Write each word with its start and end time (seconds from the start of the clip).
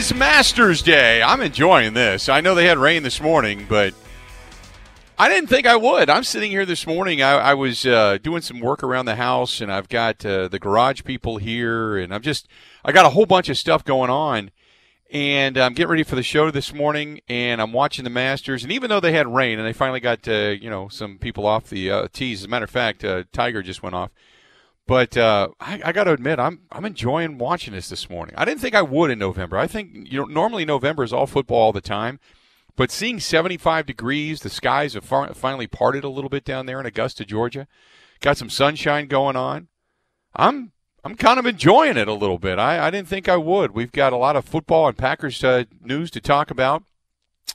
Is 0.00 0.14
Masters 0.14 0.80
Day. 0.80 1.22
I'm 1.22 1.42
enjoying 1.42 1.92
this. 1.92 2.30
I 2.30 2.40
know 2.40 2.54
they 2.54 2.64
had 2.64 2.78
rain 2.78 3.02
this 3.02 3.20
morning, 3.20 3.66
but 3.68 3.92
I 5.18 5.28
didn't 5.28 5.50
think 5.50 5.66
I 5.66 5.76
would. 5.76 6.08
I'm 6.08 6.24
sitting 6.24 6.50
here 6.50 6.64
this 6.64 6.86
morning. 6.86 7.20
I, 7.20 7.32
I 7.32 7.54
was 7.54 7.84
uh, 7.84 8.16
doing 8.22 8.40
some 8.40 8.60
work 8.60 8.82
around 8.82 9.04
the 9.04 9.16
house, 9.16 9.60
and 9.60 9.70
I've 9.70 9.90
got 9.90 10.24
uh, 10.24 10.48
the 10.48 10.58
garage 10.58 11.04
people 11.04 11.36
here, 11.36 11.98
and 11.98 12.14
I'm 12.14 12.22
just 12.22 12.48
I 12.82 12.92
got 12.92 13.04
a 13.04 13.10
whole 13.10 13.26
bunch 13.26 13.50
of 13.50 13.58
stuff 13.58 13.84
going 13.84 14.08
on, 14.08 14.52
and 15.10 15.58
I'm 15.58 15.74
getting 15.74 15.90
ready 15.90 16.02
for 16.02 16.16
the 16.16 16.22
show 16.22 16.50
this 16.50 16.72
morning, 16.72 17.20
and 17.28 17.60
I'm 17.60 17.74
watching 17.74 18.04
the 18.04 18.10
Masters, 18.10 18.62
and 18.62 18.72
even 18.72 18.88
though 18.88 19.00
they 19.00 19.12
had 19.12 19.28
rain, 19.28 19.58
and 19.58 19.68
they 19.68 19.74
finally 19.74 20.00
got 20.00 20.26
uh, 20.26 20.54
you 20.58 20.70
know 20.70 20.88
some 20.88 21.18
people 21.18 21.46
off 21.46 21.68
the 21.68 21.90
uh, 21.90 22.08
tees. 22.10 22.40
As 22.40 22.46
a 22.46 22.48
matter 22.48 22.64
of 22.64 22.70
fact, 22.70 23.04
uh, 23.04 23.24
Tiger 23.34 23.62
just 23.62 23.82
went 23.82 23.94
off. 23.94 24.10
But 24.90 25.16
uh, 25.16 25.50
I, 25.60 25.80
I 25.84 25.92
got 25.92 26.04
to 26.04 26.12
admit, 26.12 26.40
I'm 26.40 26.62
I'm 26.72 26.84
enjoying 26.84 27.38
watching 27.38 27.74
this 27.74 27.88
this 27.88 28.10
morning. 28.10 28.34
I 28.36 28.44
didn't 28.44 28.60
think 28.60 28.74
I 28.74 28.82
would 28.82 29.12
in 29.12 29.20
November. 29.20 29.56
I 29.56 29.68
think 29.68 30.10
you 30.10 30.18
know 30.18 30.24
normally 30.24 30.64
November 30.64 31.04
is 31.04 31.12
all 31.12 31.28
football 31.28 31.60
all 31.60 31.72
the 31.72 31.80
time, 31.80 32.18
but 32.74 32.90
seeing 32.90 33.20
75 33.20 33.86
degrees, 33.86 34.40
the 34.40 34.50
skies 34.50 34.94
have 34.94 35.04
far, 35.04 35.32
finally 35.32 35.68
parted 35.68 36.02
a 36.02 36.08
little 36.08 36.28
bit 36.28 36.44
down 36.44 36.66
there 36.66 36.80
in 36.80 36.86
Augusta, 36.86 37.24
Georgia. 37.24 37.68
Got 38.20 38.36
some 38.36 38.50
sunshine 38.50 39.06
going 39.06 39.36
on. 39.36 39.68
I'm 40.34 40.72
I'm 41.04 41.14
kind 41.14 41.38
of 41.38 41.46
enjoying 41.46 41.96
it 41.96 42.08
a 42.08 42.12
little 42.12 42.38
bit. 42.38 42.58
I, 42.58 42.88
I 42.88 42.90
didn't 42.90 43.06
think 43.06 43.28
I 43.28 43.36
would. 43.36 43.70
We've 43.70 43.92
got 43.92 44.12
a 44.12 44.16
lot 44.16 44.34
of 44.34 44.44
football 44.44 44.88
and 44.88 44.98
Packers 44.98 45.44
uh, 45.44 45.66
news 45.80 46.10
to 46.10 46.20
talk 46.20 46.50
about. 46.50 46.82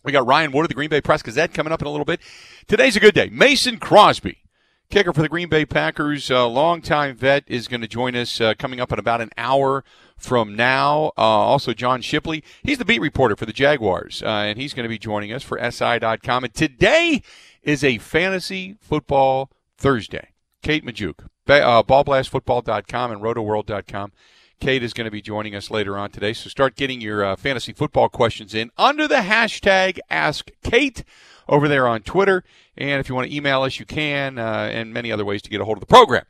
We 0.06 0.13
got 0.13 0.25
Ryan 0.25 0.53
Wood 0.53 0.63
of 0.63 0.69
the 0.69 0.73
Green 0.73 0.90
Bay 0.90 1.02
Press 1.02 1.22
Gazette 1.22 1.53
coming 1.53 1.73
up 1.73 1.81
in 1.81 1.88
a 1.88 1.91
little 1.91 2.06
bit. 2.06 2.22
Today's 2.66 2.96
a 2.96 3.02
good 3.02 3.13
day. 3.13 3.28
Mason 3.28 3.75
Crosby 3.75 4.44
kicker 4.90 5.13
for 5.13 5.22
the 5.22 5.29
Green 5.29 5.50
Bay 5.50 5.66
Packers, 5.66 6.29
uh, 6.29 6.47
longtime 6.47 7.16
vet, 7.16 7.44
is 7.47 7.68
going 7.68 7.81
to 7.81 7.88
join 7.88 8.16
us 8.16 8.40
uh, 8.40 8.53
coming 8.57 8.79
up 8.79 8.91
in 8.91 9.00
about 9.00 9.22
an 9.22 9.31
hour 9.38 9.84
from 10.18 10.56
now. 10.56 11.12
Uh, 11.18 11.22
also, 11.22 11.73
John 11.73 12.01
Shipley, 12.01 12.44
he's 12.63 12.78
the 12.78 12.85
beat 12.85 13.01
reporter 13.01 13.35
for 13.35 13.46
the 13.46 13.53
Jaguars, 13.53 14.23
uh, 14.23 14.28
and 14.28 14.59
he's 14.59 14.73
going 14.73 14.84
to 14.84 14.90
be 14.90 14.97
joining 14.97 15.31
us 15.31 15.44
for 15.44 15.59
SI.com. 15.59 16.44
And 16.44 16.53
today 16.53 17.22
is 17.63 17.84
a 17.84 17.97
fantasy 17.97 18.78
football 18.79 19.51
Thursday. 19.78 20.29
Kate 20.62 20.85
Magdziuk, 20.85 21.28
uh, 21.47 21.84
ballblastfootball.com 21.84 23.12
and 23.12 23.22
rotoworld.com. 23.22 24.12
Kate 24.59 24.84
is 24.84 24.94
going 24.94 25.06
to 25.06 25.12
be 25.12 25.22
joining 25.22 25.53
us 25.53 25.69
later 25.69 25.97
on 25.97 26.09
today. 26.12 26.34
So 26.34 26.50
start 26.50 26.75
getting 26.75 27.02
your 27.02 27.23
uh, 27.23 27.35
fantasy 27.35 27.73
football 27.73 28.09
questions 28.09 28.53
in 28.53 28.72
under 28.78 29.07
the 29.07 29.16
hashtag 29.16 30.00
AskKate 30.09 31.03
over 31.47 31.67
there 31.67 31.88
on 31.88 32.01
Twitter. 32.01 32.44
And 32.78 33.00
if 33.00 33.09
you 33.09 33.16
want 33.16 33.29
to 33.29 33.35
email 33.35 33.63
us, 33.63 33.79
you 33.79 33.85
can, 33.85 34.38
uh, 34.38 34.69
and 34.72 34.94
many 34.94 35.11
other 35.11 35.25
ways 35.25 35.41
to 35.44 35.50
get 35.50 35.61
a 35.61 35.66
hold 35.66 35.78
of 35.78 35.81
the 35.81 35.88
program. 35.88 36.25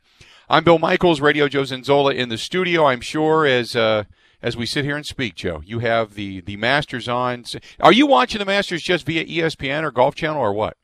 I'm 0.48 0.62
Bill 0.62 0.78
Michaels, 0.78 1.20
Radio 1.20 1.48
Joe 1.48 1.62
Zenzola 1.62 2.14
in 2.14 2.28
the 2.28 2.38
studio. 2.38 2.86
I'm 2.86 3.00
sure 3.00 3.46
as 3.46 3.74
uh, 3.74 4.04
as 4.42 4.56
we 4.56 4.64
sit 4.64 4.84
here 4.84 4.96
and 4.96 5.04
speak, 5.04 5.34
Joe, 5.34 5.60
you 5.64 5.80
have 5.80 6.14
the 6.14 6.40
the 6.40 6.56
Masters 6.56 7.08
on. 7.08 7.44
Are 7.80 7.92
you 7.92 8.06
watching 8.06 8.38
the 8.38 8.44
Masters 8.44 8.82
just 8.82 9.06
via 9.06 9.24
ESPN 9.24 9.82
or 9.82 9.90
Golf 9.90 10.14
Channel 10.14 10.40
or 10.40 10.52
what? 10.52 10.76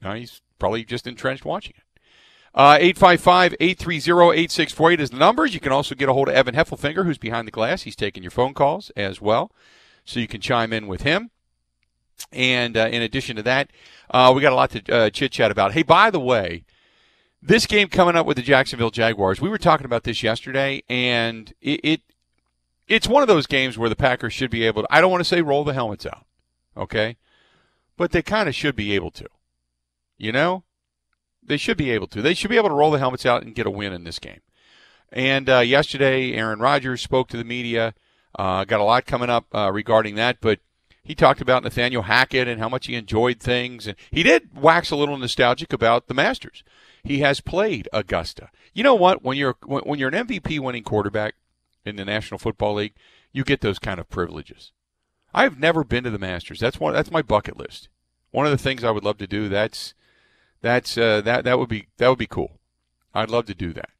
No, 0.00 0.12
he's 0.12 0.40
probably 0.58 0.84
just 0.84 1.06
entrenched 1.06 1.44
watching 1.44 1.74
it. 1.76 1.82
Uh, 2.54 2.78
855-830-8648 2.78 5.00
is 5.00 5.10
the 5.10 5.16
numbers. 5.16 5.54
You 5.54 5.60
can 5.60 5.72
also 5.72 5.96
get 5.96 6.08
a 6.08 6.12
hold 6.12 6.28
of 6.28 6.34
Evan 6.34 6.54
Heffelfinger, 6.54 7.04
who's 7.04 7.18
behind 7.18 7.48
the 7.48 7.52
glass. 7.52 7.82
He's 7.82 7.96
taking 7.96 8.22
your 8.22 8.30
phone 8.30 8.54
calls 8.54 8.90
as 8.90 9.20
well, 9.20 9.50
so 10.04 10.20
you 10.20 10.28
can 10.28 10.40
chime 10.40 10.72
in 10.72 10.86
with 10.86 11.02
him. 11.02 11.30
And 12.32 12.76
uh, 12.76 12.88
in 12.90 13.02
addition 13.02 13.36
to 13.36 13.42
that, 13.42 13.70
uh, 14.10 14.32
we 14.34 14.40
got 14.40 14.52
a 14.52 14.56
lot 14.56 14.70
to 14.70 14.94
uh, 14.94 15.10
chit 15.10 15.32
chat 15.32 15.50
about. 15.50 15.72
Hey, 15.72 15.82
by 15.82 16.10
the 16.10 16.20
way, 16.20 16.64
this 17.42 17.66
game 17.66 17.88
coming 17.88 18.16
up 18.16 18.26
with 18.26 18.36
the 18.36 18.42
Jacksonville 18.42 18.90
Jaguars, 18.90 19.40
we 19.40 19.48
were 19.48 19.58
talking 19.58 19.84
about 19.84 20.04
this 20.04 20.22
yesterday, 20.22 20.82
and 20.88 21.52
it, 21.60 21.80
it 21.82 22.00
it's 22.86 23.08
one 23.08 23.22
of 23.22 23.28
those 23.28 23.46
games 23.46 23.76
where 23.76 23.88
the 23.88 23.96
Packers 23.96 24.32
should 24.32 24.50
be 24.50 24.64
able 24.64 24.82
to. 24.82 24.88
I 24.90 25.00
don't 25.00 25.10
want 25.10 25.20
to 25.20 25.28
say 25.28 25.42
roll 25.42 25.64
the 25.64 25.74
helmets 25.74 26.06
out, 26.06 26.24
okay, 26.76 27.16
but 27.96 28.12
they 28.12 28.22
kind 28.22 28.48
of 28.48 28.54
should 28.54 28.76
be 28.76 28.94
able 28.94 29.10
to. 29.12 29.26
You 30.16 30.32
know, 30.32 30.64
they 31.42 31.56
should 31.56 31.76
be 31.76 31.90
able 31.90 32.06
to. 32.08 32.22
They 32.22 32.34
should 32.34 32.50
be 32.50 32.56
able 32.56 32.68
to 32.68 32.74
roll 32.74 32.90
the 32.90 32.98
helmets 32.98 33.26
out 33.26 33.42
and 33.42 33.54
get 33.54 33.66
a 33.66 33.70
win 33.70 33.92
in 33.92 34.04
this 34.04 34.18
game. 34.18 34.40
And 35.12 35.48
uh, 35.48 35.58
yesterday, 35.60 36.32
Aaron 36.32 36.60
Rodgers 36.60 37.02
spoke 37.02 37.28
to 37.28 37.36
the 37.36 37.44
media. 37.44 37.94
Uh, 38.36 38.64
got 38.64 38.80
a 38.80 38.84
lot 38.84 39.06
coming 39.06 39.30
up 39.30 39.46
uh, 39.54 39.70
regarding 39.72 40.16
that, 40.16 40.38
but 40.40 40.60
he 41.02 41.14
talked 41.14 41.40
about 41.40 41.62
Nathaniel 41.62 42.02
Hackett 42.02 42.48
and 42.48 42.60
how 42.60 42.68
much 42.68 42.86
he 42.86 42.94
enjoyed 42.94 43.38
things, 43.38 43.86
and 43.86 43.96
he 44.10 44.22
did 44.22 44.60
wax 44.60 44.90
a 44.90 44.96
little 44.96 45.18
nostalgic 45.18 45.72
about 45.72 46.08
the 46.08 46.14
Masters. 46.14 46.64
He 47.02 47.18
has 47.20 47.40
played 47.40 47.88
Augusta. 47.92 48.48
You 48.72 48.82
know 48.82 48.94
what? 48.94 49.22
When 49.22 49.36
you're 49.36 49.56
when 49.64 49.98
you're 49.98 50.08
an 50.08 50.26
MVP 50.26 50.58
winning 50.58 50.82
quarterback 50.82 51.34
in 51.84 51.96
the 51.96 52.04
National 52.04 52.38
Football 52.38 52.74
League, 52.74 52.94
you 53.32 53.44
get 53.44 53.60
those 53.60 53.78
kind 53.78 54.00
of 54.00 54.08
privileges. 54.08 54.72
I've 55.34 55.58
never 55.58 55.84
been 55.84 56.04
to 56.04 56.10
the 56.10 56.18
Masters. 56.18 56.60
That's 56.60 56.80
one. 56.80 56.94
That's 56.94 57.10
my 57.10 57.20
bucket 57.20 57.58
list. 57.58 57.88
One 58.30 58.46
of 58.46 58.52
the 58.52 58.58
things 58.58 58.82
I 58.82 58.90
would 58.90 59.04
love 59.04 59.18
to 59.18 59.26
do. 59.26 59.48
That's 59.48 59.94
that's 60.62 60.96
uh, 60.96 61.20
that 61.20 61.44
that 61.44 61.58
would 61.58 61.68
be 61.68 61.88
that 61.98 62.08
would 62.08 62.18
be 62.18 62.26
cool. 62.26 62.58
I'd 63.12 63.30
love 63.30 63.44
to 63.46 63.54
do 63.54 63.74
that. 63.74 63.90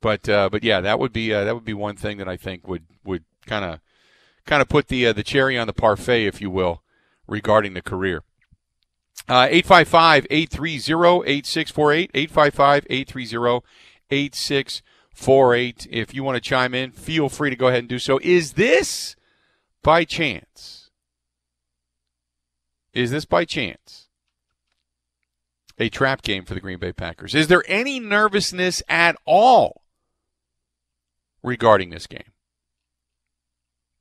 But 0.00 0.28
uh, 0.28 0.48
but 0.48 0.62
yeah, 0.62 0.80
that 0.80 1.00
would 1.00 1.12
be 1.12 1.34
uh, 1.34 1.44
that 1.44 1.54
would 1.54 1.64
be 1.64 1.74
one 1.74 1.96
thing 1.96 2.18
that 2.18 2.28
I 2.28 2.36
think 2.36 2.68
would 2.68 2.84
would 3.04 3.24
kind 3.46 3.64
of 3.64 3.80
kind 4.46 4.62
of 4.62 4.68
put 4.68 4.88
the 4.88 5.06
uh, 5.06 5.12
the 5.12 5.22
cherry 5.22 5.58
on 5.58 5.66
the 5.66 5.72
parfait, 5.72 6.26
if 6.26 6.40
you 6.40 6.50
will, 6.50 6.82
regarding 7.26 7.74
the 7.74 7.82
career. 7.82 8.22
Uh, 9.28 9.46
855 9.50 10.26
830 10.30 11.30
8648. 11.30 12.10
855 12.14 12.86
830 12.90 13.66
8648. 14.10 15.86
If 15.90 16.14
you 16.14 16.24
want 16.24 16.36
to 16.36 16.40
chime 16.40 16.74
in, 16.74 16.90
feel 16.90 17.28
free 17.28 17.50
to 17.50 17.56
go 17.56 17.68
ahead 17.68 17.80
and 17.80 17.88
do 17.88 17.98
so. 17.98 18.18
Is 18.22 18.54
this 18.54 19.16
by 19.82 20.04
chance? 20.04 20.90
Is 22.92 23.10
this 23.10 23.24
by 23.24 23.44
chance 23.44 24.08
a 25.78 25.88
trap 25.88 26.22
game 26.22 26.44
for 26.44 26.54
the 26.54 26.60
Green 26.60 26.78
Bay 26.78 26.92
Packers? 26.92 27.34
Is 27.34 27.48
there 27.48 27.64
any 27.66 27.98
nervousness 27.98 28.82
at 28.88 29.16
all 29.24 29.82
regarding 31.42 31.90
this 31.90 32.06
game? 32.06 32.31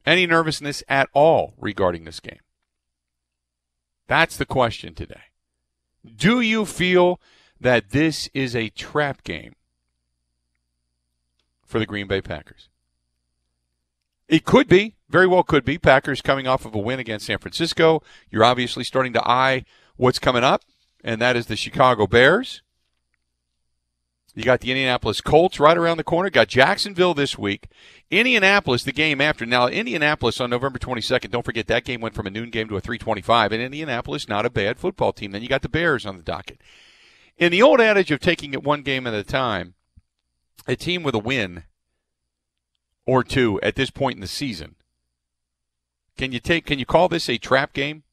Any 0.05 0.25
nervousness 0.25 0.83
at 0.89 1.09
all 1.13 1.53
regarding 1.57 2.05
this 2.05 2.19
game? 2.19 2.39
That's 4.07 4.37
the 4.37 4.45
question 4.45 4.93
today. 4.93 5.21
Do 6.15 6.41
you 6.41 6.65
feel 6.65 7.19
that 7.59 7.91
this 7.91 8.29
is 8.33 8.55
a 8.55 8.69
trap 8.69 9.23
game 9.23 9.55
for 11.65 11.79
the 11.79 11.85
Green 11.85 12.07
Bay 12.07 12.21
Packers? 12.21 12.69
It 14.27 14.45
could 14.45 14.67
be, 14.67 14.95
very 15.09 15.27
well 15.27 15.43
could 15.43 15.65
be. 15.65 15.77
Packers 15.77 16.21
coming 16.21 16.47
off 16.47 16.65
of 16.65 16.73
a 16.73 16.79
win 16.79 16.99
against 16.99 17.25
San 17.25 17.37
Francisco. 17.37 18.01
You're 18.29 18.45
obviously 18.45 18.83
starting 18.83 19.13
to 19.13 19.27
eye 19.27 19.65
what's 19.97 20.19
coming 20.19 20.43
up, 20.43 20.63
and 21.03 21.21
that 21.21 21.35
is 21.35 21.45
the 21.45 21.55
Chicago 21.55 22.07
Bears. 22.07 22.63
You 24.33 24.43
got 24.43 24.61
the 24.61 24.71
Indianapolis 24.71 25.19
Colts 25.19 25.59
right 25.59 25.77
around 25.77 25.97
the 25.97 26.05
corner. 26.05 26.29
Got 26.29 26.47
Jacksonville 26.47 27.13
this 27.13 27.37
week. 27.37 27.67
Indianapolis 28.09 28.83
the 28.83 28.93
game 28.93 29.19
after. 29.19 29.45
Now 29.45 29.67
Indianapolis 29.67 30.39
on 30.39 30.49
November 30.49 30.79
22nd. 30.79 31.31
Don't 31.31 31.43
forget 31.43 31.67
that 31.67 31.83
game 31.83 31.99
went 31.99 32.15
from 32.15 32.27
a 32.27 32.31
noon 32.31 32.49
game 32.49 32.69
to 32.69 32.77
a 32.77 32.81
325. 32.81 33.51
And 33.51 33.61
Indianapolis 33.61 34.29
not 34.29 34.45
a 34.45 34.49
bad 34.49 34.79
football 34.79 35.11
team. 35.11 35.31
Then 35.31 35.41
you 35.41 35.49
got 35.49 35.63
the 35.63 35.69
Bears 35.69 36.05
on 36.05 36.15
the 36.15 36.23
docket. 36.23 36.61
In 37.37 37.51
the 37.51 37.61
old 37.61 37.81
adage 37.81 38.11
of 38.11 38.21
taking 38.21 38.53
it 38.53 38.63
one 38.63 38.83
game 38.83 39.05
at 39.05 39.13
a 39.13 39.23
time, 39.23 39.73
a 40.67 40.75
team 40.75 41.03
with 41.03 41.15
a 41.15 41.19
win 41.19 41.63
or 43.05 43.23
two 43.23 43.59
at 43.61 43.75
this 43.75 43.89
point 43.89 44.15
in 44.15 44.21
the 44.21 44.27
season. 44.27 44.75
Can 46.17 46.31
you 46.31 46.39
take? 46.39 46.65
Can 46.65 46.79
you 46.79 46.85
call 46.85 47.09
this 47.09 47.27
a 47.27 47.37
trap 47.37 47.73
game? 47.73 48.03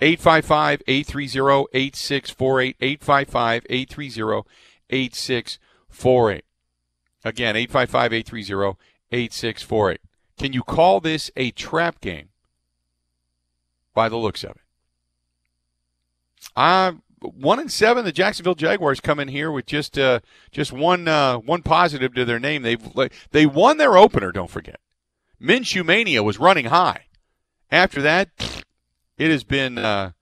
855 0.00 0.82
830 0.86 1.66
8648. 1.72 2.76
855 2.80 3.66
830 3.68 4.48
8648. 4.90 6.44
Again, 7.24 7.56
855 7.56 8.12
830 8.12 8.78
8648. 9.10 10.00
Can 10.38 10.52
you 10.52 10.62
call 10.62 11.00
this 11.00 11.30
a 11.36 11.50
trap 11.50 12.00
game 12.00 12.28
by 13.92 14.08
the 14.08 14.16
looks 14.16 14.44
of 14.44 14.50
it? 14.52 14.62
Uh, 16.54 16.92
one 17.20 17.58
and 17.58 17.70
seven, 17.70 18.04
the 18.04 18.12
Jacksonville 18.12 18.54
Jaguars 18.54 19.00
come 19.00 19.18
in 19.18 19.28
here 19.28 19.50
with 19.50 19.66
just 19.66 19.98
uh, 19.98 20.20
just 20.52 20.72
one 20.72 21.08
uh, 21.08 21.38
one 21.38 21.62
positive 21.62 22.14
to 22.14 22.24
their 22.24 22.38
name. 22.38 22.62
They've 22.62 23.10
they 23.32 23.46
won 23.46 23.78
their 23.78 23.96
opener. 23.96 24.30
Don't 24.30 24.50
forget, 24.50 24.80
Minshew 25.42 25.84
mania 25.84 26.22
was 26.22 26.38
running 26.38 26.66
high. 26.66 27.06
After 27.70 28.00
that, 28.02 28.57
it 29.18 29.30
has 29.30 29.44
been 29.44 29.76
uh, 29.76 30.12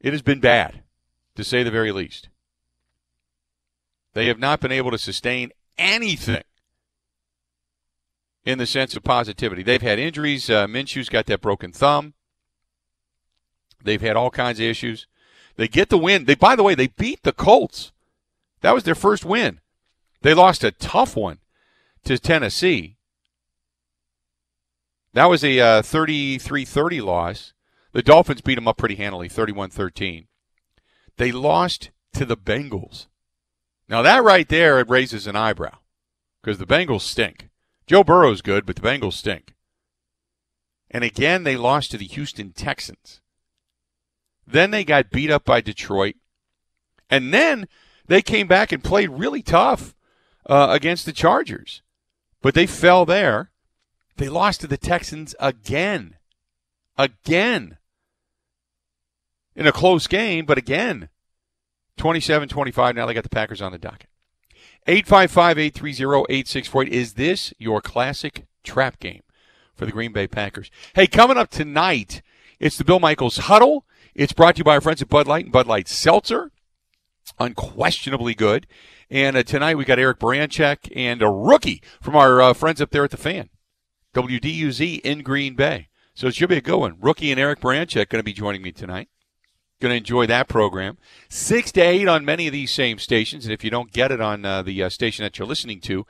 it 0.00 0.12
has 0.12 0.22
been 0.22 0.40
bad, 0.40 0.82
to 1.36 1.44
say 1.44 1.62
the 1.62 1.70
very 1.70 1.92
least. 1.92 2.28
They 4.12 4.26
have 4.26 4.38
not 4.38 4.60
been 4.60 4.72
able 4.72 4.90
to 4.90 4.98
sustain 4.98 5.52
anything 5.78 6.44
in 8.44 8.58
the 8.58 8.66
sense 8.66 8.94
of 8.94 9.02
positivity. 9.02 9.62
They've 9.62 9.80
had 9.80 9.98
injuries. 9.98 10.50
Uh, 10.50 10.66
Minshew's 10.66 11.08
got 11.08 11.26
that 11.26 11.40
broken 11.40 11.72
thumb. 11.72 12.14
They've 13.82 14.00
had 14.00 14.16
all 14.16 14.30
kinds 14.30 14.60
of 14.60 14.66
issues. 14.66 15.06
They 15.56 15.68
get 15.68 15.88
the 15.88 15.98
win. 15.98 16.24
They, 16.24 16.34
by 16.34 16.56
the 16.56 16.62
way, 16.62 16.74
they 16.74 16.88
beat 16.88 17.22
the 17.22 17.32
Colts. 17.32 17.92
That 18.60 18.74
was 18.74 18.84
their 18.84 18.94
first 18.94 19.24
win. 19.24 19.60
They 20.22 20.34
lost 20.34 20.64
a 20.64 20.70
tough 20.70 21.16
one 21.16 21.38
to 22.04 22.18
Tennessee. 22.18 22.96
That 25.12 25.26
was 25.26 25.44
a 25.44 25.60
uh, 25.60 25.82
33-30 25.82 27.02
loss. 27.02 27.52
The 27.94 28.02
Dolphins 28.02 28.40
beat 28.40 28.56
them 28.56 28.66
up 28.66 28.76
pretty 28.76 28.96
handily, 28.96 29.28
31-13. 29.28 30.26
They 31.16 31.30
lost 31.30 31.90
to 32.14 32.24
the 32.24 32.36
Bengals. 32.36 33.06
Now 33.88 34.02
that 34.02 34.24
right 34.24 34.48
there 34.48 34.80
it 34.80 34.90
raises 34.90 35.28
an 35.28 35.36
eyebrow 35.36 35.78
because 36.42 36.58
the 36.58 36.66
Bengals 36.66 37.02
stink. 37.02 37.50
Joe 37.86 38.02
Burrow's 38.02 38.42
good, 38.42 38.66
but 38.66 38.74
the 38.74 38.82
Bengals 38.82 39.12
stink. 39.12 39.54
And 40.90 41.04
again, 41.04 41.44
they 41.44 41.56
lost 41.56 41.92
to 41.92 41.98
the 41.98 42.06
Houston 42.06 42.52
Texans. 42.52 43.20
Then 44.44 44.72
they 44.72 44.84
got 44.84 45.10
beat 45.10 45.30
up 45.30 45.44
by 45.44 45.60
Detroit. 45.60 46.16
And 47.08 47.32
then 47.32 47.68
they 48.08 48.22
came 48.22 48.48
back 48.48 48.72
and 48.72 48.82
played 48.82 49.10
really 49.10 49.42
tough 49.42 49.94
uh, 50.46 50.68
against 50.70 51.06
the 51.06 51.12
Chargers. 51.12 51.82
But 52.42 52.54
they 52.54 52.66
fell 52.66 53.06
there. 53.06 53.52
They 54.16 54.28
lost 54.28 54.62
to 54.62 54.66
the 54.66 54.76
Texans 54.76 55.36
again. 55.38 56.16
Again. 56.98 57.78
In 59.56 59.66
a 59.66 59.72
close 59.72 60.06
game, 60.06 60.46
but 60.46 60.58
again. 60.58 61.08
27 61.96 62.48
25. 62.48 62.96
Now 62.96 63.06
they 63.06 63.14
got 63.14 63.22
the 63.22 63.28
Packers 63.28 63.62
on 63.62 63.72
the 63.72 63.78
docket. 63.78 64.08
855 64.86 65.58
830 65.58 66.24
8648. 66.28 66.92
Is 66.92 67.14
this 67.14 67.54
your 67.58 67.80
classic 67.80 68.46
trap 68.62 68.98
game 68.98 69.22
for 69.74 69.86
the 69.86 69.92
Green 69.92 70.12
Bay 70.12 70.26
Packers? 70.26 70.70
Hey, 70.94 71.06
coming 71.06 71.36
up 71.36 71.50
tonight, 71.50 72.22
it's 72.58 72.76
the 72.76 72.84
Bill 72.84 73.00
Michaels 73.00 73.38
Huddle. 73.38 73.86
It's 74.14 74.32
brought 74.32 74.56
to 74.56 74.58
you 74.60 74.64
by 74.64 74.74
our 74.74 74.80
friends 74.80 75.02
at 75.02 75.08
Bud 75.08 75.26
Light 75.26 75.44
and 75.44 75.52
Bud 75.52 75.66
Light 75.66 75.88
Seltzer. 75.88 76.50
Unquestionably 77.38 78.34
good. 78.34 78.66
And 79.10 79.36
uh, 79.36 79.42
tonight 79.42 79.76
we 79.76 79.84
got 79.84 79.98
Eric 79.98 80.18
Baranczyk 80.18 80.92
and 80.94 81.22
a 81.22 81.28
rookie 81.28 81.82
from 82.00 82.16
our 82.16 82.40
uh, 82.42 82.52
friends 82.52 82.80
up 82.80 82.90
there 82.90 83.04
at 83.04 83.10
the 83.10 83.16
fan, 83.16 83.48
WDUZ 84.14 85.00
in 85.00 85.22
Green 85.22 85.54
Bay. 85.54 85.88
So 86.14 86.28
it 86.28 86.34
should 86.34 86.48
be 86.48 86.56
a 86.56 86.62
good 86.62 86.78
one. 86.78 86.96
Rookie 87.00 87.30
and 87.30 87.40
Eric 87.40 87.60
Baranczyk 87.60 88.08
going 88.08 88.20
to 88.20 88.24
be 88.24 88.32
joining 88.32 88.62
me 88.62 88.70
tonight. 88.70 89.08
Going 89.84 89.92
to 89.92 89.98
enjoy 89.98 90.26
that 90.28 90.48
program. 90.48 90.96
Six 91.28 91.70
to 91.72 91.82
eight 91.82 92.08
on 92.08 92.24
many 92.24 92.46
of 92.46 92.54
these 92.54 92.72
same 92.72 92.98
stations. 92.98 93.44
And 93.44 93.52
if 93.52 93.62
you 93.62 93.68
don't 93.68 93.92
get 93.92 94.10
it 94.10 94.18
on 94.18 94.42
uh, 94.42 94.62
the 94.62 94.84
uh, 94.84 94.88
station 94.88 95.24
that 95.24 95.38
you're 95.38 95.46
listening 95.46 95.80
to, 95.82 96.06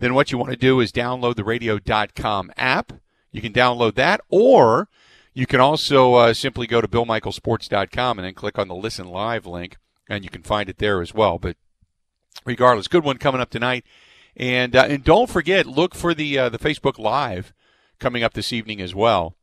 then 0.00 0.12
what 0.12 0.30
you 0.30 0.36
want 0.36 0.50
to 0.50 0.56
do 0.58 0.80
is 0.80 0.92
download 0.92 1.36
the 1.36 1.42
radio.com 1.42 2.52
app. 2.58 2.92
You 3.32 3.40
can 3.40 3.54
download 3.54 3.94
that 3.94 4.20
or 4.28 4.90
you 5.32 5.46
can 5.46 5.60
also 5.60 6.14
uh, 6.14 6.34
simply 6.34 6.66
go 6.66 6.82
to 6.82 6.88
BillMichaelSports.com 6.88 8.18
and 8.18 8.26
then 8.26 8.34
click 8.34 8.58
on 8.58 8.68
the 8.68 8.74
Listen 8.74 9.08
Live 9.08 9.46
link, 9.46 9.76
and 10.08 10.24
you 10.24 10.30
can 10.30 10.42
find 10.42 10.68
it 10.68 10.76
there 10.78 11.00
as 11.00 11.12
well. 11.12 11.38
But 11.38 11.56
regardless, 12.44 12.88
good 12.88 13.04
one 13.04 13.16
coming 13.16 13.40
up 13.40 13.50
tonight. 13.50 13.84
And 14.34 14.76
uh, 14.76 14.86
and 14.88 15.04
don't 15.04 15.28
forget, 15.30 15.66
look 15.66 15.94
for 15.94 16.12
the 16.12 16.38
uh, 16.38 16.48
the 16.48 16.58
Facebook 16.58 16.98
Live 16.98 17.54
coming 17.98 18.22
up 18.22 18.32
this 18.34 18.50
evening 18.52 18.80
as 18.80 18.94
well. 18.94 19.36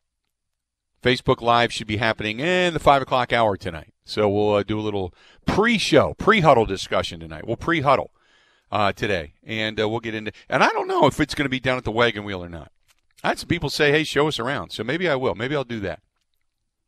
Facebook 1.04 1.42
Live 1.42 1.74
should 1.74 1.86
be 1.86 1.98
happening 1.98 2.40
in 2.40 2.74
the 2.74 2.80
five 2.80 3.02
o'clock 3.02 3.34
hour 3.34 3.58
tonight. 3.58 3.94
So 4.06 4.30
we'll 4.30 4.54
uh, 4.56 4.64
do 4.64 4.80
a 4.80 4.82
little 4.82 5.14
pre-show, 5.46 6.14
pre-huddle 6.14 6.66
discussion 6.66 7.20
tonight. 7.20 7.46
We'll 7.46 7.58
pre-huddle 7.58 8.12
uh, 8.72 8.94
today, 8.94 9.34
and 9.44 9.80
uh, 9.80 9.88
we'll 9.88 10.00
get 10.00 10.16
into. 10.16 10.32
And 10.50 10.64
I 10.64 10.70
don't 10.70 10.88
know 10.88 11.06
if 11.06 11.20
it's 11.20 11.36
going 11.36 11.46
to 11.46 11.50
be 11.50 11.60
down 11.60 11.78
at 11.78 11.84
the 11.84 11.92
wagon 11.92 12.24
wheel 12.24 12.44
or 12.44 12.50
not. 12.50 12.72
I 13.24 13.30
had 13.30 13.40
some 13.40 13.50
people 13.50 13.70
say, 13.70 13.92
hey, 13.92 14.04
show 14.04 14.28
us 14.28 14.40
around. 14.40 14.72
So 14.72 14.84
maybe 14.84 15.10
I 15.10 15.16
will. 15.16 15.36
Maybe 15.36 15.56
I'll 15.56 15.64
do 15.64 15.82
that. 15.82 16.02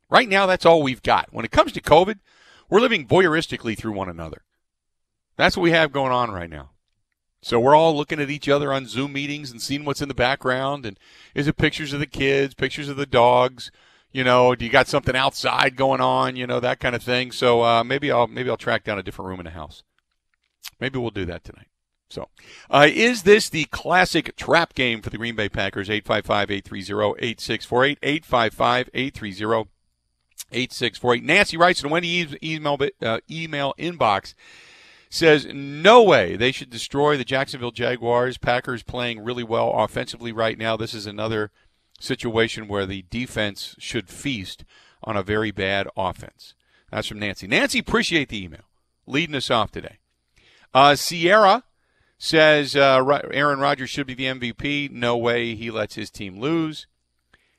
Right 0.08 0.28
now, 0.28 0.46
that's 0.46 0.66
all 0.66 0.82
we've 0.82 1.02
got. 1.02 1.28
When 1.30 1.44
it 1.44 1.50
comes 1.50 1.72
to 1.72 1.80
COVID, 1.80 2.18
we're 2.70 2.80
living 2.80 3.06
voyeuristically 3.06 3.76
through 3.76 3.92
one 3.92 4.08
another. 4.08 4.42
That's 5.36 5.56
what 5.56 5.62
we 5.62 5.72
have 5.72 5.92
going 5.92 6.12
on 6.12 6.30
right 6.30 6.50
now. 6.50 6.70
So 7.42 7.60
we're 7.60 7.76
all 7.76 7.96
looking 7.96 8.20
at 8.20 8.30
each 8.30 8.48
other 8.48 8.72
on 8.72 8.86
Zoom 8.86 9.12
meetings 9.12 9.50
and 9.50 9.60
seeing 9.60 9.84
what's 9.84 10.02
in 10.02 10.08
the 10.08 10.14
background. 10.14 10.84
And 10.86 10.98
is 11.34 11.46
it 11.46 11.56
pictures 11.56 11.92
of 11.92 12.00
the 12.00 12.06
kids, 12.06 12.54
pictures 12.54 12.88
of 12.88 12.96
the 12.96 13.06
dogs? 13.06 13.70
You 14.16 14.24
know, 14.24 14.54
do 14.54 14.64
you 14.64 14.70
got 14.70 14.88
something 14.88 15.14
outside 15.14 15.76
going 15.76 16.00
on? 16.00 16.36
You 16.36 16.46
know, 16.46 16.58
that 16.58 16.80
kind 16.80 16.94
of 16.94 17.02
thing. 17.02 17.32
So 17.32 17.62
uh, 17.62 17.84
maybe 17.84 18.10
I'll 18.10 18.26
maybe 18.26 18.48
I'll 18.48 18.56
track 18.56 18.82
down 18.82 18.98
a 18.98 19.02
different 19.02 19.28
room 19.28 19.40
in 19.40 19.44
the 19.44 19.50
house. 19.50 19.82
Maybe 20.80 20.98
we'll 20.98 21.10
do 21.10 21.26
that 21.26 21.44
tonight. 21.44 21.66
So, 22.08 22.30
uh, 22.70 22.88
is 22.90 23.24
this 23.24 23.50
the 23.50 23.66
classic 23.66 24.34
trap 24.34 24.72
game 24.72 25.02
for 25.02 25.10
the 25.10 25.18
Green 25.18 25.36
Bay 25.36 25.50
Packers? 25.50 25.90
855 25.90 26.50
830 26.50 27.26
8648. 27.26 27.98
855 28.02 28.90
830 28.94 29.70
8648. 30.50 31.22
Nancy 31.22 31.56
writes 31.58 31.84
in 31.84 31.90
Wendy 31.90 32.38
email, 32.42 32.78
uh, 33.02 33.18
email 33.30 33.74
inbox 33.78 34.32
says, 35.10 35.46
No 35.52 36.02
way. 36.02 36.36
They 36.36 36.52
should 36.52 36.70
destroy 36.70 37.18
the 37.18 37.24
Jacksonville 37.24 37.70
Jaguars. 37.70 38.38
Packers 38.38 38.82
playing 38.82 39.22
really 39.22 39.44
well 39.44 39.72
offensively 39.72 40.32
right 40.32 40.56
now. 40.56 40.74
This 40.78 40.94
is 40.94 41.04
another 41.04 41.50
situation 42.00 42.68
where 42.68 42.86
the 42.86 43.04
defense 43.10 43.74
should 43.78 44.08
feast 44.08 44.64
on 45.02 45.16
a 45.16 45.22
very 45.22 45.50
bad 45.50 45.88
offense. 45.96 46.54
That's 46.90 47.08
from 47.08 47.18
Nancy. 47.18 47.46
Nancy, 47.46 47.78
appreciate 47.78 48.28
the 48.28 48.42
email. 48.42 48.64
Leading 49.06 49.36
us 49.36 49.50
off 49.50 49.70
today. 49.70 49.98
Uh, 50.74 50.94
Sierra 50.96 51.64
says 52.18 52.74
uh, 52.74 53.04
Aaron 53.32 53.60
Rodgers 53.60 53.90
should 53.90 54.06
be 54.06 54.14
the 54.14 54.24
MVP. 54.24 54.90
No 54.90 55.16
way 55.16 55.54
he 55.54 55.70
lets 55.70 55.94
his 55.94 56.10
team 56.10 56.38
lose. 56.38 56.86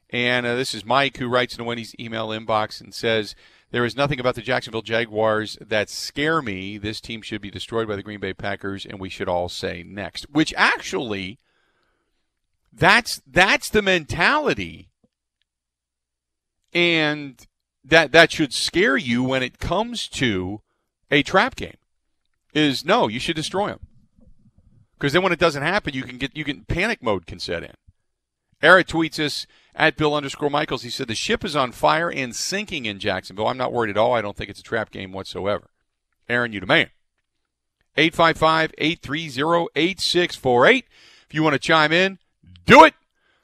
And 0.09 0.45
uh, 0.45 0.55
this 0.55 0.73
is 0.73 0.85
Mike 0.85 1.17
who 1.17 1.27
writes 1.27 1.57
in 1.57 1.65
Wendy's 1.65 1.95
email 1.99 2.29
inbox 2.29 2.81
and 2.81 2.93
says, 2.93 3.35
There 3.71 3.85
is 3.85 3.95
nothing 3.95 4.19
about 4.19 4.35
the 4.35 4.41
Jacksonville 4.41 4.81
Jaguars 4.81 5.57
that 5.59 5.89
scare 5.89 6.41
me. 6.41 6.77
This 6.77 7.01
team 7.01 7.21
should 7.21 7.41
be 7.41 7.51
destroyed 7.51 7.87
by 7.87 7.95
the 7.95 8.03
Green 8.03 8.19
Bay 8.19 8.33
Packers, 8.33 8.85
and 8.85 8.99
we 8.99 9.09
should 9.09 9.27
all 9.27 9.49
say 9.49 9.83
next. 9.85 10.29
Which 10.29 10.53
actually, 10.55 11.39
that's 12.77 13.21
that's 13.25 13.69
the 13.69 13.81
mentality. 13.81 14.89
And 16.73 17.45
that 17.83 18.11
that 18.11 18.31
should 18.31 18.53
scare 18.53 18.97
you 18.97 19.23
when 19.23 19.41
it 19.43 19.59
comes 19.59 20.07
to 20.09 20.61
a 21.09 21.23
trap 21.23 21.55
game. 21.55 21.77
Is 22.53 22.85
no, 22.85 23.07
you 23.07 23.19
should 23.19 23.35
destroy 23.35 23.67
them 23.67 23.87
because 24.97 25.13
then 25.13 25.21
when 25.21 25.33
it 25.33 25.39
doesn't 25.39 25.63
happen, 25.63 25.93
you 25.93 26.03
can 26.03 26.17
get 26.17 26.35
you 26.35 26.43
can 26.43 26.65
panic 26.65 27.03
mode 27.03 27.27
can 27.27 27.39
set 27.39 27.63
in, 27.63 27.73
Eric 28.61 28.87
tweets 28.87 29.23
us 29.23 29.45
at 29.75 29.95
Bill 29.95 30.15
underscore 30.15 30.49
Michaels. 30.49 30.83
He 30.83 30.89
said 30.89 31.07
the 31.07 31.15
ship 31.15 31.45
is 31.45 31.55
on 31.55 31.71
fire 31.71 32.11
and 32.11 32.35
sinking 32.35 32.85
in 32.85 32.99
Jacksonville. 32.99 33.47
I'm 33.47 33.57
not 33.57 33.71
worried 33.71 33.91
at 33.91 33.97
all. 33.97 34.13
I 34.13 34.21
don't 34.21 34.35
think 34.35 34.49
it's 34.49 34.59
a 34.59 34.63
trap 34.63 34.91
game 34.91 35.11
whatsoever. 35.11 35.69
Aaron, 36.27 36.51
you 36.51 36.59
the 36.59 36.65
man. 36.65 36.89
855 37.95 38.73
830 38.77 39.67
8648. 39.75 40.85
If 41.27 41.33
you 41.33 41.43
want 41.43 41.53
to 41.53 41.59
chime 41.59 41.91
in, 41.91 42.19
do 42.67 42.83
it. 42.83 42.93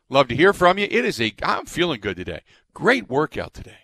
Love 0.10 0.27
to 0.27 0.36
hear 0.36 0.53
from 0.53 0.77
you. 0.77 0.88
It 0.92 1.06
is 1.06 1.20
a, 1.20 1.34
I'm 1.42 1.65
feeling 1.65 2.00
good 2.00 2.18
today. 2.18 2.42
Great 2.74 3.10
workout 3.10 3.53
today. 3.53 3.77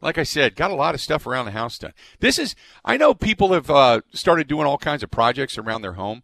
Like 0.00 0.16
I 0.16 0.22
said, 0.22 0.54
got 0.54 0.70
a 0.70 0.76
lot 0.76 0.94
of 0.94 1.00
stuff 1.00 1.26
around 1.26 1.46
the 1.46 1.50
house 1.50 1.78
done. 1.78 1.94
This 2.20 2.38
is, 2.38 2.54
I 2.84 2.96
know 2.96 3.14
people 3.14 3.52
have 3.52 3.68
uh, 3.68 4.02
started 4.12 4.46
doing 4.46 4.66
all 4.66 4.78
kinds 4.78 5.02
of 5.02 5.10
projects 5.10 5.58
around 5.58 5.82
their 5.82 5.94
home. 5.94 6.22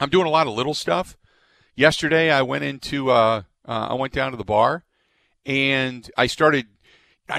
I'm 0.00 0.08
doing 0.08 0.26
a 0.26 0.30
lot 0.30 0.48
of 0.48 0.54
little 0.54 0.74
stuff. 0.74 1.16
Yesterday, 1.76 2.32
I 2.32 2.42
went 2.42 2.64
into, 2.64 3.10
uh, 3.10 3.42
uh, 3.66 3.86
I 3.90 3.94
went 3.94 4.12
down 4.12 4.32
to 4.32 4.36
the 4.36 4.44
bar 4.44 4.84
and 5.46 6.10
I 6.16 6.26
started 6.26 6.66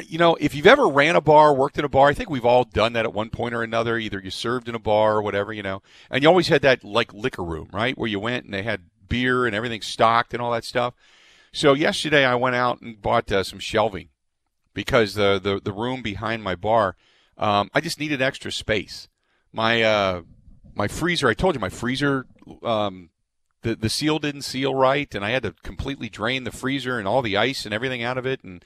you 0.08 0.18
know, 0.18 0.36
if 0.40 0.56
you've 0.56 0.66
ever 0.66 0.88
ran 0.88 1.16
a 1.16 1.22
bar, 1.22 1.54
worked 1.54 1.78
in 1.78 1.86
a 1.86 1.90
bar, 1.90 2.08
I 2.08 2.14
think 2.14 2.30
we've 2.30 2.46
all 2.46 2.64
done 2.64 2.94
that 2.94 3.06
at 3.06 3.14
one 3.14 3.30
point 3.30 3.54
or 3.54 3.62
another. 3.62 3.98
Either 3.98 4.20
you 4.20 4.32
served 4.32 4.68
in 4.68 4.74
a 4.74 4.80
bar 4.80 5.16
or 5.18 5.22
whatever, 5.22 5.54
you 5.54 5.62
know, 5.62 5.84
and 6.10 6.24
you 6.24 6.30
always 6.30 6.48
had 6.48 6.64
that 6.64 6.84
like 6.84 7.14
liquor 7.14 7.44
room, 7.44 7.70
right, 7.72 7.98
where 7.98 8.10
you 8.10 8.20
went 8.20 8.46
and 8.46 8.54
they 8.54 8.64
had 8.64 8.82
beer 9.08 9.46
and 9.46 9.56
everything 9.56 9.82
stocked 9.82 10.34
and 10.34 10.42
all 10.42 10.52
that 10.52 10.64
stuff. 10.64 10.94
So 11.52 11.74
yesterday 11.74 12.26
I 12.26 12.36
went 12.36 12.56
out 12.56 12.82
and 12.82 13.02
bought 13.02 13.32
uh, 13.32 13.44
some 13.44 13.60
shelving 13.60 14.10
because 14.74 15.14
the, 15.14 15.40
the 15.42 15.62
the 15.64 15.72
room 15.72 16.02
behind 16.02 16.44
my 16.44 16.56
bar, 16.56 16.96
um, 17.38 17.70
I 17.74 17.82
just 17.82 18.00
needed 18.00 18.22
extra 18.22 18.52
space. 18.52 19.08
My 19.54 19.82
uh, 19.82 20.22
my 20.74 20.88
freezer, 20.88 21.30
I 21.30 21.34
told 21.34 21.56
you, 21.56 21.62
my 21.62 21.70
freezer, 21.70 22.26
um, 22.62 23.10
the 23.62 23.76
the 23.76 23.90
seal 23.90 24.20
didn't 24.20 24.42
seal 24.42 24.76
right, 24.76 25.14
and 25.16 25.24
I 25.24 25.30
had 25.30 25.44
to 25.44 25.56
completely 25.64 26.10
drain 26.10 26.44
the 26.44 26.52
freezer 26.52 27.00
and 27.00 27.08
all 27.08 27.22
the 27.22 27.38
ice 27.38 27.64
and 27.64 27.74
everything 27.74 28.04
out 28.04 28.18
of 28.18 28.26
it, 28.26 28.44
and 28.44 28.64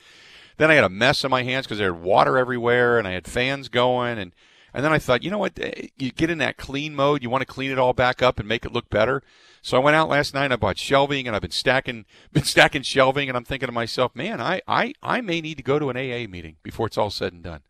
then 0.60 0.70
I 0.70 0.74
had 0.76 0.84
a 0.84 0.90
mess 0.90 1.24
on 1.24 1.32
my 1.32 1.44
hands 1.44 1.66
because 1.66 1.78
there 1.78 1.94
had 1.94 2.04
water 2.04 2.38
everywhere 2.38 3.00
and 3.00 3.08
I 3.08 3.12
had 3.12 3.28
fans 3.28 3.70
going 3.70 4.20
and 4.20 4.34
and 4.74 4.84
then 4.84 4.94
I 4.94 5.00
thought, 5.00 5.24
you 5.24 5.32
know 5.32 5.38
what? 5.38 5.54
Eh, 5.60 5.88
you 5.98 6.12
get 6.12 6.30
in 6.30 6.38
that 6.40 6.58
clean 6.58 6.96
mode. 6.96 7.24
You 7.24 7.30
want 7.30 7.42
to 7.42 7.54
clean 7.54 7.72
it 7.72 7.80
all 7.80 7.94
back 7.94 8.22
up 8.22 8.40
and 8.40 8.48
make 8.48 8.66
it 8.66 8.72
look 8.72 8.90
better. 8.90 9.24
So 9.62 9.78
I 9.78 9.84
went 9.84 9.96
out 9.96 10.10
last 10.10 10.34
night. 10.34 10.46
and 10.46 10.54
I 10.54 10.58
bought 10.58 10.78
shelving, 10.78 11.28
and 11.28 11.36
I've 11.36 11.42
been 11.42 11.52
stacking, 11.52 12.06
been 12.34 12.44
stacking 12.44 12.84
shelving. 12.84 13.30
And 13.30 13.38
I'm 13.38 13.46
thinking 13.46 13.68
to 13.68 13.74
myself, 13.74 14.16
man, 14.16 14.42
I, 14.42 14.62
I, 14.68 14.94
I 15.02 15.22
may 15.22 15.42
need 15.42 15.58
to 15.58 15.64
go 15.64 15.80
to 15.80 15.90
an 15.90 15.98
AA 15.98 16.30
meeting 16.30 16.58
before 16.64 16.88
it's 16.88 16.98
all 16.98 17.10
said 17.10 17.34
and 17.34 17.44
done. 17.44 17.62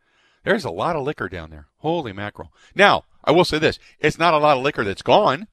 There's 0.43 0.65
a 0.65 0.71
lot 0.71 0.95
of 0.95 1.03
liquor 1.03 1.29
down 1.29 1.49
there. 1.49 1.67
Holy 1.79 2.13
mackerel! 2.13 2.53
Now 2.73 3.03
I 3.23 3.31
will 3.31 3.45
say 3.45 3.59
this: 3.59 3.77
it's 3.99 4.17
not 4.17 4.33
a 4.33 4.37
lot 4.37 4.57
of 4.57 4.63
liquor 4.63 4.83
that's 4.83 5.01
gone. 5.01 5.47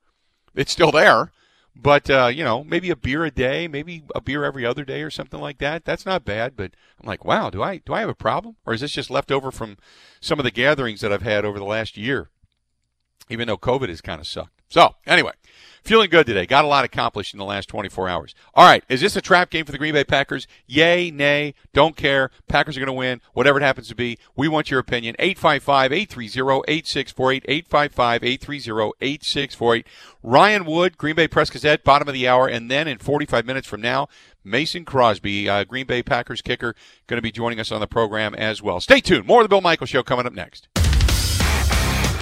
It's 0.54 0.72
still 0.72 0.92
there. 0.92 1.32
But 1.80 2.09
uh, 2.09 2.30
you 2.33 2.42
know, 2.42 2.64
maybe 2.64 2.90
a 2.90 2.97
beer 2.97 3.25
a 3.25 3.30
day, 3.30 3.68
maybe 3.68 4.04
a 4.14 4.21
beer 4.21 4.45
every 4.45 4.64
other 4.64 4.85
day 4.85 5.02
or 5.02 5.11
something 5.11 5.40
like 5.40 5.59
that. 5.59 5.85
That's 5.85 6.06
not 6.06 6.25
bad. 6.25 6.56
But 6.56 6.73
I'm 7.00 7.06
like, 7.06 7.25
wow, 7.25 7.50
do 7.50 7.62
I 7.62 7.78
do 7.78 7.92
I 7.92 8.00
have 8.00 8.09
a 8.09 8.14
problem, 8.14 8.56
or 8.64 8.75
is 8.75 8.80
this 8.80 8.92
just 8.92 9.11
left 9.11 9.30
over 9.30 9.50
from 9.50 9.76
some 10.21 10.38
of 10.38 10.45
the 10.45 10.50
gatherings 10.50 11.00
that 11.02 11.12
I've 11.12 11.23
had 11.23 11.45
over 11.45 11.59
the 11.59 11.64
last 11.64 11.97
year? 11.97 12.30
Even 13.28 13.49
though 13.49 13.59
COVID 13.59 13.88
has 13.88 14.00
kind 14.00 14.21
of 14.21 14.26
sucked. 14.26 14.55
So 14.68 14.94
anyway, 15.06 15.32
Feeling 15.87 16.11
good 16.11 16.26
today. 16.26 16.46
Got 16.46 16.64
a 16.64 16.68
lot 16.68 16.85
accomplished 16.85 17.32
in 17.32 17.38
the 17.38 17.44
last 17.44 17.68
24 17.68 18.08
hours. 18.08 18.35
All 18.54 18.66
right. 18.66 18.82
Is 18.88 19.00
this 19.00 19.14
a 19.14 19.20
trap 19.20 19.50
game 19.50 19.64
for 19.64 19.70
the 19.70 19.78
Green 19.78 19.94
Bay 19.94 20.02
Packers? 20.02 20.49
Yay, 20.66 21.12
nay, 21.12 21.54
don't 21.73 21.94
care. 21.94 22.32
Packers 22.49 22.76
are 22.76 22.80
going 22.80 22.88
to 22.88 22.92
win, 22.92 23.20
whatever 23.35 23.61
it 23.61 23.62
happens 23.62 23.87
to 23.87 23.94
be. 23.94 24.18
We 24.35 24.49
want 24.49 24.68
your 24.68 24.80
opinion. 24.80 25.14
855 25.20 25.92
830 25.92 26.64
8648. 26.66 27.44
855 27.46 28.25
830 28.25 28.92
8648. 29.00 29.87
Ryan 30.25 30.64
Wood, 30.64 30.99
Green 30.99 31.14
Bay 31.14 31.28
Press 31.28 31.50
Gazette, 31.50 31.85
bottom 31.85 32.08
of 32.08 32.14
the 32.14 32.26
hour. 32.26 32.49
And 32.49 32.68
then 32.68 32.88
in 32.88 32.99
45 32.99 33.46
minutes 33.46 33.68
from 33.68 33.80
now, 33.80 34.08
Mason 34.42 34.85
Crosby, 34.85 35.49
uh, 35.49 35.62
Green 35.62 35.87
Bay 35.87 36.02
Packers 36.02 36.42
kicker, 36.42 36.75
going 37.06 37.18
to 37.18 37.23
be 37.23 37.30
joining 37.30 37.61
us 37.61 37.70
on 37.70 37.78
the 37.78 37.87
program 37.87 38.35
as 38.35 38.61
well. 38.61 38.80
Stay 38.80 38.99
tuned. 38.99 39.25
More 39.25 39.40
of 39.40 39.44
the 39.44 39.50
Bill 39.50 39.61
Michael 39.61 39.87
Show 39.87 40.02
coming 40.02 40.26
up 40.26 40.32
next. 40.32 40.66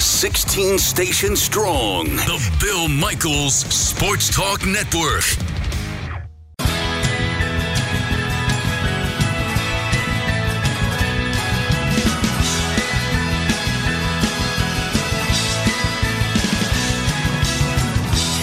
16 0.05 0.79
stations 0.79 1.41
strong. 1.41 2.05
The 2.05 2.57
Bill 2.61 2.89
Michaels 2.89 3.55
Sports 3.55 4.29
Talk 4.29 4.67
Network. 4.67 5.25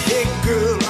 Hey 0.08 0.24
girl, 0.44 0.82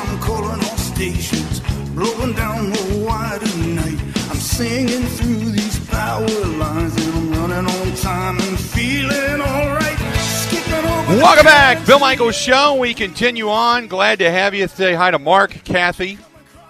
Welcome 11.23 11.45
back, 11.45 11.87
Bill 11.87 12.01
Michaels 12.01 12.35
Show. 12.35 12.75
We 12.75 12.95
continue 12.95 13.49
on. 13.49 13.87
Glad 13.87 14.19
to 14.19 14.29
have 14.29 14.55
you. 14.55 14.67
Say 14.67 14.93
hi 14.93 15.13
to 15.13 15.21
Mark, 15.21 15.53
Kathy, 15.63 16.19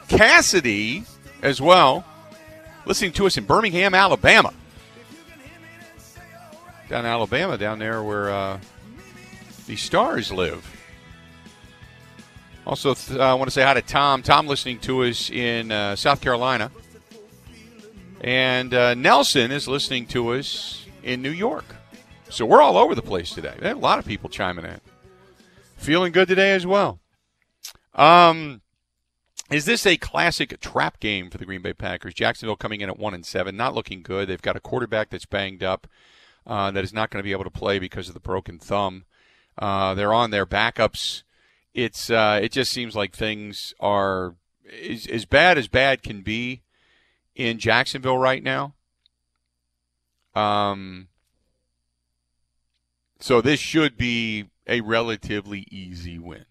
Cassidy 0.09 1.05
as 1.41 1.59
well. 1.59 2.05
Listening 2.85 3.13
to 3.13 3.25
us 3.25 3.39
in 3.39 3.45
Birmingham, 3.47 3.95
Alabama. 3.95 4.53
Down 6.91 7.01
in 7.01 7.07
Alabama, 7.07 7.57
down 7.57 7.79
there 7.79 8.03
where 8.03 8.31
uh, 8.31 8.61
the 9.67 9.77
stars 9.77 10.31
live. 10.31 10.71
Also, 12.67 12.95
uh, 13.19 13.23
I 13.23 13.33
want 13.33 13.49
to 13.49 13.53
say 13.53 13.63
hi 13.63 13.73
to 13.73 13.81
Tom. 13.81 14.23
Tom 14.23 14.47
listening 14.47 14.81
to 14.81 15.05
us 15.05 15.31
in 15.31 15.73
uh, 15.73 15.97
South 15.97 16.21
Carolina. 16.21 16.71
And 18.21 18.75
uh, 18.75 18.93
Nelson 18.93 19.51
is 19.51 19.67
listening 19.67 20.05
to 20.09 20.35
us 20.35 20.85
in 21.03 21.23
New 21.23 21.31
York. 21.31 21.65
So 22.33 22.47
we're 22.47 22.63
all 22.63 22.79
over 22.79 22.95
the 22.95 23.03
place 23.03 23.31
today. 23.31 23.55
A 23.61 23.75
lot 23.75 23.99
of 23.99 24.07
people 24.07 24.31
chiming 24.31 24.65
in. 24.65 24.81
Feeling 25.77 26.13
good 26.13 26.29
today 26.29 26.53
as 26.53 26.67
well. 26.67 26.99
Um, 27.95 28.63
is 29.51 29.67
this 29.67 29.85
a 29.85 29.99
classic 29.99 30.59
trap 30.59 30.99
game 30.99 31.29
for 31.29 31.37
the 31.37 31.45
Green 31.45 31.61
Bay 31.61 31.75
Packers? 31.75 32.15
Jacksonville 32.15 32.57
coming 32.57 32.81
in 32.81 32.89
at 32.89 32.99
one 32.99 33.13
and 33.13 33.27
seven, 33.27 33.55
not 33.55 33.75
looking 33.75 34.03
good. 34.03 34.29
They've 34.29 34.41
got 34.41 34.57
a 34.57 34.61
quarterback 34.61 35.11
that's 35.11 35.27
banged 35.27 35.63
up, 35.63 35.87
uh, 36.47 36.71
that 36.71 36.83
is 36.83 36.95
not 36.95 37.11
going 37.11 37.21
to 37.21 37.27
be 37.27 37.33
able 37.33 37.45
to 37.45 37.51
play 37.51 37.79
because 37.79 38.09
of 38.09 38.15
the 38.15 38.21
broken 38.21 38.59
thumb. 38.59 39.05
Uh, 39.59 39.93
they're 39.93 40.15
on 40.15 40.31
their 40.31 40.47
backups. 40.47 41.25
It's 41.75 42.09
uh, 42.09 42.41
it 42.43 42.51
just 42.51 42.73
seems 42.73 42.97
like 42.97 43.15
things 43.15 43.75
are 43.79 44.37
as 45.11 45.27
bad 45.27 45.59
as 45.59 45.69
bad 45.69 46.03
can 46.03 46.23
be 46.23 46.63
in 47.35 47.59
Jacksonville 47.59 48.17
right 48.17 48.43
now. 48.43 48.73
Um, 50.35 51.09
so 53.23 53.41
this 53.41 53.61
should 53.61 53.97
be 53.97 54.47
a 54.67 54.81
relatively 54.81 55.67
easy 55.71 56.19
win. 56.19 56.45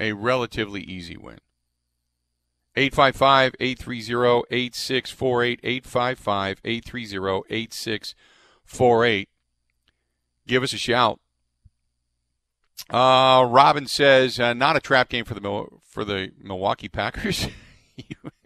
A 0.00 0.12
relatively 0.12 0.80
easy 0.80 1.16
win. 1.16 1.40
855 2.76 3.54
830 3.60 4.44
8648. 4.50 5.60
855 5.62 6.60
830 6.64 7.42
8648. 7.50 9.28
Give 10.46 10.62
us 10.62 10.72
a 10.72 10.78
shout. 10.78 11.20
Uh, 12.88 13.46
Robin 13.50 13.86
says, 13.86 14.40
uh, 14.40 14.54
not 14.54 14.76
a 14.76 14.80
trap 14.80 15.10
game 15.10 15.24
for 15.24 15.34
the 15.34 15.66
for 15.82 16.04
the 16.04 16.32
Milwaukee 16.40 16.88
Packers. 16.88 17.48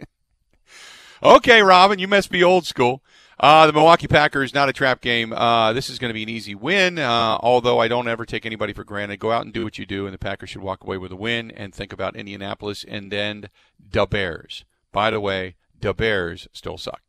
okay, 1.22 1.62
Robin, 1.62 1.98
you 2.00 2.08
must 2.08 2.30
be 2.30 2.42
old 2.42 2.66
school. 2.66 3.02
Uh, 3.42 3.66
the 3.66 3.72
Milwaukee 3.72 4.06
Packers, 4.06 4.54
not 4.54 4.68
a 4.68 4.72
trap 4.72 5.00
game. 5.00 5.32
Uh, 5.32 5.72
this 5.72 5.90
is 5.90 5.98
going 5.98 6.10
to 6.10 6.14
be 6.14 6.22
an 6.22 6.28
easy 6.28 6.54
win, 6.54 6.96
uh, 6.96 7.36
although 7.40 7.80
I 7.80 7.88
don't 7.88 8.06
ever 8.06 8.24
take 8.24 8.46
anybody 8.46 8.72
for 8.72 8.84
granted. 8.84 9.18
Go 9.18 9.32
out 9.32 9.44
and 9.44 9.52
do 9.52 9.64
what 9.64 9.78
you 9.78 9.84
do, 9.84 10.06
and 10.06 10.14
the 10.14 10.18
Packers 10.18 10.50
should 10.50 10.62
walk 10.62 10.84
away 10.84 10.96
with 10.96 11.10
a 11.10 11.16
win 11.16 11.50
and 11.50 11.74
think 11.74 11.92
about 11.92 12.14
Indianapolis 12.14 12.84
and 12.86 13.10
then 13.10 13.50
the 13.80 14.06
Bears. 14.06 14.64
By 14.92 15.10
the 15.10 15.18
way, 15.18 15.56
the 15.80 15.92
Bears 15.92 16.46
still 16.52 16.78
suck. 16.78 17.02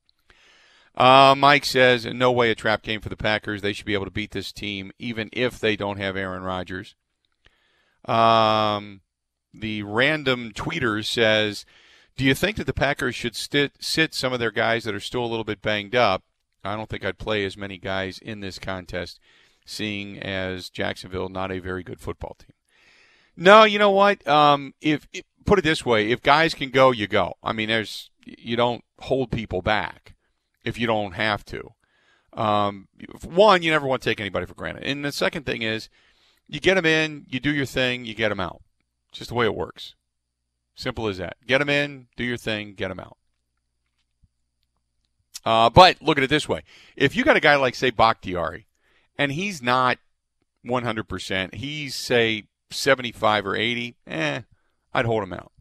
Uh, 0.96 1.36
Mike 1.38 1.66
says, 1.66 2.06
no 2.06 2.32
way 2.32 2.50
a 2.50 2.56
trap 2.56 2.82
game 2.82 3.00
for 3.00 3.10
the 3.10 3.16
Packers. 3.16 3.62
They 3.62 3.74
should 3.74 3.86
be 3.86 3.94
able 3.94 4.06
to 4.06 4.12
beat 4.12 4.32
this 4.32 4.52
team, 4.52 4.92
even 4.98 5.30
if 5.34 5.60
they 5.60 5.76
don't 5.76 5.98
have 5.98 6.18
Aaron 6.18 6.42
Rodgers. 6.42 6.96
Um, 8.06 9.02
the 9.54 9.84
random 9.84 10.52
tweeter 10.52 11.06
says, 11.06 11.64
do 12.16 12.24
you 12.24 12.36
think 12.36 12.58
that 12.58 12.66
the 12.68 12.74
Packers 12.74 13.16
should 13.16 13.36
sit, 13.36 13.74
sit 13.80 14.14
some 14.14 14.34
of 14.34 14.40
their 14.40 14.52
guys 14.52 14.84
that 14.84 14.96
are 14.96 15.00
still 15.00 15.24
a 15.24 15.28
little 15.28 15.44
bit 15.44 15.62
banged 15.62 15.96
up? 15.96 16.24
I 16.64 16.76
don't 16.76 16.90
think 16.90 17.04
I'd 17.04 17.18
play 17.18 17.44
as 17.46 17.58
many 17.58 17.78
guys 17.78 18.20
in 18.20 18.40
this 18.40 18.60
contest, 18.60 19.20
seeing 19.66 20.20
as 20.20 20.70
Jacksonville 20.70 21.30
not 21.30 21.52
a 21.52 21.60
very 21.60 21.84
good 21.84 22.00
football 22.00 22.36
team. 22.40 22.56
No, 23.36 23.64
you 23.64 23.80
know 23.80 23.92
what? 23.92 24.26
Um, 24.28 24.74
if, 24.80 25.08
if 25.12 25.24
put 25.46 25.60
it 25.60 25.64
this 25.64 25.86
way, 25.86 26.12
if 26.12 26.22
guys 26.22 26.54
can 26.54 26.70
go, 26.70 26.92
you 26.92 27.08
go. 27.08 27.34
I 27.44 27.52
mean, 27.52 27.68
there's 27.68 28.10
you 28.26 28.56
don't 28.56 28.84
hold 29.00 29.32
people 29.32 29.62
back 29.62 30.16
if 30.64 30.80
you 30.80 30.88
don't 30.88 31.14
have 31.14 31.44
to. 31.46 31.74
Um, 32.34 32.88
one, 33.24 33.62
you 33.62 33.72
never 33.72 33.86
want 33.86 34.02
to 34.02 34.10
take 34.10 34.20
anybody 34.20 34.46
for 34.46 34.54
granted, 34.54 34.84
and 34.84 35.04
the 35.04 35.12
second 35.12 35.46
thing 35.46 35.62
is, 35.62 35.90
you 36.48 36.60
get 36.60 36.76
them 36.76 36.86
in, 36.86 37.26
you 37.30 37.40
do 37.40 37.54
your 37.54 37.66
thing, 37.66 38.06
you 38.06 38.14
get 38.14 38.30
them 38.30 38.40
out. 38.40 38.62
It's 39.10 39.20
just 39.20 39.30
the 39.30 39.36
way 39.36 39.46
it 39.46 39.56
works. 39.56 39.96
Simple 40.76 41.08
as 41.08 41.18
that. 41.18 41.38
Get 41.46 41.60
them 41.60 41.70
in, 41.70 42.08
do 42.18 42.24
your 42.24 42.38
thing, 42.38 42.74
get 42.74 42.90
them 42.90 43.00
out. 43.00 43.18
Uh, 45.46 45.70
but 45.70 46.02
look 46.02 46.18
at 46.18 46.24
it 46.24 46.30
this 46.30 46.48
way: 46.48 46.64
if 46.96 47.16
you 47.16 47.24
got 47.24 47.36
a 47.36 47.42
guy 47.42 47.56
like 47.56 47.76
say 47.76 47.92
Bakhtiari, 47.92 48.66
and 49.18 49.32
he's 49.32 49.62
not 49.62 49.98
100%, 50.66 51.56
he's 51.56 51.96
say 51.96 52.46
75 52.72 53.46
or 53.46 53.56
80, 53.56 53.96
eh, 54.08 54.42
I'd 54.94 55.06
hold 55.06 55.24
him 55.24 55.34
out. 55.34 55.52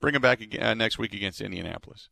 Bring 0.00 0.14
him 0.14 0.22
back 0.22 0.40
again, 0.40 0.62
uh, 0.62 0.74
next 0.74 0.98
week 0.98 1.14
against 1.14 1.40
Indianapolis. 1.40 2.08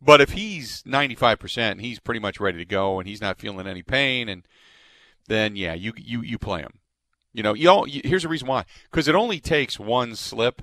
But 0.00 0.20
if 0.20 0.32
he's 0.32 0.82
95%, 0.82 1.80
he's 1.80 2.00
pretty 2.00 2.20
much 2.20 2.40
ready 2.40 2.58
to 2.58 2.64
go, 2.64 2.98
and 2.98 3.08
he's 3.08 3.20
not 3.20 3.38
feeling 3.38 3.66
any 3.66 3.82
pain, 3.82 4.28
and 4.28 4.46
then 5.28 5.56
yeah, 5.56 5.74
you 5.74 5.92
you 5.96 6.20
you 6.22 6.38
play 6.38 6.60
him. 6.60 6.80
You 7.32 7.42
know, 7.42 7.54
you 7.54 7.70
all, 7.70 7.86
you, 7.86 8.02
here's 8.04 8.24
the 8.24 8.28
reason 8.28 8.48
why: 8.48 8.64
because 8.90 9.06
it 9.08 9.14
only 9.14 9.40
takes 9.40 9.78
one 9.78 10.16
slip 10.16 10.62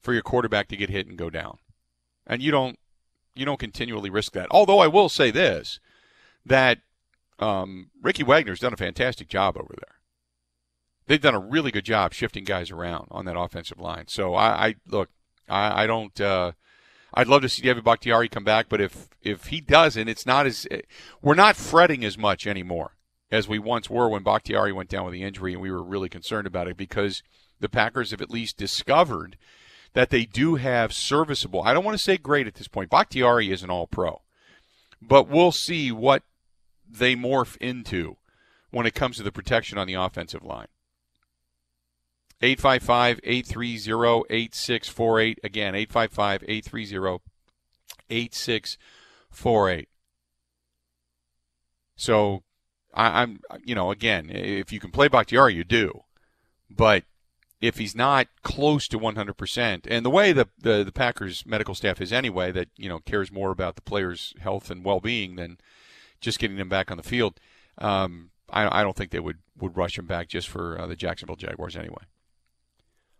for 0.00 0.12
your 0.12 0.22
quarterback 0.22 0.68
to 0.68 0.76
get 0.76 0.90
hit 0.90 1.06
and 1.06 1.18
go 1.18 1.30
down, 1.30 1.58
and 2.26 2.42
you 2.42 2.50
don't 2.50 2.78
you 3.34 3.44
don't 3.44 3.60
continually 3.60 4.10
risk 4.10 4.32
that. 4.32 4.48
Although 4.50 4.80
I 4.80 4.88
will 4.88 5.08
say 5.08 5.30
this, 5.30 5.80
that 6.44 6.78
um, 7.38 7.90
Ricky 8.02 8.24
Wagner's 8.24 8.60
done 8.60 8.72
a 8.72 8.78
fantastic 8.78 9.28
job 9.28 9.56
over 9.56 9.74
there. 9.76 9.96
They've 11.06 11.20
done 11.20 11.34
a 11.34 11.40
really 11.40 11.70
good 11.70 11.84
job 11.84 12.12
shifting 12.12 12.44
guys 12.44 12.70
around 12.70 13.08
on 13.10 13.24
that 13.24 13.38
offensive 13.38 13.78
line. 13.78 14.08
So 14.08 14.34
I, 14.34 14.66
I 14.66 14.74
look, 14.86 15.08
I, 15.48 15.84
I 15.84 15.86
don't. 15.86 16.20
Uh, 16.20 16.52
I'd 17.14 17.28
love 17.28 17.40
to 17.42 17.48
see 17.48 17.62
David 17.62 17.84
Bakhtiari 17.84 18.28
come 18.28 18.44
back, 18.44 18.66
but 18.68 18.80
if 18.80 19.08
if 19.22 19.46
he 19.46 19.60
doesn't, 19.60 20.08
it's 20.08 20.26
not 20.26 20.46
as 20.46 20.66
we're 21.22 21.34
not 21.34 21.56
fretting 21.56 22.04
as 22.04 22.18
much 22.18 22.46
anymore 22.46 22.92
as 23.30 23.48
we 23.48 23.58
once 23.58 23.90
were 23.90 24.08
when 24.08 24.22
Bakhtiari 24.22 24.72
went 24.72 24.88
down 24.88 25.04
with 25.04 25.12
the 25.12 25.22
injury, 25.22 25.52
and 25.52 25.62
we 25.62 25.70
were 25.70 25.82
really 25.82 26.08
concerned 26.08 26.46
about 26.46 26.68
it 26.68 26.76
because 26.76 27.22
the 27.60 27.68
Packers 27.68 28.10
have 28.10 28.22
at 28.22 28.30
least 28.30 28.56
discovered 28.56 29.36
that 29.94 30.10
they 30.10 30.24
do 30.24 30.56
have 30.56 30.92
serviceable. 30.92 31.62
I 31.62 31.72
don't 31.72 31.84
want 31.84 31.96
to 31.96 32.02
say 32.02 32.16
great 32.16 32.46
at 32.46 32.54
this 32.54 32.68
point. 32.68 32.90
Bakhtiari 32.90 33.50
is 33.50 33.62
an 33.62 33.70
all 33.70 33.86
pro. 33.86 34.22
But 35.00 35.28
we'll 35.28 35.52
see 35.52 35.92
what 35.92 36.22
they 36.88 37.14
morph 37.14 37.56
into 37.58 38.16
when 38.70 38.86
it 38.86 38.94
comes 38.94 39.16
to 39.16 39.22
the 39.22 39.32
protection 39.32 39.78
on 39.78 39.86
the 39.86 39.94
offensive 39.94 40.42
line. 40.42 40.68
855 42.40 43.20
830 43.24 44.24
8648. 44.30 45.40
Again, 45.42 45.74
855 45.74 46.44
830 46.46 47.22
8648. 48.10 49.88
So 51.96 52.42
I, 52.94 53.22
am 53.22 53.40
you 53.64 53.74
know, 53.74 53.90
again, 53.90 54.30
if 54.30 54.72
you 54.72 54.78
can 54.80 54.90
play 54.90 55.08
Bakhtiari, 55.08 55.54
you 55.54 55.64
do. 55.64 56.04
But 56.70 57.04
if 57.60 57.78
he's 57.78 57.94
not 57.94 58.28
close 58.42 58.86
to 58.88 58.98
100%, 58.98 59.86
and 59.88 60.04
the 60.04 60.10
way 60.10 60.32
the, 60.32 60.48
the, 60.58 60.84
the 60.84 60.92
Packers 60.92 61.44
medical 61.44 61.74
staff 61.74 62.00
is 62.00 62.12
anyway, 62.12 62.52
that 62.52 62.68
you 62.76 62.88
know 62.88 63.00
cares 63.00 63.32
more 63.32 63.50
about 63.50 63.76
the 63.76 63.82
players' 63.82 64.34
health 64.40 64.70
and 64.70 64.84
well-being 64.84 65.36
than 65.36 65.58
just 66.20 66.38
getting 66.38 66.56
them 66.56 66.68
back 66.68 66.90
on 66.90 66.96
the 66.96 67.02
field, 67.02 67.38
um, 67.78 68.30
I, 68.50 68.80
I, 68.80 68.82
don't 68.82 68.96
think 68.96 69.10
they 69.10 69.20
would, 69.20 69.38
would 69.58 69.76
rush 69.76 69.98
him 69.98 70.06
back 70.06 70.28
just 70.28 70.48
for 70.48 70.80
uh, 70.80 70.86
the 70.86 70.96
Jacksonville 70.96 71.36
Jaguars 71.36 71.76
anyway. 71.76 72.02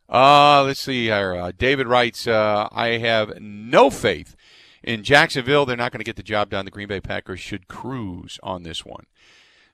Uh, 0.09 0.65
let's 0.65 0.81
see 0.81 1.07
here. 1.07 1.35
Uh, 1.35 1.53
David 1.57 1.87
writes, 1.87 2.27
uh, 2.27 2.69
I 2.73 2.99
have 2.99 3.41
no 3.41 3.91
faith 3.91 4.35
in 4.83 5.05
Jacksonville. 5.05 5.67
They're 5.67 5.77
not 5.77 5.93
going 5.93 6.01
to 6.01 6.05
get 6.05 6.17
the 6.17 6.23
job 6.23 6.51
done. 6.51 6.65
The 6.65 6.71
Green 6.71 6.89
Bay 6.89 7.01
Packers 7.01 7.41
should 7.41 7.69
cruise 7.69 8.39
on 8.43 8.63
this 8.63 8.87
one. 8.87 9.05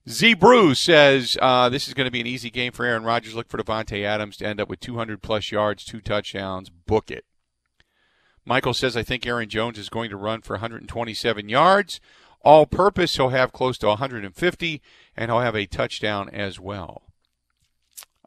Z 0.09 0.35
Bruce 0.35 0.81
says 0.81 1.39
uh, 1.41 1.71
this 1.71 1.89
is 1.89 1.95
going 1.95 2.05
to 2.05 2.11
be 2.11 2.21
an 2.21 2.27
easy 2.27 2.51
game 2.51 2.73
for 2.73 2.85
Aaron 2.85 3.05
Rodgers. 3.05 3.35
Look 3.35 3.49
for 3.49 3.57
Davante 3.57 4.05
Adams 4.05 4.37
to 4.37 4.47
end 4.47 4.61
up 4.61 4.69
with 4.69 4.81
200 4.81 5.23
plus 5.23 5.51
yards, 5.51 5.85
two 5.85 6.01
touchdowns. 6.01 6.69
Book 6.69 7.11
it. 7.11 7.25
Michael 8.45 8.75
says 8.75 8.97
I 8.97 9.03
think 9.03 9.27
Aaron 9.27 9.49
Jones 9.49 9.79
is 9.79 9.89
going 9.89 10.11
to 10.11 10.17
run 10.17 10.43
for 10.43 10.55
127 10.55 11.49
yards. 11.49 12.01
All 12.43 12.67
purpose, 12.67 13.17
he'll 13.17 13.31
have 13.31 13.53
close 13.53 13.79
to 13.79 13.87
150, 13.87 14.83
and 15.17 15.31
he'll 15.31 15.41
have 15.41 15.57
a 15.57 15.65
touchdown 15.65 16.29
as 16.29 16.61
well. 16.61 17.05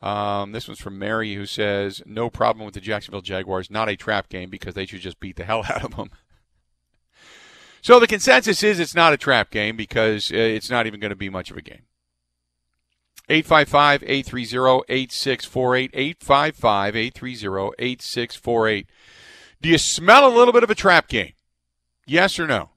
Um, 0.01 0.53
this 0.53 0.67
one's 0.67 0.79
from 0.79 0.97
Mary, 0.97 1.35
who 1.35 1.45
says 1.45 2.01
no 2.07 2.31
problem 2.31 2.65
with 2.65 2.73
the 2.73 2.81
Jacksonville 2.81 3.21
Jaguars. 3.21 3.69
Not 3.69 3.89
a 3.89 3.95
trap 3.95 4.29
game 4.29 4.49
because 4.49 4.73
they 4.73 4.87
should 4.87 5.01
just 5.01 5.19
beat 5.19 5.35
the 5.35 5.43
hell 5.43 5.63
out 5.69 5.83
of 5.83 5.95
them. 5.95 6.09
So 7.87 8.01
the 8.01 8.05
consensus 8.05 8.63
is 8.63 8.81
it's 8.81 8.93
not 8.93 9.13
a 9.13 9.17
trap 9.17 9.49
game 9.49 9.77
because 9.77 10.29
uh, 10.29 10.35
it's 10.35 10.69
not 10.69 10.87
even 10.87 10.99
going 10.99 11.11
to 11.11 11.15
be 11.15 11.29
much 11.29 11.51
of 11.51 11.55
a 11.55 11.61
game. 11.61 11.83
855 13.29 14.03
830 14.03 14.83
8648. 14.89 15.91
855 15.93 16.95
830 16.97 17.75
8648. 17.79 18.87
Do 19.61 19.69
you 19.69 19.77
smell 19.77 20.27
a 20.27 20.35
little 20.35 20.51
bit 20.51 20.63
of 20.63 20.69
a 20.69 20.75
trap 20.75 21.07
game? 21.07 21.31
Yes 22.05 22.37
or 22.37 22.45
no? 22.45 22.71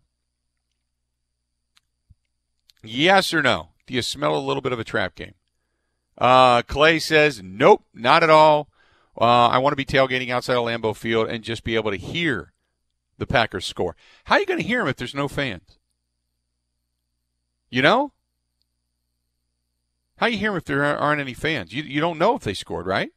Yes 2.85 3.35
or 3.35 3.43
no? 3.43 3.71
Do 3.89 3.95
you 3.95 4.03
smell 4.03 4.37
a 4.37 4.39
little 4.39 4.63
bit 4.63 4.73
of 4.73 4.79
a 4.79 4.85
trap 4.85 5.17
game? 5.17 5.35
Uh, 6.19 6.63
Clay 6.63 7.01
says, 7.01 7.43
nope, 7.43 7.83
not 7.93 8.23
at 8.23 8.31
all. 8.31 8.69
Uh, 9.21 9.49
I 9.49 9.59
want 9.59 9.73
to 9.73 9.77
be 9.77 9.85
tailgating 9.85 10.31
outside 10.31 10.57
of 10.57 10.63
Lambeau 10.63 10.95
Field 10.95 11.29
and 11.29 11.43
just 11.43 11.65
be 11.65 11.75
able 11.75 11.91
to 11.91 11.97
hear 11.97 12.53
the 13.21 13.27
Packers 13.27 13.65
score. 13.65 13.95
How 14.25 14.35
are 14.35 14.41
you 14.41 14.47
going 14.47 14.61
to 14.61 14.67
hear 14.67 14.81
them 14.81 14.89
if 14.89 14.97
there's 14.97 15.15
no 15.15 15.29
fans? 15.29 15.79
You 17.71 17.83
know? 17.83 18.13
How 20.17 20.27
you 20.27 20.39
hear 20.39 20.51
them 20.51 20.59
if 20.59 20.65
there 20.65 20.85
aren't 20.85 21.21
any 21.21 21.35
fans? 21.35 21.73
You, 21.73 21.85
you 21.85 22.01
don't 22.01 22.19
know 22.19 22.35
if 22.35 22.43
they 22.43 22.55
scored, 22.55 22.87
right? 22.87 23.11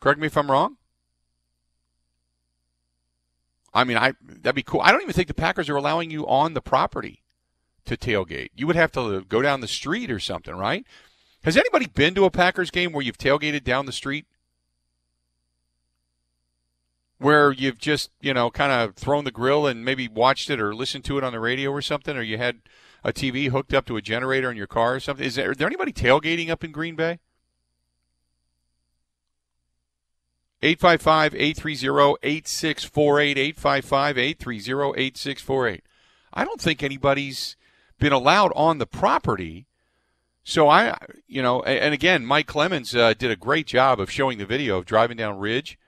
Correct 0.00 0.20
me 0.20 0.26
if 0.26 0.36
I'm 0.36 0.50
wrong. 0.50 0.76
I 3.74 3.84
mean, 3.84 3.96
I 3.96 4.12
that'd 4.20 4.54
be 4.54 4.62
cool. 4.62 4.82
I 4.82 4.92
don't 4.92 5.00
even 5.00 5.14
think 5.14 5.28
the 5.28 5.34
Packers 5.34 5.70
are 5.70 5.76
allowing 5.76 6.10
you 6.10 6.26
on 6.26 6.52
the 6.52 6.60
property 6.60 7.22
to 7.86 7.96
tailgate. 7.96 8.50
You 8.54 8.66
would 8.66 8.76
have 8.76 8.92
to 8.92 9.22
go 9.22 9.40
down 9.40 9.60
the 9.60 9.68
street 9.68 10.10
or 10.10 10.18
something, 10.18 10.54
right? 10.54 10.84
Has 11.44 11.56
anybody 11.56 11.86
been 11.86 12.14
to 12.14 12.24
a 12.24 12.30
Packers 12.30 12.70
game 12.70 12.92
where 12.92 13.02
you've 13.02 13.16
tailgated 13.16 13.64
down 13.64 13.86
the 13.86 13.92
street? 13.92 14.26
Where 17.22 17.52
you've 17.52 17.78
just 17.78 18.10
you 18.20 18.34
know 18.34 18.50
kind 18.50 18.72
of 18.72 18.96
thrown 18.96 19.24
the 19.24 19.30
grill 19.30 19.66
and 19.66 19.84
maybe 19.84 20.08
watched 20.08 20.50
it 20.50 20.60
or 20.60 20.74
listened 20.74 21.04
to 21.04 21.18
it 21.18 21.24
on 21.24 21.32
the 21.32 21.40
radio 21.40 21.70
or 21.70 21.82
something, 21.82 22.16
or 22.16 22.22
you 22.22 22.38
had 22.38 22.60
a 23.04 23.12
TV 23.12 23.48
hooked 23.48 23.74
up 23.74 23.86
to 23.86 23.96
a 23.96 24.02
generator 24.02 24.50
in 24.50 24.56
your 24.56 24.66
car 24.66 24.94
or 24.94 25.00
something? 25.00 25.24
Is 25.24 25.34
there, 25.34 25.54
there 25.54 25.66
anybody 25.66 25.92
tailgating 25.92 26.50
up 26.50 26.62
in 26.62 26.72
Green 26.72 26.94
Bay? 26.94 27.18
855 30.62 31.34
830 31.34 32.16
8648. 32.22 33.38
855 33.38 34.18
830 34.18 35.00
8648. 35.00 35.82
I 36.32 36.44
don't 36.44 36.60
think 36.60 36.82
anybody's 36.82 37.56
been 37.98 38.12
allowed 38.12 38.52
on 38.54 38.78
the 38.78 38.86
property. 38.86 39.66
So 40.44 40.68
I, 40.68 40.96
you 41.26 41.42
know, 41.42 41.62
and 41.62 41.92
again, 41.94 42.24
Mike 42.24 42.46
Clemens 42.46 42.94
uh, 42.94 43.14
did 43.14 43.30
a 43.30 43.36
great 43.36 43.66
job 43.66 44.00
of 44.00 44.10
showing 44.10 44.38
the 44.38 44.46
video 44.46 44.78
of 44.78 44.86
driving 44.86 45.16
down 45.16 45.38
Ridge 45.38 45.78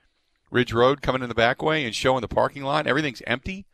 Ridge 0.51 0.73
Road 0.73 1.01
coming 1.01 1.21
in 1.21 1.29
the 1.29 1.35
back 1.35 1.61
way 1.61 1.85
and 1.85 1.95
showing 1.95 2.21
the 2.21 2.27
parking 2.27 2.63
lot. 2.63 2.87
Everything's 2.87 3.21
empty. 3.27 3.65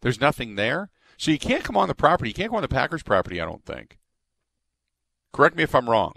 There's 0.00 0.20
nothing 0.20 0.54
there. 0.54 0.90
So 1.16 1.30
you 1.30 1.38
can't 1.38 1.64
come 1.64 1.76
on 1.76 1.88
the 1.88 1.94
property. 1.94 2.30
You 2.30 2.34
can't 2.34 2.50
go 2.50 2.56
on 2.56 2.62
the 2.62 2.68
Packers 2.68 3.02
property, 3.02 3.40
I 3.40 3.44
don't 3.44 3.64
think. 3.64 3.98
Correct 5.32 5.56
me 5.56 5.64
if 5.64 5.74
I'm 5.74 5.90
wrong. 5.90 6.14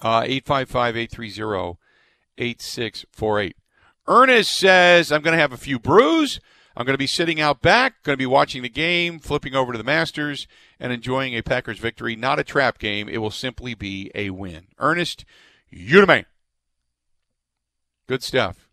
Uh, 0.00 0.22
855 0.24 0.96
830 0.96 1.78
8648. 2.38 3.56
Ernest 4.08 4.52
says, 4.52 5.12
I'm 5.12 5.22
going 5.22 5.36
to 5.36 5.40
have 5.40 5.52
a 5.52 5.58
few 5.58 5.78
brews. 5.78 6.40
I'm 6.76 6.86
going 6.86 6.94
to 6.94 6.98
be 6.98 7.06
sitting 7.06 7.40
out 7.40 7.60
back, 7.60 8.02
going 8.02 8.14
to 8.14 8.18
be 8.18 8.26
watching 8.26 8.62
the 8.62 8.68
game, 8.68 9.18
flipping 9.18 9.54
over 9.54 9.72
to 9.72 9.78
the 9.78 9.84
Masters, 9.84 10.48
and 10.80 10.92
enjoying 10.92 11.36
a 11.36 11.42
Packers 11.42 11.78
victory. 11.78 12.16
Not 12.16 12.38
a 12.38 12.44
trap 12.44 12.78
game. 12.78 13.08
It 13.08 13.18
will 13.18 13.30
simply 13.30 13.74
be 13.74 14.10
a 14.14 14.30
win. 14.30 14.68
Ernest, 14.78 15.24
you 15.70 16.00
the 16.00 16.06
man. 16.06 16.24
Good 18.06 18.22
stuff. 18.22 18.68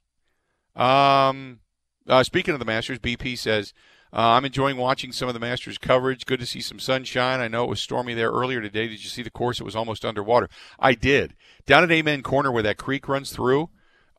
Um, 0.75 1.59
uh, 2.07 2.23
speaking 2.23 2.53
of 2.53 2.59
the 2.59 2.65
Masters, 2.65 2.99
BP 2.99 3.37
says, 3.37 3.73
uh, 4.11 4.31
I'm 4.31 4.45
enjoying 4.45 4.77
watching 4.77 5.11
some 5.11 5.27
of 5.27 5.35
the 5.35 5.39
Masters 5.39 5.77
coverage. 5.77 6.25
Good 6.25 6.39
to 6.39 6.45
see 6.45 6.61
some 6.61 6.79
sunshine. 6.79 7.39
I 7.39 7.47
know 7.47 7.63
it 7.63 7.69
was 7.69 7.81
stormy 7.81 8.15
there 8.15 8.31
earlier 8.31 8.59
today. 8.59 8.87
Did 8.87 9.03
you 9.03 9.09
see 9.09 9.21
the 9.21 9.29
course? 9.29 9.59
It 9.59 9.65
was 9.65 9.75
almost 9.75 10.03
underwater. 10.03 10.49
I 10.79 10.93
did. 10.93 11.35
Down 11.67 11.83
at 11.83 11.91
Amen 11.91 12.23
Corner 12.23 12.51
where 12.51 12.63
that 12.63 12.77
creek 12.77 13.07
runs 13.07 13.31
through, 13.31 13.69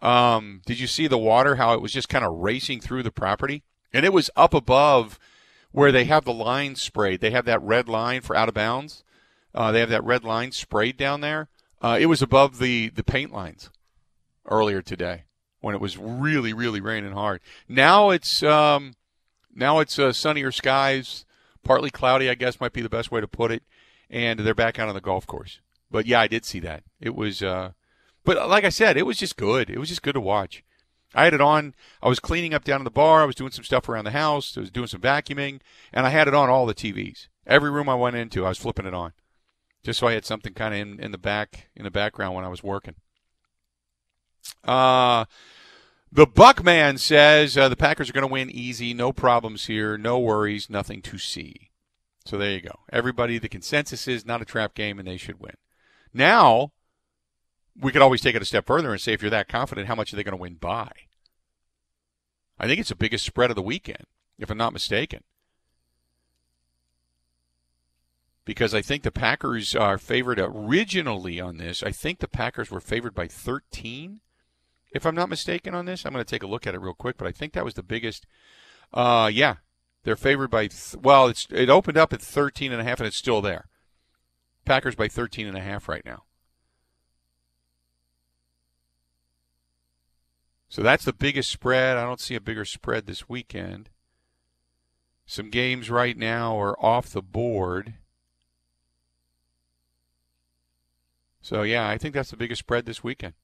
um, 0.00 0.62
did 0.64 0.78
you 0.78 0.86
see 0.86 1.08
the 1.08 1.18
water, 1.18 1.56
how 1.56 1.74
it 1.74 1.82
was 1.82 1.92
just 1.92 2.08
kind 2.08 2.24
of 2.24 2.38
racing 2.38 2.80
through 2.80 3.02
the 3.02 3.10
property? 3.10 3.64
And 3.92 4.06
it 4.06 4.12
was 4.12 4.30
up 4.36 4.54
above 4.54 5.18
where 5.72 5.90
they 5.90 6.04
have 6.04 6.24
the 6.24 6.32
line 6.32 6.76
sprayed. 6.76 7.20
They 7.20 7.32
have 7.32 7.44
that 7.46 7.62
red 7.62 7.88
line 7.88 8.20
for 8.20 8.36
out 8.36 8.48
of 8.48 8.54
bounds. 8.54 9.02
Uh, 9.52 9.72
they 9.72 9.80
have 9.80 9.90
that 9.90 10.04
red 10.04 10.22
line 10.22 10.52
sprayed 10.52 10.96
down 10.96 11.20
there. 11.20 11.48
Uh, 11.82 11.98
it 12.00 12.06
was 12.06 12.22
above 12.22 12.58
the, 12.58 12.90
the 12.90 13.02
paint 13.02 13.32
lines 13.32 13.70
earlier 14.50 14.82
today 14.82 15.24
when 15.60 15.74
it 15.74 15.80
was 15.80 15.96
really, 15.96 16.52
really 16.52 16.80
raining 16.80 17.12
hard. 17.12 17.40
Now 17.68 18.10
it's 18.10 18.42
um, 18.42 18.94
now 19.54 19.78
it's 19.78 19.98
uh, 19.98 20.12
sunnier 20.12 20.52
skies, 20.52 21.24
partly 21.62 21.90
cloudy. 21.90 22.28
I 22.28 22.34
guess 22.34 22.60
might 22.60 22.72
be 22.72 22.82
the 22.82 22.88
best 22.88 23.10
way 23.10 23.20
to 23.20 23.28
put 23.28 23.50
it. 23.50 23.62
And 24.08 24.40
they're 24.40 24.54
back 24.54 24.78
out 24.78 24.88
on 24.88 24.94
the 24.94 25.00
golf 25.00 25.26
course. 25.26 25.60
But 25.90 26.06
yeah, 26.06 26.20
I 26.20 26.26
did 26.26 26.44
see 26.44 26.58
that. 26.60 26.82
It 27.00 27.14
was 27.14 27.42
uh, 27.42 27.72
But 28.24 28.48
like 28.48 28.64
I 28.64 28.70
said, 28.70 28.96
it 28.96 29.06
was 29.06 29.18
just 29.18 29.36
good. 29.36 29.70
It 29.70 29.78
was 29.78 29.88
just 29.88 30.02
good 30.02 30.14
to 30.14 30.20
watch. 30.20 30.64
I 31.14 31.24
had 31.24 31.34
it 31.34 31.40
on. 31.40 31.74
I 32.02 32.08
was 32.08 32.20
cleaning 32.20 32.54
up 32.54 32.64
down 32.64 32.80
in 32.80 32.84
the 32.84 32.90
bar. 32.90 33.22
I 33.22 33.26
was 33.26 33.34
doing 33.34 33.50
some 33.50 33.64
stuff 33.64 33.88
around 33.88 34.04
the 34.04 34.12
house. 34.12 34.56
I 34.56 34.60
was 34.60 34.70
doing 34.70 34.86
some 34.86 35.00
vacuuming, 35.00 35.60
and 35.92 36.06
I 36.06 36.10
had 36.10 36.28
it 36.28 36.34
on 36.34 36.48
all 36.48 36.66
the 36.66 36.74
TVs. 36.74 37.26
Every 37.46 37.70
room 37.70 37.88
I 37.88 37.96
went 37.96 38.16
into, 38.16 38.44
I 38.44 38.50
was 38.50 38.58
flipping 38.58 38.86
it 38.86 38.94
on, 38.94 39.12
just 39.82 39.98
so 39.98 40.06
I 40.06 40.12
had 40.12 40.24
something 40.24 40.54
kind 40.54 40.72
of 40.72 40.80
in, 40.80 41.00
in 41.00 41.10
the 41.10 41.18
back 41.18 41.68
in 41.74 41.82
the 41.82 41.90
background 41.90 42.36
when 42.36 42.44
I 42.44 42.48
was 42.48 42.62
working. 42.62 42.94
Uh, 44.64 45.24
the 46.12 46.26
Buckman 46.26 46.98
says 46.98 47.56
uh, 47.56 47.68
the 47.68 47.76
Packers 47.76 48.10
are 48.10 48.12
going 48.12 48.26
to 48.26 48.32
win 48.32 48.50
easy, 48.50 48.92
no 48.92 49.12
problems 49.12 49.66
here, 49.66 49.96
no 49.96 50.18
worries, 50.18 50.68
nothing 50.68 51.02
to 51.02 51.18
see. 51.18 51.70
So 52.24 52.36
there 52.36 52.50
you 52.50 52.60
go. 52.60 52.80
Everybody, 52.92 53.38
the 53.38 53.48
consensus 53.48 54.06
is 54.08 54.26
not 54.26 54.42
a 54.42 54.44
trap 54.44 54.74
game, 54.74 54.98
and 54.98 55.06
they 55.06 55.16
should 55.16 55.40
win. 55.40 55.54
Now 56.12 56.72
we 57.80 57.92
could 57.92 58.02
always 58.02 58.20
take 58.20 58.34
it 58.34 58.42
a 58.42 58.46
step 58.46 58.66
further 58.66 58.92
and 58.92 59.00
say 59.00 59.12
if 59.12 59.22
you're 59.22 59.30
that 59.30 59.48
confident, 59.48 59.88
how 59.88 59.94
much 59.94 60.12
are 60.12 60.16
they 60.16 60.24
going 60.24 60.36
to 60.36 60.40
win 60.40 60.54
by? 60.54 60.90
I 62.58 62.66
think 62.66 62.80
it's 62.80 62.90
the 62.90 62.94
biggest 62.94 63.24
spread 63.24 63.50
of 63.50 63.56
the 63.56 63.62
weekend, 63.62 64.04
if 64.38 64.50
I'm 64.50 64.58
not 64.58 64.72
mistaken. 64.72 65.22
Because 68.44 68.74
I 68.74 68.82
think 68.82 69.02
the 69.02 69.12
Packers 69.12 69.74
are 69.74 69.96
favored 69.96 70.38
originally 70.40 71.40
on 71.40 71.56
this. 71.56 71.82
I 71.82 71.92
think 71.92 72.18
the 72.18 72.28
Packers 72.28 72.70
were 72.70 72.80
favored 72.80 73.14
by 73.14 73.28
13, 73.28 74.20
if 74.92 75.06
I'm 75.06 75.14
not 75.14 75.28
mistaken 75.28 75.74
on 75.74 75.86
this. 75.86 76.04
I'm 76.04 76.12
going 76.12 76.24
to 76.24 76.30
take 76.30 76.42
a 76.42 76.48
look 76.48 76.66
at 76.66 76.74
it 76.74 76.80
real 76.80 76.94
quick, 76.94 77.16
but 77.16 77.26
I 77.26 77.32
think 77.32 77.52
that 77.52 77.64
was 77.64 77.74
the 77.74 77.82
biggest. 77.82 78.26
Uh, 78.92 79.30
yeah, 79.32 79.56
they're 80.02 80.16
favored 80.16 80.50
by 80.50 80.66
th- 80.66 80.96
well, 81.02 81.28
it's 81.28 81.46
it 81.50 81.70
opened 81.70 81.98
up 81.98 82.12
at 82.12 82.22
13 82.22 82.72
and 82.72 82.80
a 82.80 82.84
half, 82.84 83.00
and 83.00 83.06
it's 83.06 83.16
still 83.16 83.40
there. 83.40 83.68
Packers 84.64 84.94
by 84.94 85.08
13 85.08 85.46
and 85.46 85.56
a 85.56 85.60
half 85.60 85.88
right 85.88 86.04
now. 86.04 86.24
So 90.68 90.82
that's 90.82 91.04
the 91.04 91.12
biggest 91.12 91.50
spread. 91.50 91.96
I 91.96 92.04
don't 92.04 92.20
see 92.20 92.36
a 92.36 92.40
bigger 92.40 92.64
spread 92.64 93.06
this 93.06 93.28
weekend. 93.28 93.90
Some 95.26 95.50
games 95.50 95.90
right 95.90 96.16
now 96.16 96.60
are 96.60 96.78
off 96.84 97.10
the 97.10 97.22
board. 97.22 97.94
So, 101.42 101.62
yeah, 101.62 101.88
I 101.88 101.98
think 101.98 102.14
that's 102.14 102.30
the 102.30 102.36
biggest 102.36 102.60
spread 102.60 102.86
this 102.86 103.02
weekend. 103.02 103.34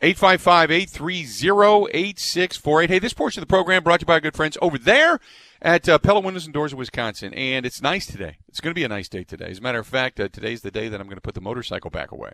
855 0.00 0.70
830 0.70 1.90
8648. 1.92 2.90
Hey, 2.90 2.98
this 2.98 3.12
portion 3.12 3.42
of 3.42 3.48
the 3.48 3.52
program 3.52 3.82
brought 3.82 4.00
to 4.00 4.04
you 4.04 4.06
by 4.06 4.14
our 4.14 4.20
good 4.20 4.36
friends 4.36 4.56
over 4.62 4.78
there 4.78 5.18
at 5.60 5.88
uh, 5.88 5.98
Pella 5.98 6.20
Windows 6.20 6.44
and 6.44 6.54
Doors 6.54 6.72
of 6.72 6.78
Wisconsin. 6.78 7.34
And 7.34 7.66
it's 7.66 7.82
nice 7.82 8.06
today. 8.06 8.38
It's 8.48 8.60
going 8.60 8.70
to 8.70 8.78
be 8.78 8.84
a 8.84 8.88
nice 8.88 9.08
day 9.08 9.24
today. 9.24 9.50
As 9.50 9.58
a 9.58 9.62
matter 9.62 9.80
of 9.80 9.86
fact, 9.88 10.20
uh, 10.20 10.28
today's 10.28 10.62
the 10.62 10.70
day 10.70 10.88
that 10.88 11.00
I'm 11.00 11.08
going 11.08 11.16
to 11.16 11.22
put 11.22 11.34
the 11.34 11.40
motorcycle 11.40 11.90
back 11.90 12.12
away. 12.12 12.32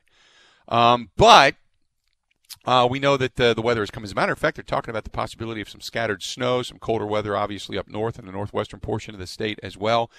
Um, 0.69 1.11
but 1.17 1.55
uh, 2.67 2.87
we 2.91 2.99
know 2.99 3.17
that 3.17 3.41
uh, 3.41 3.55
the 3.55 3.63
weather 3.63 3.83
is 3.83 3.91
coming. 3.91 4.05
As 4.05 4.13
a 4.13 4.15
matter 4.15 4.33
of 4.33 4.39
fact, 4.39 4.57
they're 4.57 4.63
talking 4.63 4.91
about 4.91 5.05
the 5.05 5.11
possibility 5.11 5.63
of 5.63 5.69
some 5.71 5.81
scattered 5.81 6.23
snow, 6.23 6.63
some 6.63 6.79
colder 6.79 7.07
weather, 7.07 7.35
obviously 7.35 7.79
up 7.79 7.89
north 7.89 8.19
in 8.19 8.27
the 8.27 8.33
northwestern 8.33 8.81
portion 8.81 9.15
of 9.15 9.21
the 9.21 9.27
state 9.27 9.59
as 9.63 9.77
well. 9.77 10.11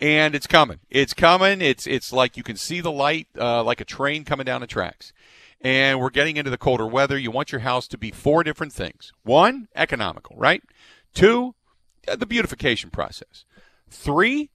And 0.00 0.34
it's 0.36 0.46
coming. 0.46 0.78
It's 0.90 1.14
coming. 1.14 1.60
It's 1.60 1.88
it's 1.88 2.12
like 2.12 2.36
you 2.36 2.44
can 2.44 2.56
see 2.56 2.80
the 2.80 2.92
light, 2.92 3.28
uh, 3.38 3.64
like 3.64 3.80
a 3.80 3.84
train 3.84 4.24
coming 4.24 4.44
down 4.44 4.60
the 4.60 4.66
tracks. 4.68 5.12
And 5.60 5.98
we're 5.98 6.10
getting 6.10 6.36
into 6.36 6.50
the 6.50 6.58
colder 6.58 6.86
weather. 6.86 7.18
You 7.18 7.30
want 7.30 7.52
your 7.52 7.62
house 7.62 7.88
to 7.88 7.98
be 7.98 8.10
four 8.10 8.44
different 8.44 8.72
things: 8.72 9.12
one, 9.22 9.68
economical, 9.74 10.36
right? 10.36 10.62
Two, 11.14 11.54
uh, 12.06 12.16
the 12.16 12.26
beautification 12.26 12.90
process. 12.90 13.44
Three, 13.88 14.50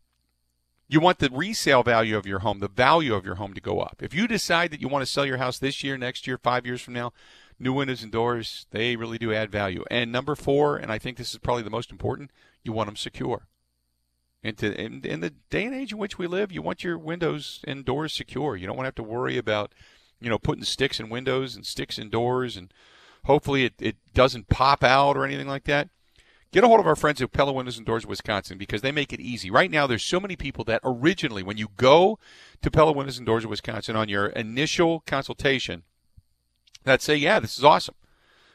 you 0.87 0.99
want 0.99 1.19
the 1.19 1.29
resale 1.31 1.83
value 1.83 2.17
of 2.17 2.25
your 2.25 2.39
home, 2.39 2.59
the 2.59 2.67
value 2.67 3.13
of 3.13 3.25
your 3.25 3.35
home 3.35 3.53
to 3.53 3.61
go 3.61 3.79
up. 3.79 3.97
If 4.01 4.13
you 4.13 4.27
decide 4.27 4.71
that 4.71 4.81
you 4.81 4.87
want 4.87 5.03
to 5.03 5.11
sell 5.11 5.25
your 5.25 5.37
house 5.37 5.59
this 5.59 5.83
year, 5.83 5.97
next 5.97 6.27
year, 6.27 6.37
five 6.37 6.65
years 6.65 6.81
from 6.81 6.95
now, 6.95 7.13
new 7.59 7.73
windows 7.73 8.03
and 8.03 8.11
doors, 8.11 8.65
they 8.71 8.95
really 8.95 9.17
do 9.17 9.33
add 9.33 9.51
value. 9.51 9.83
And 9.91 10.11
number 10.11 10.35
four, 10.35 10.77
and 10.77 10.91
I 10.91 10.97
think 10.97 11.17
this 11.17 11.31
is 11.31 11.39
probably 11.39 11.63
the 11.63 11.69
most 11.69 11.91
important, 11.91 12.31
you 12.63 12.73
want 12.73 12.87
them 12.87 12.95
secure. 12.95 13.47
And 14.41 14.57
to, 14.57 14.73
in, 14.79 15.01
in 15.03 15.19
the 15.19 15.33
day 15.49 15.65
and 15.65 15.75
age 15.75 15.91
in 15.91 15.97
which 15.97 16.17
we 16.17 16.25
live, 16.25 16.51
you 16.51 16.61
want 16.61 16.83
your 16.83 16.97
windows 16.97 17.59
and 17.67 17.85
doors 17.85 18.13
secure. 18.13 18.55
You 18.55 18.65
don't 18.65 18.77
want 18.77 18.85
to 18.85 18.87
have 18.87 18.95
to 18.95 19.03
worry 19.03 19.37
about, 19.37 19.73
you 20.19 20.29
know, 20.29 20.39
putting 20.39 20.63
sticks 20.63 20.99
in 20.99 21.09
windows 21.09 21.55
and 21.55 21.65
sticks 21.65 21.97
in 21.97 22.09
doors, 22.09 22.57
and 22.57 22.73
hopefully 23.25 23.65
it, 23.65 23.73
it 23.79 23.95
doesn't 24.13 24.49
pop 24.49 24.83
out 24.83 25.17
or 25.17 25.25
anything 25.25 25.47
like 25.47 25.65
that 25.65 25.89
get 26.51 26.63
a 26.63 26.67
hold 26.67 26.79
of 26.79 26.87
our 26.87 26.95
friends 26.95 27.21
at 27.21 27.31
Pella 27.31 27.53
Windows 27.53 27.77
and 27.77 27.85
Doors 27.85 28.05
Wisconsin 28.05 28.57
because 28.57 28.81
they 28.81 28.91
make 28.91 29.13
it 29.13 29.19
easy. 29.19 29.51
Right 29.51 29.69
now, 29.69 29.87
there's 29.87 30.03
so 30.03 30.19
many 30.19 30.35
people 30.35 30.63
that 30.65 30.81
originally, 30.83 31.43
when 31.43 31.57
you 31.57 31.69
go 31.77 32.19
to 32.61 32.71
Pella 32.71 32.91
Windows 32.91 33.17
and 33.17 33.25
Doors 33.25 33.43
of 33.43 33.49
Wisconsin 33.49 33.95
on 33.95 34.09
your 34.09 34.27
initial 34.27 35.01
consultation, 35.01 35.83
that 36.83 37.01
say, 37.01 37.15
yeah, 37.15 37.39
this 37.39 37.57
is 37.57 37.63
awesome. 37.63 37.95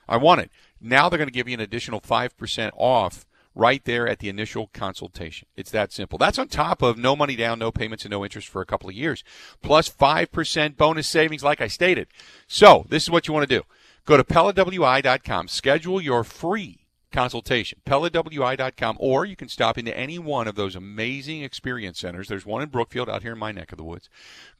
I 0.09 0.17
want 0.17 0.41
it. 0.41 0.51
Now 0.81 1.09
they're 1.09 1.19
going 1.19 1.29
to 1.29 1.33
give 1.33 1.49
you 1.49 1.55
an 1.55 1.61
additional 1.61 2.01
5% 2.01 2.71
off 2.77 3.27
right 3.55 3.85
there 3.85 4.09
at 4.09 4.19
the 4.19 4.29
initial 4.29 4.69
consultation. 4.73 5.47
It's 5.57 5.71
that 5.71 5.93
simple. 5.93 6.19
That's 6.19 6.39
on 6.39 6.49
top 6.49 6.83
of 6.83 6.99
no 6.99 7.15
money 7.15 7.37
down, 7.37 7.59
no 7.59 7.71
payments, 7.71 8.05
and 8.05 8.11
no 8.11 8.25
interest 8.25 8.49
for 8.49 8.61
a 8.61 8.67
couple 8.67 8.89
of 8.89 8.95
years, 8.95 9.23
plus 9.63 9.89
5% 9.89 10.77
bonus 10.77 11.09
savings, 11.09 11.45
like 11.45 11.61
I 11.61 11.69
stated. 11.69 12.09
So, 12.47 12.87
this 12.89 13.05
is 13.05 13.11
what 13.11 13.29
you 13.29 13.35
want 13.35 13.49
to 13.49 13.59
do. 13.59 13.65
Go 14.05 14.17
to 14.17 14.25
PellaWI.com, 14.25 15.49
schedule 15.49 16.01
your 16.01 16.25
free 16.25 16.85
consultation. 17.15 17.81
PellaWI.com, 17.87 18.97
or 19.01 19.25
you 19.25 19.37
can 19.37 19.49
stop 19.49 19.79
into 19.79 19.97
any 19.97 20.19
one 20.19 20.49
of 20.49 20.57
those 20.57 20.77
amazing 20.77 21.43
experience 21.43 22.01
centers. 22.01 22.29
There's 22.29 22.45
one 22.45 22.61
in 22.61 22.69
Brookfield 22.69 23.09
out 23.09 23.23
here 23.23 23.33
in 23.33 23.39
my 23.39 23.53
neck 23.53 23.73
of 23.73 23.79
the 23.79 23.85
woods, 23.85 24.11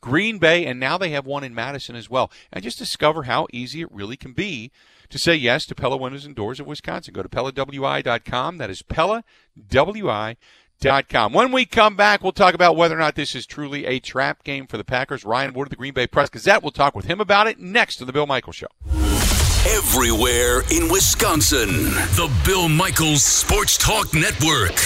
Green 0.01 0.39
Bay, 0.39 0.65
and 0.65 0.81
now 0.81 0.97
they 0.97 1.11
have 1.11 1.27
one 1.27 1.45
in 1.45 1.55
Madison 1.55 1.97
as 1.97 2.09
well. 2.09 2.31
And 2.53 2.63
just 2.63 2.79
discover 2.79 3.25
how 3.25 3.49
easy 3.53 3.83
it 3.83 3.93
really 3.93 4.17
can 4.17 4.33
be 4.33 4.71
to 5.11 5.19
say 5.19 5.35
yes 5.35 5.67
to 5.67 5.75
Pella 5.75 5.97
Windows 5.97 6.25
and 6.25 6.35
Doors 6.35 6.61
of 6.61 6.67
Wisconsin. 6.67 7.15
Go 7.15 7.23
to 7.23 7.29
PellaWI.com. 7.29 8.59
That 8.59 8.71
is 8.71 8.83
PellaWI.com. 8.83 10.37
When 11.33 11.53
we 11.53 11.65
come 11.65 11.97
back, 11.97 12.23
we'll 12.23 12.33
talk 12.33 12.55
about 12.55 12.77
whether 12.77 12.97
or 12.97 13.01
not 13.01 13.15
this 13.15 13.35
is 13.35 13.47
truly 13.47 13.87
a 13.87 14.01
trap 14.01 14.45
game 14.45 14.67
for 14.67 14.77
the 14.77 14.85
Packers. 14.85 15.25
Ryan 15.25 15.55
Wood 15.55 15.69
of 15.69 15.71
the 15.71 15.77
Green 15.77 15.95
Bay 15.95 16.07
Press 16.07 16.29
Gazette. 16.31 16.63
We'll 16.63 16.73
talk 16.73 16.95
with 16.95 17.07
him 17.07 17.21
about 17.21 17.47
it 17.47 17.59
next 17.59 17.97
to 17.97 18.05
the 18.05 18.13
Bill 18.13 18.27
Michael 18.27 18.53
Show 18.53 18.67
everywhere 19.67 20.61
in 20.71 20.91
Wisconsin. 20.91 21.85
The 22.17 22.31
Bill 22.45 22.69
Michaels 22.69 23.25
Sports 23.25 23.79
Talk 23.79 24.13
Network. 24.13 24.77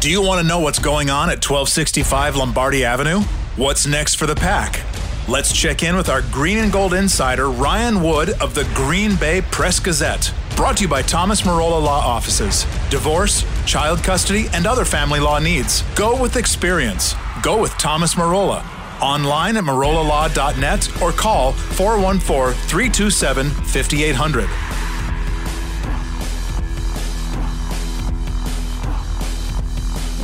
Do 0.00 0.10
you 0.10 0.22
want 0.22 0.40
to 0.40 0.46
know 0.46 0.60
what's 0.60 0.78
going 0.78 1.10
on 1.10 1.28
at 1.28 1.44
1265 1.44 2.36
Lombardi 2.36 2.84
Avenue? 2.84 3.20
What's 3.56 3.86
next 3.86 4.14
for 4.14 4.26
the 4.26 4.36
pack? 4.36 4.80
Let's 5.28 5.52
check 5.52 5.82
in 5.82 5.94
with 5.94 6.08
our 6.08 6.22
green 6.22 6.56
and 6.56 6.72
gold 6.72 6.94
insider, 6.94 7.50
Ryan 7.50 8.02
Wood 8.02 8.30
of 8.40 8.54
the 8.54 8.64
Green 8.74 9.14
Bay 9.16 9.42
Press 9.42 9.78
Gazette. 9.78 10.32
Brought 10.56 10.78
to 10.78 10.84
you 10.84 10.88
by 10.88 11.02
Thomas 11.02 11.42
Marola 11.42 11.82
Law 11.82 12.00
Offices. 12.00 12.64
Divorce, 12.88 13.44
child 13.66 14.02
custody, 14.02 14.46
and 14.54 14.66
other 14.66 14.86
family 14.86 15.20
law 15.20 15.38
needs. 15.38 15.82
Go 15.94 16.18
with 16.18 16.36
experience. 16.36 17.14
Go 17.42 17.60
with 17.60 17.72
Thomas 17.72 18.14
Marola 18.14 18.64
online 19.02 19.56
at 19.56 19.64
marolalaw.net 19.64 21.02
or 21.02 21.12
call 21.12 21.52
414 21.52 22.54
327 22.68 23.50
5800. 23.50 24.67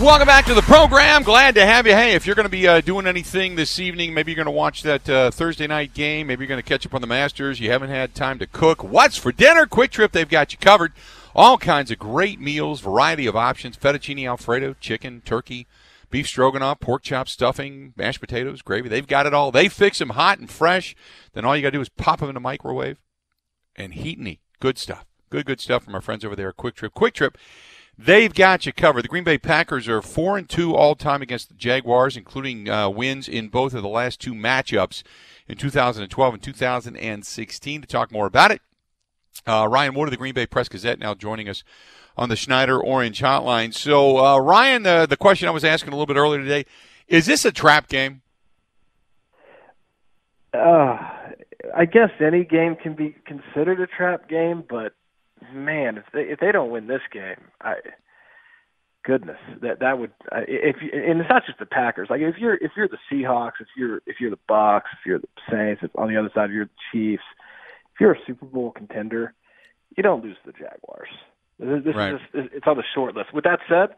Welcome 0.04 0.26
back 0.26 0.44
to 0.44 0.54
the 0.54 0.60
program. 0.60 1.22
Glad 1.22 1.54
to 1.54 1.64
have 1.64 1.86
you. 1.86 1.94
Hey, 1.94 2.12
if 2.12 2.26
you're 2.26 2.36
going 2.36 2.44
to 2.44 2.50
be 2.50 2.68
uh, 2.68 2.82
doing 2.82 3.06
anything 3.06 3.56
this 3.56 3.78
evening, 3.78 4.12
maybe 4.12 4.32
you're 4.32 4.36
going 4.36 4.44
to 4.44 4.50
watch 4.50 4.82
that 4.82 5.08
uh, 5.08 5.30
Thursday 5.30 5.66
night 5.66 5.94
game. 5.94 6.26
Maybe 6.26 6.44
you're 6.44 6.48
going 6.48 6.62
to 6.62 6.68
catch 6.68 6.84
up 6.84 6.92
on 6.92 7.00
the 7.00 7.06
Masters. 7.06 7.58
You 7.58 7.70
haven't 7.70 7.88
had 7.88 8.14
time 8.14 8.38
to 8.40 8.46
cook. 8.46 8.84
What's 8.84 9.16
for 9.16 9.32
dinner? 9.32 9.64
Kwik 9.64 9.90
Trip, 9.90 10.12
they've 10.12 10.28
got 10.28 10.52
you 10.52 10.58
covered. 10.58 10.92
All 11.34 11.56
kinds 11.56 11.90
of 11.90 11.98
great 11.98 12.38
meals, 12.38 12.82
variety 12.82 13.26
of 13.26 13.34
options 13.34 13.78
fettuccine 13.78 14.28
Alfredo, 14.28 14.74
chicken, 14.78 15.22
turkey, 15.24 15.66
beef 16.10 16.26
stroganoff, 16.26 16.80
pork 16.80 17.02
chop 17.02 17.26
stuffing, 17.26 17.94
mashed 17.96 18.20
potatoes, 18.20 18.60
gravy. 18.60 18.90
They've 18.90 19.06
got 19.06 19.24
it 19.24 19.32
all. 19.32 19.52
They 19.52 19.70
fix 19.70 20.00
them 20.00 20.10
hot 20.10 20.38
and 20.38 20.50
fresh. 20.50 20.94
Then 21.32 21.46
all 21.46 21.56
you 21.56 21.62
got 21.62 21.68
to 21.68 21.78
do 21.78 21.80
is 21.80 21.88
pop 21.88 22.20
them 22.20 22.28
in 22.28 22.34
the 22.34 22.40
microwave 22.40 23.00
and 23.74 23.94
heat 23.94 24.18
and 24.18 24.28
eat. 24.28 24.40
Good 24.60 24.76
stuff. 24.76 25.06
Good, 25.30 25.46
good 25.46 25.60
stuff 25.60 25.82
from 25.82 25.94
our 25.94 26.00
friends 26.00 26.24
over 26.24 26.36
there 26.36 26.50
at 26.50 26.56
Kwik 26.56 26.74
Trip. 26.74 26.92
Kwik 26.92 27.14
Trip, 27.14 27.38
they've 27.98 28.34
got 28.34 28.66
you 28.66 28.72
covered. 28.72 29.02
The 29.02 29.08
Green 29.08 29.24
Bay 29.24 29.38
Packers 29.38 29.88
are 29.88 30.02
4 30.02 30.38
and 30.38 30.48
2 30.48 30.74
all 30.74 30.94
time 30.94 31.22
against 31.22 31.48
the 31.48 31.54
Jaguars, 31.54 32.16
including 32.16 32.68
uh, 32.68 32.88
wins 32.88 33.28
in 33.28 33.48
both 33.48 33.74
of 33.74 33.82
the 33.82 33.88
last 33.88 34.20
two 34.20 34.34
matchups 34.34 35.02
in 35.48 35.56
2012 35.56 36.34
and 36.34 36.42
2016. 36.42 37.80
To 37.80 37.86
talk 37.86 38.12
more 38.12 38.26
about 38.26 38.50
it, 38.50 38.60
uh, 39.46 39.66
Ryan 39.70 39.94
Wood 39.94 40.08
of 40.08 40.10
the 40.10 40.16
Green 40.16 40.34
Bay 40.34 40.46
Press 40.46 40.68
Gazette 40.68 40.98
now 40.98 41.14
joining 41.14 41.48
us 41.48 41.64
on 42.16 42.28
the 42.28 42.36
Schneider 42.36 42.80
Orange 42.80 43.20
Hotline. 43.20 43.74
So, 43.74 44.18
uh, 44.18 44.38
Ryan, 44.38 44.84
the 44.84 45.06
the 45.08 45.16
question 45.16 45.48
I 45.48 45.52
was 45.52 45.64
asking 45.64 45.92
a 45.92 45.96
little 45.96 46.06
bit 46.06 46.16
earlier 46.16 46.40
today 46.40 46.64
is 47.08 47.26
this 47.26 47.44
a 47.44 47.52
trap 47.52 47.88
game? 47.88 48.22
Uh, 50.52 50.96
I 51.74 51.84
guess 51.86 52.10
any 52.20 52.44
game 52.44 52.76
can 52.76 52.94
be 52.94 53.16
considered 53.26 53.80
a 53.80 53.86
trap 53.86 54.28
game, 54.28 54.62
but 54.68 54.94
man, 55.52 55.98
if 55.98 56.04
they 56.12 56.22
if 56.22 56.40
they 56.40 56.52
don't 56.52 56.70
win 56.70 56.86
this 56.86 57.02
game, 57.12 57.36
I 57.60 57.74
goodness, 59.04 59.38
that 59.62 59.80
that 59.80 59.98
would 59.98 60.12
if 60.32 60.76
you, 60.82 60.90
and 60.92 61.20
it's 61.20 61.30
not 61.30 61.46
just 61.46 61.58
the 61.58 61.66
Packers. 61.66 62.08
Like 62.10 62.20
if 62.20 62.36
you're 62.38 62.54
if 62.54 62.72
you're 62.76 62.88
the 62.88 62.98
Seahawks, 63.10 63.60
if 63.60 63.68
you're 63.76 64.00
if 64.06 64.16
you're 64.20 64.30
the 64.30 64.38
Bucks, 64.48 64.90
if 64.92 65.06
you're 65.06 65.18
the 65.18 65.28
Saints, 65.50 65.82
if 65.82 65.90
on 65.96 66.08
the 66.08 66.16
other 66.16 66.30
side 66.34 66.50
you're 66.50 66.66
the 66.66 66.70
Chiefs, 66.92 67.22
if 67.94 68.00
you're 68.00 68.12
a 68.12 68.18
Super 68.26 68.46
Bowl 68.46 68.70
contender, 68.70 69.34
you 69.96 70.02
don't 70.02 70.22
lose 70.24 70.36
to 70.44 70.52
the 70.52 70.58
Jaguars. 70.58 71.08
This, 71.58 71.84
this 71.84 71.94
Right. 71.94 72.14
is 72.14 72.20
just, 72.32 72.54
it's 72.54 72.66
on 72.66 72.76
the 72.76 72.84
short 72.94 73.14
list. 73.14 73.32
With 73.32 73.44
that 73.44 73.60
said, 73.68 73.90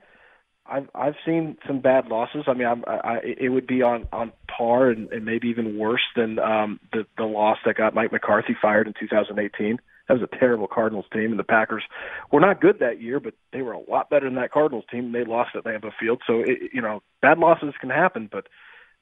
I've 0.66 0.88
I've 0.94 1.14
seen 1.24 1.56
some 1.66 1.80
bad 1.80 2.08
losses. 2.08 2.44
I 2.46 2.54
mean, 2.54 2.66
I'm, 2.66 2.84
I, 2.86 2.96
I 2.96 3.20
it 3.22 3.48
would 3.50 3.66
be 3.66 3.82
on 3.82 4.06
on 4.12 4.32
par 4.48 4.90
and, 4.90 5.10
and 5.12 5.24
maybe 5.24 5.48
even 5.48 5.78
worse 5.78 6.02
than 6.16 6.38
um, 6.38 6.80
the 6.92 7.06
the 7.16 7.24
loss 7.24 7.58
that 7.64 7.76
got 7.76 7.94
Mike 7.94 8.12
McCarthy 8.12 8.56
fired 8.60 8.86
in 8.86 8.94
2018. 8.98 9.78
That 10.08 10.14
was 10.14 10.22
a 10.22 10.36
terrible 10.38 10.68
Cardinals 10.68 11.06
team, 11.12 11.30
and 11.30 11.38
the 11.38 11.44
Packers 11.44 11.82
were 12.30 12.40
not 12.40 12.60
good 12.60 12.78
that 12.78 13.00
year, 13.00 13.18
but 13.18 13.34
they 13.52 13.62
were 13.62 13.72
a 13.72 13.90
lot 13.90 14.08
better 14.08 14.26
than 14.26 14.36
that 14.36 14.52
Cardinals 14.52 14.84
team. 14.90 15.12
They 15.12 15.24
lost 15.24 15.56
at 15.56 15.64
Lambeau 15.64 15.90
Field, 15.98 16.22
so 16.26 16.40
it, 16.40 16.70
you 16.72 16.80
know 16.80 17.02
bad 17.22 17.38
losses 17.38 17.74
can 17.80 17.90
happen, 17.90 18.28
but 18.30 18.46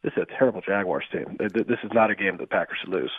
this 0.03 0.13
is 0.17 0.23
a 0.23 0.39
terrible 0.39 0.61
Jaguars 0.61 1.05
team. 1.13 1.37
Th- 1.39 1.53
th- 1.53 1.67
This 1.67 1.79
is 1.83 1.91
not 1.93 2.11
a 2.11 2.15
game 2.15 2.37
that 2.37 2.43
the 2.43 2.47
Packers 2.47 2.79
should 2.83 2.95
lose. 2.95 3.13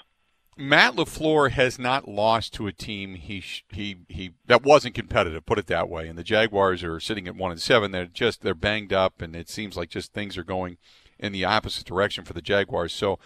Matt 0.57 0.95
Lafleur 0.95 1.51
has 1.51 1.77
not 1.77 2.07
lost 2.07 2.53
to 2.53 2.67
a 2.67 2.71
team 2.71 3.15
he 3.15 3.43
he 3.69 3.97
he 4.07 4.31
that 4.45 4.63
wasn't 4.63 4.95
competitive. 4.95 5.45
Put 5.45 5.59
it 5.59 5.67
that 5.67 5.89
way. 5.89 6.07
And 6.07 6.17
the 6.17 6.23
Jaguars 6.23 6.81
are 6.83 6.99
sitting 6.99 7.27
at 7.27 7.35
one 7.35 7.51
and 7.51 7.61
seven. 7.61 7.91
They're 7.91 8.05
just 8.05 8.41
they're 8.41 8.55
banged 8.55 8.93
up, 8.93 9.21
and 9.21 9.35
it 9.35 9.49
seems 9.49 9.75
like 9.75 9.89
just 9.89 10.13
things 10.13 10.37
are 10.37 10.43
going 10.45 10.77
in 11.19 11.33
the 11.33 11.45
opposite 11.45 11.85
direction 11.85 12.23
for 12.23 12.33
the 12.33 12.41
Jaguars. 12.41 12.93
So, 12.93 13.19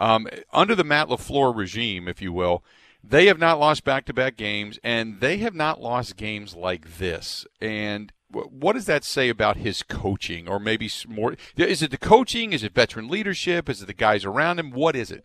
um, 0.00 0.26
under 0.52 0.74
the 0.74 0.84
Matt 0.84 1.08
Lafleur 1.08 1.54
regime, 1.56 2.08
if 2.08 2.20
you 2.20 2.32
will, 2.32 2.64
they 3.04 3.26
have 3.26 3.38
not 3.38 3.58
lost 3.58 3.84
back-to-back 3.84 4.36
games, 4.36 4.78
and 4.82 5.20
they 5.20 5.38
have 5.38 5.54
not 5.54 5.80
lost 5.80 6.16
games 6.16 6.54
like 6.54 6.98
this. 6.98 7.46
And 7.60 8.12
what 8.30 8.74
does 8.74 8.86
that 8.86 9.04
say 9.04 9.28
about 9.28 9.56
his 9.58 9.82
coaching, 9.82 10.48
or 10.48 10.58
maybe 10.58 10.88
more? 11.08 11.36
Is 11.56 11.82
it 11.82 11.90
the 11.90 11.98
coaching? 11.98 12.52
Is 12.52 12.62
it 12.62 12.74
veteran 12.74 13.08
leadership? 13.08 13.68
Is 13.68 13.82
it 13.82 13.86
the 13.86 13.94
guys 13.94 14.24
around 14.24 14.58
him? 14.58 14.70
What 14.70 14.96
is 14.96 15.10
it? 15.10 15.24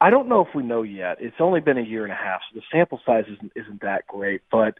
I 0.00 0.10
don't 0.10 0.28
know 0.28 0.44
if 0.44 0.54
we 0.54 0.62
know 0.62 0.82
yet. 0.82 1.16
It's 1.20 1.40
only 1.40 1.60
been 1.60 1.76
a 1.76 1.82
year 1.82 2.04
and 2.04 2.12
a 2.12 2.16
half, 2.16 2.40
so 2.52 2.60
the 2.60 2.62
sample 2.70 3.00
size 3.04 3.24
isn't 3.32 3.52
isn't 3.56 3.80
that 3.80 4.06
great. 4.06 4.42
But 4.50 4.78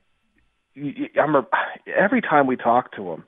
y- 0.76 0.94
y- 0.96 1.10
I 1.16 1.22
remember 1.22 1.48
every 1.86 2.20
time 2.20 2.46
we 2.46 2.56
talk 2.56 2.92
to 2.92 3.10
him 3.10 3.24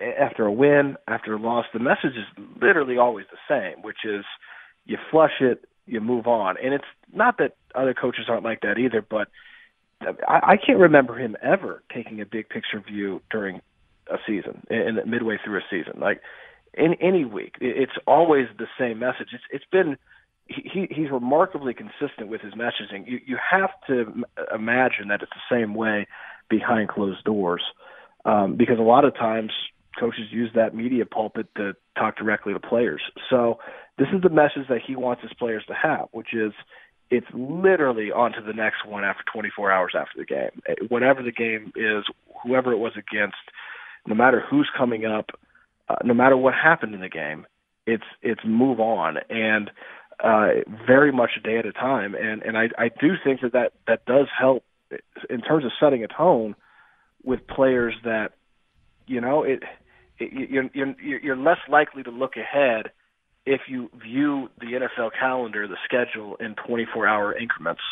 after 0.00 0.46
a 0.46 0.52
win, 0.52 0.96
after 1.06 1.34
a 1.34 1.38
loss, 1.38 1.66
the 1.72 1.78
message 1.78 2.16
is 2.16 2.44
literally 2.60 2.98
always 2.98 3.26
the 3.30 3.38
same, 3.48 3.82
which 3.84 3.98
is 4.04 4.24
you 4.84 4.96
flush 5.12 5.40
it, 5.40 5.64
you 5.90 6.00
move 6.00 6.26
on. 6.26 6.56
And 6.62 6.72
it's 6.74 6.84
not 7.12 7.38
that 7.38 7.56
other 7.74 7.94
coaches 7.94 8.26
aren't 8.28 8.44
like 8.44 8.60
that 8.62 8.78
either, 8.78 9.02
but 9.02 9.28
I, 10.00 10.52
I 10.52 10.56
can't 10.56 10.78
remember 10.78 11.16
him 11.18 11.36
ever 11.42 11.82
taking 11.94 12.20
a 12.20 12.26
big 12.26 12.48
picture 12.48 12.80
view 12.80 13.20
during 13.30 13.60
a 14.10 14.16
season, 14.26 14.62
in, 14.70 14.98
in 14.98 15.10
midway 15.10 15.38
through 15.44 15.58
a 15.58 15.62
season. 15.70 16.00
Like 16.00 16.20
in 16.74 16.94
any 16.94 17.24
week, 17.24 17.56
it- 17.60 17.76
it's 17.82 17.98
always 18.06 18.46
the 18.58 18.68
same 18.78 18.98
message. 18.98 19.28
It's 19.32 19.44
it's 19.50 19.64
been 19.70 19.96
he 20.46 20.88
he's 20.90 21.10
remarkably 21.10 21.74
consistent 21.74 22.28
with 22.28 22.40
his 22.40 22.54
messaging. 22.54 23.06
You 23.06 23.20
you 23.26 23.36
have 23.36 23.70
to 23.88 24.24
imagine 24.54 25.08
that 25.08 25.22
it's 25.22 25.32
the 25.32 25.54
same 25.56 25.74
way 25.74 26.06
behind 26.48 26.88
closed 26.88 27.22
doors, 27.24 27.62
um, 28.24 28.56
because 28.56 28.78
a 28.78 28.82
lot 28.82 29.04
of 29.04 29.14
times 29.14 29.52
coaches 29.98 30.26
use 30.30 30.50
that 30.54 30.74
media 30.74 31.04
pulpit 31.06 31.46
to 31.56 31.74
talk 31.96 32.16
directly 32.16 32.52
to 32.52 32.60
players. 32.60 33.02
So 33.28 33.58
this 34.00 34.08
is 34.14 34.22
the 34.22 34.30
message 34.30 34.66
that 34.70 34.80
he 34.84 34.96
wants 34.96 35.20
his 35.20 35.32
players 35.34 35.62
to 35.68 35.74
have, 35.74 36.08
which 36.12 36.32
is 36.32 36.52
it's 37.10 37.26
literally 37.34 38.10
on 38.10 38.32
to 38.32 38.40
the 38.40 38.54
next 38.54 38.86
one 38.86 39.04
after 39.04 39.22
24 39.30 39.70
hours 39.70 39.92
after 39.94 40.16
the 40.16 40.24
game. 40.24 40.62
Eh, 40.66 40.74
Whatever 40.88 41.22
the 41.22 41.30
game 41.30 41.70
is, 41.76 42.04
whoever 42.42 42.72
it 42.72 42.78
was 42.78 42.92
against, 42.96 43.36
no 44.06 44.14
matter 44.14 44.42
who's 44.48 44.70
coming 44.76 45.04
up, 45.04 45.26
uh, 45.90 45.96
no 46.02 46.14
matter 46.14 46.34
what 46.34 46.54
happened 46.54 46.94
in 46.94 47.00
the 47.00 47.10
game, 47.10 47.46
it's 47.86 48.04
it's 48.22 48.40
move 48.42 48.80
on 48.80 49.18
and 49.28 49.70
uh, 50.24 50.48
very 50.86 51.12
much 51.12 51.30
a 51.36 51.40
day 51.40 51.58
at 51.58 51.66
a 51.66 51.72
time. 51.72 52.14
And 52.14 52.42
and 52.42 52.56
I 52.56 52.68
I 52.78 52.88
do 52.88 53.14
think 53.22 53.42
that 53.42 53.52
that 53.52 53.72
that 53.86 54.06
does 54.06 54.28
help 54.38 54.64
in 55.28 55.42
terms 55.42 55.66
of 55.66 55.72
setting 55.78 56.02
a 56.04 56.08
tone 56.08 56.54
with 57.22 57.46
players 57.46 57.94
that 58.04 58.32
you 59.06 59.20
know 59.20 59.42
it, 59.42 59.62
it 60.18 60.50
you're 60.50 60.70
you're 60.72 61.20
you're 61.20 61.36
less 61.36 61.58
likely 61.68 62.02
to 62.04 62.10
look 62.10 62.36
ahead 62.36 62.92
if 63.46 63.62
you 63.68 63.90
view 64.02 64.48
the 64.58 64.66
NFL 64.66 65.10
calendar, 65.18 65.66
the 65.66 65.76
schedule 65.84 66.36
in 66.36 66.54
24-hour 66.54 67.36
increments. 67.36 67.82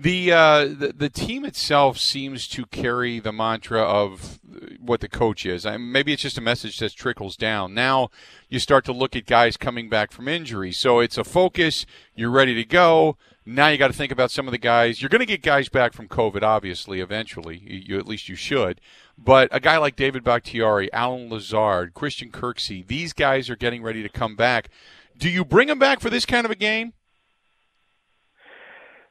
The, 0.00 0.32
uh, 0.32 0.64
the 0.64 0.94
the 0.96 1.10
team 1.10 1.44
itself 1.44 1.98
seems 1.98 2.48
to 2.48 2.64
carry 2.64 3.20
the 3.20 3.32
mantra 3.32 3.82
of 3.82 4.40
what 4.80 5.00
the 5.00 5.10
coach 5.10 5.44
is. 5.44 5.66
I 5.66 5.76
maybe 5.76 6.14
it's 6.14 6.22
just 6.22 6.38
a 6.38 6.40
message 6.40 6.78
that 6.78 6.94
trickles 6.94 7.36
down. 7.36 7.74
Now 7.74 8.08
you 8.48 8.60
start 8.60 8.86
to 8.86 8.94
look 8.94 9.14
at 9.14 9.26
guys 9.26 9.58
coming 9.58 9.90
back 9.90 10.10
from 10.10 10.26
injury, 10.26 10.72
so 10.72 11.00
it's 11.00 11.18
a 11.18 11.24
focus. 11.24 11.84
You're 12.14 12.30
ready 12.30 12.54
to 12.54 12.64
go. 12.64 13.18
Now 13.44 13.68
you 13.68 13.76
got 13.76 13.88
to 13.88 13.92
think 13.92 14.10
about 14.10 14.30
some 14.30 14.48
of 14.48 14.52
the 14.52 14.58
guys. 14.58 15.02
You're 15.02 15.10
going 15.10 15.20
to 15.20 15.26
get 15.26 15.42
guys 15.42 15.68
back 15.68 15.92
from 15.92 16.08
COVID, 16.08 16.42
obviously, 16.42 17.00
eventually. 17.00 17.58
You, 17.58 17.98
at 17.98 18.06
least 18.06 18.28
you 18.28 18.36
should. 18.36 18.80
But 19.18 19.48
a 19.52 19.60
guy 19.60 19.76
like 19.76 19.96
David 19.96 20.24
Bakhtiari, 20.24 20.90
Allen 20.94 21.28
Lazard, 21.28 21.92
Christian 21.92 22.30
Kirksey, 22.30 22.86
these 22.86 23.12
guys 23.12 23.50
are 23.50 23.56
getting 23.56 23.82
ready 23.82 24.02
to 24.02 24.08
come 24.08 24.34
back. 24.34 24.70
Do 25.18 25.28
you 25.28 25.44
bring 25.44 25.68
them 25.68 25.78
back 25.78 26.00
for 26.00 26.08
this 26.08 26.24
kind 26.24 26.46
of 26.46 26.50
a 26.50 26.54
game? 26.54 26.94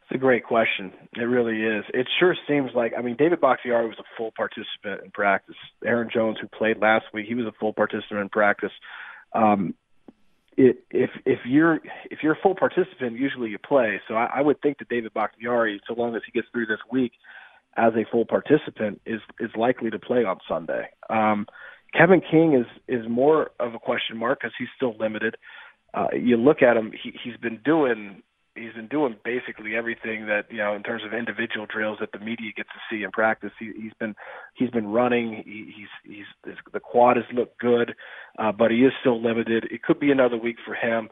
It's 0.09 0.15
a 0.15 0.19
great 0.19 0.43
question. 0.43 0.91
It 1.17 1.21
really 1.21 1.61
is. 1.61 1.85
It 1.93 2.07
sure 2.19 2.35
seems 2.47 2.71
like 2.73 2.93
I 2.97 3.01
mean 3.03 3.15
David 3.15 3.41
Bakhtiari 3.41 3.85
was 3.85 3.97
a 3.99 4.03
full 4.17 4.31
participant 4.35 5.03
in 5.05 5.11
practice. 5.11 5.55
Aaron 5.85 6.09
Jones, 6.11 6.37
who 6.41 6.47
played 6.47 6.79
last 6.79 7.05
week, 7.13 7.27
he 7.27 7.35
was 7.35 7.45
a 7.45 7.51
full 7.59 7.73
participant 7.73 8.21
in 8.21 8.29
practice. 8.29 8.71
Um, 9.33 9.75
it, 10.57 10.83
if 10.89 11.11
if 11.27 11.39
you're 11.45 11.75
if 12.09 12.19
you're 12.23 12.33
a 12.33 12.41
full 12.41 12.55
participant, 12.55 13.19
usually 13.19 13.51
you 13.51 13.59
play. 13.59 14.01
So 14.07 14.15
I, 14.15 14.29
I 14.37 14.41
would 14.41 14.59
think 14.61 14.79
that 14.79 14.89
David 14.89 15.13
Bakhtiari, 15.13 15.79
so 15.87 15.93
long 15.93 16.15
as 16.15 16.23
he 16.25 16.31
gets 16.31 16.47
through 16.51 16.65
this 16.65 16.79
week 16.91 17.11
as 17.77 17.93
a 17.93 18.03
full 18.11 18.25
participant, 18.25 18.99
is 19.05 19.21
is 19.39 19.51
likely 19.55 19.91
to 19.91 19.99
play 19.99 20.23
on 20.25 20.37
Sunday. 20.47 20.89
Um, 21.11 21.45
Kevin 21.95 22.21
King 22.21 22.55
is 22.55 22.65
is 22.87 23.07
more 23.07 23.51
of 23.59 23.75
a 23.75 23.79
question 23.79 24.17
mark 24.17 24.39
because 24.39 24.55
he's 24.57 24.69
still 24.75 24.97
limited. 24.97 25.35
Uh, 25.93 26.07
you 26.13 26.35
look 26.35 26.63
at 26.63 26.77
him; 26.77 26.93
he, 27.03 27.13
he's 27.23 27.37
been 27.37 27.59
doing 27.63 28.23
he's 28.59 28.73
been 28.73 28.87
doing 28.87 29.15
basically 29.23 29.75
everything 29.75 30.27
that 30.27 30.43
you 30.49 30.57
know 30.57 30.75
in 30.75 30.83
terms 30.83 31.03
of 31.05 31.13
individual 31.13 31.65
drills 31.65 31.97
that 31.99 32.11
the 32.11 32.19
media 32.19 32.51
gets 32.55 32.69
to 32.69 32.79
see 32.89 33.03
in 33.03 33.11
practice. 33.11 33.51
He, 33.59 33.71
he's 33.79 33.93
been 33.99 34.15
he's 34.55 34.69
been 34.69 34.87
running. 34.87 35.43
He, 35.45 35.73
he's 35.75 35.87
he's 36.03 36.25
his, 36.45 36.55
the 36.73 36.79
quad 36.79 37.17
has 37.17 37.25
looked 37.33 37.59
good, 37.59 37.95
uh, 38.37 38.51
but 38.51 38.71
he 38.71 38.77
is 38.77 38.93
still 38.99 39.21
limited. 39.21 39.65
It 39.71 39.83
could 39.83 39.99
be 39.99 40.11
another 40.11 40.37
week 40.37 40.57
for 40.65 40.75
him. 40.75 41.09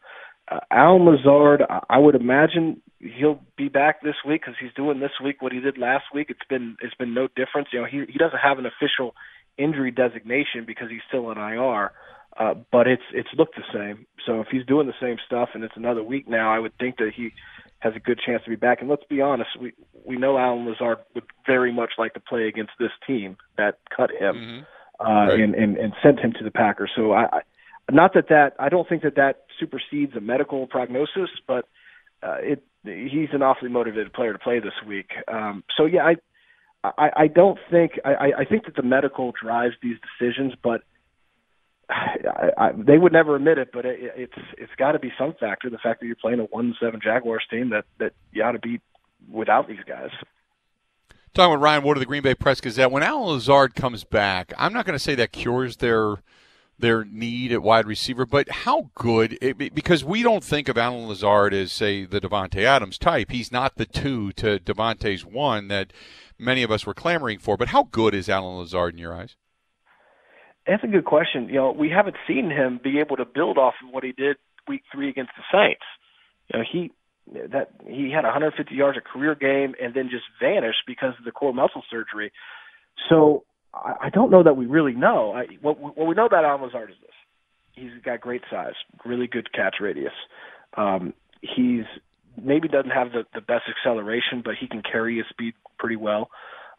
Uh, 0.49 0.59
Allen 0.71 1.05
Lazard, 1.05 1.61
I, 1.89 1.97
would 1.97 2.15
imagine 2.15 2.81
he'll 2.99 3.41
be 3.57 3.67
back 3.67 4.01
this 4.01 4.15
week 4.25 4.41
because 4.41 4.55
he's 4.61 4.73
doing 4.77 5.01
this 5.01 5.11
week 5.21 5.41
what 5.41 5.51
he 5.51 5.59
did 5.59 5.77
last 5.77 6.05
week. 6.13 6.27
It's 6.29 6.39
been 6.49 6.77
it's 6.81 6.95
been 6.95 7.13
no 7.13 7.27
difference. 7.35 7.69
You 7.73 7.81
know, 7.81 7.87
he 7.89 8.03
he 8.11 8.17
doesn't 8.17 8.39
have 8.39 8.57
an 8.59 8.65
official 8.65 9.13
injury 9.57 9.91
designation 9.91 10.63
because 10.65 10.89
he's 10.89 11.01
still 11.07 11.31
in 11.31 11.37
IR. 11.37 11.91
Uh, 12.39 12.53
but 12.71 12.87
it's 12.87 13.03
it's 13.13 13.29
looked 13.35 13.55
the 13.55 13.63
same. 13.73 14.05
So 14.25 14.41
if 14.41 14.47
he's 14.51 14.65
doing 14.65 14.85
the 14.87 14.93
same 15.01 15.17
stuff 15.25 15.49
and 15.53 15.63
it's 15.63 15.75
another 15.75 16.03
week 16.03 16.27
now, 16.27 16.53
I 16.53 16.59
would 16.59 16.77
think 16.77 16.97
that 16.97 17.11
he 17.15 17.31
has 17.79 17.93
a 17.95 17.99
good 17.99 18.19
chance 18.23 18.43
to 18.43 18.49
be 18.49 18.55
back. 18.55 18.79
And 18.81 18.89
let's 18.89 19.03
be 19.09 19.21
honest, 19.21 19.49
we 19.59 19.73
we 20.05 20.17
know 20.17 20.37
Allen 20.37 20.65
Lazard 20.67 20.99
would 21.15 21.23
very 21.47 21.71
much 21.73 21.91
like 21.97 22.13
to 22.13 22.19
play 22.19 22.47
against 22.47 22.73
this 22.79 22.91
team 23.07 23.37
that 23.57 23.79
cut 23.95 24.11
him 24.11 24.35
Mm-hmm. 24.35 25.05
uh, 25.05 25.27
Right. 25.27 25.39
and, 25.39 25.55
and 25.55 25.77
and 25.77 25.93
sent 26.03 26.19
him 26.19 26.31
to 26.33 26.43
the 26.43 26.51
Packers. 26.51 26.91
So 26.95 27.13
I, 27.13 27.23
I 27.37 27.39
not 27.91 28.13
that 28.13 28.27
that 28.29 28.53
I 28.59 28.69
don't 28.69 28.87
think 28.87 29.01
that 29.03 29.15
that 29.15 29.45
supersedes 29.59 30.15
a 30.15 30.21
medical 30.21 30.67
prognosis, 30.67 31.29
but 31.47 31.67
uh, 32.21 32.37
it 32.41 32.63
he's 32.83 33.29
an 33.33 33.41
awfully 33.41 33.69
motivated 33.69 34.13
player 34.13 34.31
to 34.33 34.39
play 34.39 34.59
this 34.59 34.73
week. 34.85 35.09
Um, 35.27 35.63
so 35.75 35.85
yeah, 35.85 36.05
I. 36.05 36.15
I, 36.83 37.09
I 37.23 37.27
don't 37.27 37.57
think 37.71 37.93
I, 38.05 38.13
I- 38.13 38.37
I 38.41 38.45
think 38.45 38.65
that 38.65 38.75
the 38.75 38.83
medical 38.83 39.33
drives 39.33 39.73
these 39.81 39.97
decisions, 40.07 40.53
but 40.63 40.83
I, 41.89 42.49
I, 42.57 42.71
they 42.73 42.97
would 42.97 43.13
never 43.13 43.35
admit 43.35 43.57
it, 43.57 43.69
but 43.71 43.85
it, 43.85 43.99
it's 44.15 44.47
it's 44.57 44.71
got 44.77 44.91
to 44.91 44.99
be 44.99 45.11
some 45.17 45.33
factor. 45.39 45.69
The 45.69 45.77
fact 45.77 46.01
that 46.01 46.07
you're 46.07 46.15
playing 46.15 46.39
a 46.39 46.43
one 46.43 46.75
seven 46.81 46.99
Jaguars 47.01 47.45
team 47.49 47.69
that 47.69 47.85
that 47.99 48.13
you 48.31 48.43
ought 48.43 48.53
to 48.53 48.59
beat 48.59 48.81
without 49.29 49.67
these 49.67 49.83
guys. 49.87 50.09
Talking 51.33 51.53
with 51.53 51.61
Ryan 51.61 51.83
Wood 51.83 51.97
of 51.97 52.01
the 52.01 52.05
Green 52.05 52.23
Bay 52.23 52.35
Press 52.35 52.59
Gazette. 52.59 52.91
When 52.91 53.03
Allen 53.03 53.29
Lazard 53.29 53.75
comes 53.75 54.03
back, 54.03 54.53
I'm 54.57 54.73
not 54.73 54.85
going 54.85 54.95
to 54.95 55.03
say 55.03 55.15
that 55.15 55.31
cures 55.31 55.77
their 55.77 56.17
their 56.79 57.05
need 57.05 57.51
at 57.51 57.63
wide 57.63 57.87
receiver, 57.87 58.25
but 58.25 58.49
how 58.49 58.89
good? 58.95 59.37
It, 59.41 59.73
because 59.73 60.03
we 60.03 60.23
don't 60.23 60.43
think 60.43 60.67
of 60.67 60.77
Allen 60.77 61.07
Lazard 61.07 61.53
as 61.53 61.71
say 61.71 62.05
the 62.05 62.21
Davante 62.21 62.63
Adams 62.63 62.97
type. 62.97 63.31
He's 63.31 63.51
not 63.51 63.75
the 63.75 63.85
two 63.85 64.31
to 64.33 64.59
Davante's 64.59 65.25
one 65.25 65.69
that 65.69 65.93
many 66.37 66.63
of 66.63 66.71
us 66.71 66.85
were 66.85 66.93
clamoring 66.93 67.39
for. 67.39 67.57
But 67.57 67.69
how 67.69 67.83
good 67.83 68.13
is 68.13 68.29
Allen 68.29 68.57
Lazard 68.57 68.93
in 68.93 68.99
your 68.99 69.13
eyes? 69.13 69.35
That's 70.67 70.83
a 70.83 70.87
good 70.87 71.05
question. 71.05 71.47
You 71.47 71.55
know, 71.55 71.71
we 71.71 71.89
haven't 71.89 72.17
seen 72.27 72.49
him 72.49 72.79
be 72.83 72.99
able 72.99 73.15
to 73.17 73.25
build 73.25 73.57
off 73.57 73.75
of 73.85 73.93
what 73.93 74.03
he 74.03 74.11
did 74.11 74.37
week 74.67 74.83
three 74.93 75.09
against 75.09 75.31
the 75.37 75.43
Saints. 75.51 75.83
You 76.51 76.59
know, 76.59 76.65
he 76.69 76.91
that 77.51 77.71
he 77.85 78.11
had 78.11 78.23
150 78.23 78.73
yards 78.73 78.97
a 78.97 79.01
career 79.01 79.35
game 79.35 79.75
and 79.81 79.93
then 79.93 80.09
just 80.09 80.23
vanished 80.41 80.79
because 80.87 81.13
of 81.19 81.25
the 81.25 81.31
core 81.31 81.53
muscle 81.53 81.83
surgery. 81.89 82.31
So 83.09 83.43
I, 83.73 83.93
I 84.03 84.09
don't 84.09 84.31
know 84.31 84.43
that 84.43 84.55
we 84.55 84.65
really 84.65 84.93
know. 84.93 85.33
I, 85.33 85.45
what, 85.61 85.79
what 85.79 86.07
we 86.07 86.15
know 86.15 86.25
about 86.25 86.45
Allen 86.45 86.61
Lazard 86.61 86.89
is 86.89 86.95
this: 87.01 87.15
he's 87.73 88.03
got 88.03 88.21
great 88.21 88.43
size, 88.49 88.73
really 89.05 89.27
good 89.27 89.51
catch 89.53 89.75
radius. 89.81 90.13
Um, 90.75 91.13
he's 91.41 91.85
maybe 92.41 92.67
doesn't 92.67 92.91
have 92.91 93.11
the, 93.11 93.23
the 93.33 93.41
best 93.41 93.63
acceleration, 93.69 94.41
but 94.43 94.55
he 94.59 94.67
can 94.67 94.81
carry 94.81 95.17
his 95.17 95.25
speed 95.29 95.53
pretty 95.79 95.95
well. 95.95 96.29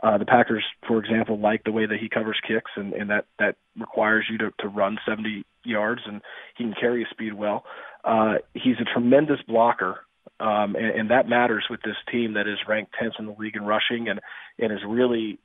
Uh, 0.00 0.16
the 0.16 0.24
Packers, 0.24 0.64
for 0.86 0.98
example, 0.98 1.38
like 1.38 1.64
the 1.64 1.72
way 1.72 1.84
that 1.86 1.98
he 1.98 2.08
covers 2.08 2.38
kicks, 2.46 2.70
and, 2.76 2.92
and 2.92 3.10
that 3.10 3.26
that 3.38 3.56
requires 3.76 4.26
you 4.30 4.38
to, 4.38 4.50
to 4.60 4.68
run 4.68 4.98
70 5.06 5.44
yards, 5.64 6.02
and 6.06 6.22
he 6.56 6.64
can 6.64 6.74
carry 6.78 7.00
his 7.00 7.10
speed 7.10 7.34
well. 7.34 7.64
Uh, 8.04 8.34
he's 8.54 8.76
a 8.80 8.84
tremendous 8.84 9.40
blocker, 9.48 10.04
um, 10.38 10.76
and, 10.76 10.86
and 10.86 11.10
that 11.10 11.28
matters 11.28 11.64
with 11.68 11.80
this 11.82 11.96
team 12.12 12.34
that 12.34 12.46
is 12.46 12.58
ranked 12.68 12.94
10th 13.00 13.18
in 13.18 13.26
the 13.26 13.34
league 13.38 13.56
in 13.56 13.64
rushing, 13.64 14.08
and 14.08 14.20
and 14.60 14.70
has 14.70 14.80
really 14.86 15.40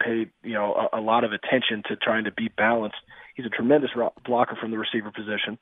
paid 0.00 0.30
you 0.42 0.54
know 0.54 0.88
a, 0.92 0.98
a 0.98 1.00
lot 1.00 1.22
of 1.22 1.30
attention 1.32 1.82
to 1.88 1.96
trying 1.96 2.24
to 2.24 2.32
be 2.32 2.48
balanced. 2.56 2.98
He's 3.36 3.46
a 3.46 3.50
tremendous 3.50 3.90
blocker 4.24 4.56
from 4.60 4.72
the 4.72 4.78
receiver 4.78 5.12
position, 5.12 5.58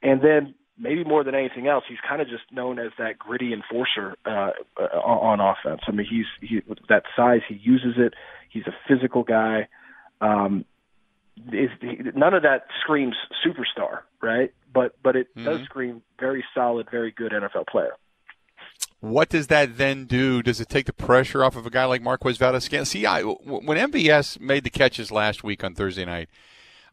and 0.00 0.22
then 0.22 0.54
maybe 0.78 1.04
more 1.04 1.24
than 1.24 1.34
anything 1.34 1.68
else, 1.68 1.84
he's 1.88 1.98
kind 2.06 2.20
of 2.20 2.28
just 2.28 2.44
known 2.50 2.78
as 2.78 2.90
that 2.98 3.18
gritty 3.18 3.52
enforcer 3.52 4.16
uh, 4.26 4.50
uh, 4.80 4.98
on 4.98 5.40
offense. 5.40 5.82
I 5.86 5.92
mean, 5.92 6.06
he's 6.08 6.26
he 6.48 6.62
with 6.66 6.78
that 6.88 7.04
size, 7.16 7.40
he 7.48 7.54
uses 7.54 7.94
it. 7.96 8.14
He's 8.50 8.64
a 8.66 8.74
physical 8.88 9.22
guy. 9.22 9.68
Um, 10.20 10.64
is 11.52 11.70
he, 11.80 11.98
none 12.14 12.34
of 12.34 12.42
that 12.42 12.66
screams 12.80 13.16
superstar, 13.44 14.00
right? 14.22 14.52
But 14.72 14.96
but 15.02 15.16
it 15.16 15.28
mm-hmm. 15.36 15.44
does 15.44 15.62
scream 15.62 16.02
very 16.18 16.44
solid, 16.54 16.88
very 16.90 17.10
good 17.10 17.32
NFL 17.32 17.66
player. 17.66 17.92
What 19.00 19.28
does 19.28 19.48
that 19.48 19.76
then 19.76 20.06
do? 20.06 20.42
Does 20.42 20.60
it 20.60 20.70
take 20.70 20.86
the 20.86 20.92
pressure 20.94 21.44
off 21.44 21.56
of 21.56 21.66
a 21.66 21.70
guy 21.70 21.84
like 21.84 22.00
Marquez 22.00 22.38
Valdes-Scantling? 22.38 22.86
See, 22.86 23.04
I, 23.04 23.20
when 23.20 23.76
MVS 23.76 24.40
made 24.40 24.64
the 24.64 24.70
catches 24.70 25.10
last 25.12 25.44
week 25.44 25.62
on 25.62 25.74
Thursday 25.74 26.06
night, 26.06 26.30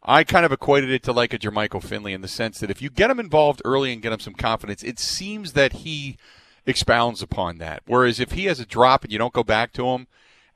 I 0.04 0.24
kind 0.24 0.46
of 0.46 0.52
equated 0.52 0.90
it 0.90 1.04
to 1.04 1.12
like 1.12 1.34
a 1.34 1.40
Jermichael 1.40 1.84
Finley 1.84 2.14
in 2.14 2.22
the 2.22 2.28
sense 2.28 2.60
that 2.60 2.72
if 2.72 2.82
you 2.82 2.90
get 2.90 3.12
him 3.12 3.20
involved 3.20 3.62
early 3.64 3.94
and 3.94 4.02
get 4.02 4.12
him 4.12 4.20
some 4.20 4.34
confidence, 4.34 4.84
it 4.84 4.98
seems 4.98 5.54
that 5.54 5.74
he 5.74 6.18
expounds 6.66 7.22
upon 7.22 7.60
that. 7.60 7.84
Whereas 7.86 8.20
if 8.20 8.32
he 8.32 8.46
has 8.46 8.60
a 8.60 8.66
drop 8.66 9.04
and 9.04 9.12
you 9.12 9.20
don't 9.20 9.34
go 9.34 9.44
back 9.44 9.74
to 9.74 9.88
him, 9.88 10.08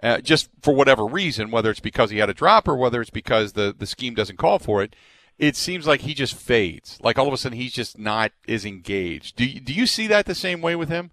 uh, 0.01 0.19
just 0.19 0.49
for 0.61 0.73
whatever 0.73 1.05
reason, 1.05 1.51
whether 1.51 1.69
it's 1.69 1.79
because 1.79 2.09
he 2.09 2.17
had 2.17 2.29
a 2.29 2.33
drop 2.33 2.67
or 2.67 2.75
whether 2.75 3.01
it's 3.01 3.09
because 3.09 3.53
the, 3.53 3.73
the 3.77 3.85
scheme 3.85 4.13
doesn't 4.13 4.37
call 4.37 4.59
for 4.59 4.81
it, 4.81 4.95
it 5.37 5.55
seems 5.55 5.85
like 5.85 6.01
he 6.01 6.13
just 6.13 6.35
fades. 6.35 6.97
Like 7.01 7.19
all 7.19 7.27
of 7.27 7.33
a 7.33 7.37
sudden 7.37 7.57
he's 7.57 7.73
just 7.73 7.99
not 7.99 8.31
as 8.47 8.65
engaged. 8.65 9.35
Do 9.35 9.45
you, 9.45 9.59
do 9.59 9.73
you 9.73 9.85
see 9.85 10.07
that 10.07 10.25
the 10.25 10.35
same 10.35 10.61
way 10.61 10.75
with 10.75 10.89
him? 10.89 11.11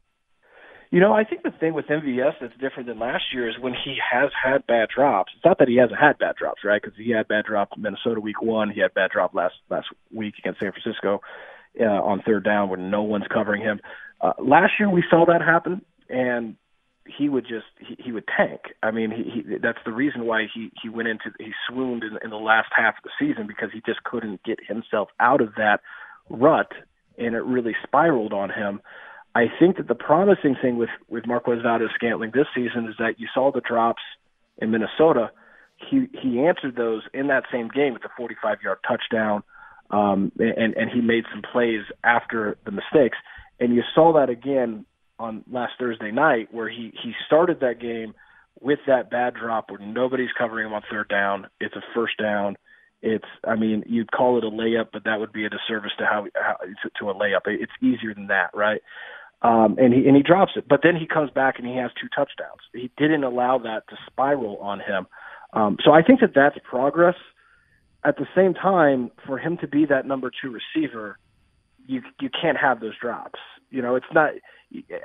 You 0.93 1.01
know, 1.01 1.15
I 1.15 1.25
think 1.25 1.43
the 1.43 1.51
thing 1.51 1.73
with 1.73 1.87
MVS 1.87 2.35
that's 2.39 2.53
different 2.61 2.87
than 2.87 2.99
last 2.99 3.25
year 3.33 3.49
is 3.49 3.55
when 3.59 3.73
he 3.73 3.97
has 4.13 4.31
had 4.45 4.67
bad 4.67 4.91
drops. 4.95 5.33
It's 5.35 5.43
not 5.43 5.59
that 5.61 5.67
he 5.69 5.79
hasn't 5.79 5.99
had 5.99 6.19
bad 6.19 6.37
drops, 6.37 6.65
right? 6.65 6.83
Because 6.83 6.99
he 6.99 7.11
had 7.13 7.27
bad 7.29 7.47
drop 7.47 7.71
in 7.75 7.81
Minnesota 7.81 8.21
week 8.21 8.43
one. 8.43 8.69
He 8.69 8.83
had 8.83 8.93
bad 8.93 9.11
drop 9.11 9.35
last 9.35 9.55
last 9.71 9.87
week 10.15 10.35
against 10.39 10.61
San 10.61 10.71
Francisco 10.71 11.23
uh, 11.81 11.85
on 11.85 12.21
third 12.27 12.45
down 12.45 12.69
when 12.69 12.91
no 12.91 13.05
one's 13.05 13.25
covering 13.33 13.63
him. 13.63 13.81
Uh, 14.21 14.35
last 14.39 14.73
year 14.79 14.91
we 14.91 15.03
saw 15.09 15.25
that 15.25 15.41
happen, 15.41 15.81
and 16.11 16.57
he 17.07 17.27
would 17.27 17.45
just 17.49 17.65
he, 17.81 17.97
he 17.99 18.13
would 18.13 18.29
tank. 18.37 18.61
I 18.83 18.91
mean, 18.91 19.11
he, 19.11 19.41
he 19.41 19.57
that's 19.63 19.79
the 19.87 19.93
reason 19.93 20.27
why 20.27 20.43
he 20.55 20.73
he 20.83 20.91
went 20.91 21.09
into 21.09 21.33
he 21.39 21.53
swooned 21.71 22.05
in, 22.05 22.19
in 22.23 22.29
the 22.29 22.37
last 22.37 22.69
half 22.77 22.97
of 22.99 23.05
the 23.05 23.11
season 23.19 23.47
because 23.47 23.71
he 23.73 23.81
just 23.87 24.05
couldn't 24.05 24.43
get 24.43 24.59
himself 24.69 25.09
out 25.19 25.41
of 25.41 25.55
that 25.55 25.81
rut, 26.29 26.71
and 27.17 27.35
it 27.35 27.43
really 27.45 27.75
spiraled 27.83 28.35
on 28.35 28.51
him. 28.51 28.83
I 29.35 29.47
think 29.59 29.79
that 29.79 29.89
the 29.89 29.95
promising 29.95 30.57
thing 30.61 30.77
with 30.77 30.91
with 31.09 31.27
Marquez 31.27 31.63
Valdes-Scantling 31.63 32.33
this 32.35 32.47
season 32.55 32.87
is 32.89 32.95
that 32.99 33.19
you 33.19 33.29
saw 33.33 33.51
the 33.51 33.61
drops 33.61 34.03
in 34.59 34.71
Minnesota. 34.71 35.31
He 35.77 36.09
he 36.21 36.41
answered 36.41 36.77
those 36.77 37.03
in 37.15 37.29
that 37.29 37.45
same 37.51 37.69
game 37.69 37.95
with 37.95 38.05
a 38.05 38.11
45 38.17 38.59
yard 38.63 38.79
touchdown, 38.87 39.43
um, 39.91 40.33
and 40.39 40.75
and 40.75 40.91
he 40.91 41.01
made 41.01 41.25
some 41.33 41.43
plays 41.43 41.83
after 42.05 42.57
the 42.65 42.71
mistakes. 42.71 43.17
And 43.59 43.75
you 43.75 43.83
saw 43.95 44.13
that 44.15 44.29
again 44.29 44.85
on 45.19 45.45
last 45.51 45.73
Thursday 45.79 46.11
night, 46.11 46.53
where 46.53 46.69
he 46.69 46.93
he 47.03 47.13
started 47.27 47.61
that 47.61 47.81
game 47.81 48.15
with 48.61 48.81
that 48.87 49.11
bad 49.11 49.35
drop 49.35 49.71
where 49.71 49.81
nobody's 49.81 50.31
covering 50.39 50.67
him 50.67 50.73
on 50.73 50.83
third 50.91 51.09
down. 51.09 51.49
It's 51.61 51.75
a 51.75 51.83
first 51.95 52.19
down. 52.19 52.57
It's, 53.03 53.25
I 53.45 53.57
mean, 53.57 53.83
you'd 53.87 54.13
call 54.13 54.39
it 54.39 54.45
a 54.45 54.51
layup, 54.51 54.89
but 54.93 55.05
that 55.05 55.19
would 55.19 55.33
be 55.33 55.45
a 55.45 55.51
disservice 55.51 55.91
to 55.99 56.05
how, 56.05 56.27
how 56.35 56.57
to 57.01 57.11
a 57.11 57.15
layup. 57.15 57.41
It's 57.47 57.73
easier 57.83 58.15
than 58.15 58.29
that, 58.29 58.51
right? 58.55 58.81
Um, 59.43 59.77
and 59.79 59.93
he 59.93 60.07
and 60.07 60.17
he 60.17 60.23
drops 60.23 60.53
it. 60.57 60.67
But 60.69 60.81
then 60.83 60.97
he 60.97 61.07
comes 61.07 61.31
back 61.31 61.59
and 61.59 61.67
he 61.67 61.77
has 61.77 61.91
two 62.01 62.09
touchdowns. 62.09 62.61
He 62.73 62.91
didn't 62.97 63.25
allow 63.25 63.59
that 63.59 63.89
to 63.89 63.97
spiral 64.07 64.59
on 64.59 64.81
him. 64.81 65.07
Um, 65.53 65.77
so 65.85 65.93
I 65.93 66.03
think 66.03 66.21
that 66.21 66.33
that's 66.35 66.57
progress. 66.65 67.17
At 68.05 68.17
the 68.17 68.27
same 68.35 68.55
time, 68.55 69.11
for 69.27 69.39
him 69.39 69.59
to 69.59 69.69
be 69.69 69.85
that 69.87 70.07
number 70.07 70.31
two 70.31 70.51
receiver, 70.51 71.19
you 71.87 72.03
you 72.21 72.31
can't 72.31 72.57
have 72.57 72.81
those 72.81 72.99
drops. 73.01 73.39
You 73.71 73.83
know, 73.83 73.97
it's 73.97 74.07
not 74.13 74.33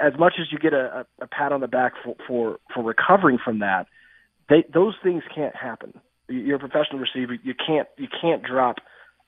as 0.02 0.14
much 0.18 0.34
as 0.40 0.48
you 0.52 0.58
get 0.58 0.74
a, 0.74 1.06
a, 1.22 1.28
pat 1.28 1.52
on 1.52 1.62
the 1.62 1.68
back 1.68 1.94
for, 2.04 2.16
for 2.28 2.58
for 2.74 2.84
recovering 2.84 3.38
from 3.44 3.60
that. 3.60 3.88
They 4.50 4.66
those 4.74 4.96
things 5.04 5.24
can't 5.34 5.56
happen. 5.56 6.00
You're 6.28 6.58
a 6.58 6.60
professional 6.60 7.00
receiver. 7.00 7.34
You 7.34 7.54
can't 7.54 7.88
you 7.98 8.08
can't 8.22 8.44
drop 8.44 8.78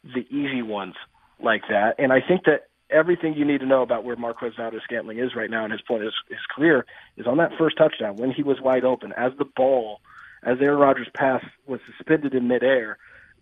the 0.04 0.22
easy 0.30 0.62
ones 0.62 0.96
like 1.44 1.64
that. 1.70 1.96
And 1.98 2.12
I 2.12 2.20
think 2.26 2.46
that 2.46 2.69
everything 2.90 3.34
you 3.34 3.46
need 3.46 3.60
to 3.60 3.66
know 3.66 3.82
about 3.82 4.04
where 4.04 4.16
Marquez 4.16 4.54
Valdes-Scantling 4.58 5.20
is 5.20 5.36
right 5.36 5.50
now 5.50 5.66
in 5.66 5.72
his 5.72 5.82
point 5.82 6.04
his, 6.04 6.14
his 6.30 6.40
career 6.56 6.86
is 7.18 7.28
on 7.28 7.38
that 7.38 7.52
first 7.58 7.78
touchdown 7.78 8.16
when 8.16 8.32
he 8.32 8.44
was 8.44 8.60
wide 8.62 8.84
open 8.84 9.14
as 9.14 9.32
the 9.38 9.46
ball 9.46 10.02
as 10.44 10.58
Aaron 10.62 10.80
Rodgers' 10.80 11.08
pass 11.14 11.44
was 11.68 11.80
suspended 11.86 12.34
in 12.34 12.48
midair. 12.48 12.98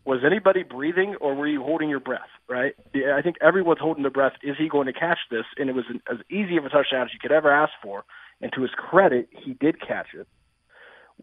Was 0.06 0.22
anybody 0.26 0.64
breathing 0.64 1.16
or 1.20 1.36
were 1.36 1.48
you 1.48 1.62
holding 1.62 1.90
your 1.90 2.00
breath? 2.00 2.30
Right? 2.48 2.74
I 2.96 3.22
think 3.22 3.36
everyone's 3.42 3.80
holding 3.80 4.04
their 4.04 4.12
breath. 4.12 4.34
Is 4.42 4.56
he 4.58 4.70
going 4.70 4.88
to 4.88 4.94
catch 4.94 5.20
this? 5.30 5.44
And 5.58 5.70
it 5.70 5.76
was 5.76 5.86
an, 5.90 6.02
as 6.10 6.18
easy 6.30 6.58
of 6.58 6.66
a 6.66 6.70
touchdown 6.70 7.06
as 7.06 7.14
you 7.14 7.20
could 7.20 7.32
ever 7.32 7.52
ask 7.52 7.74
for. 7.84 8.06
And 8.42 8.52
to 8.54 8.62
his 8.62 8.72
credit, 8.72 9.30
he 9.32 9.54
did 9.54 9.82
catch 9.82 10.08
it. 10.14 10.28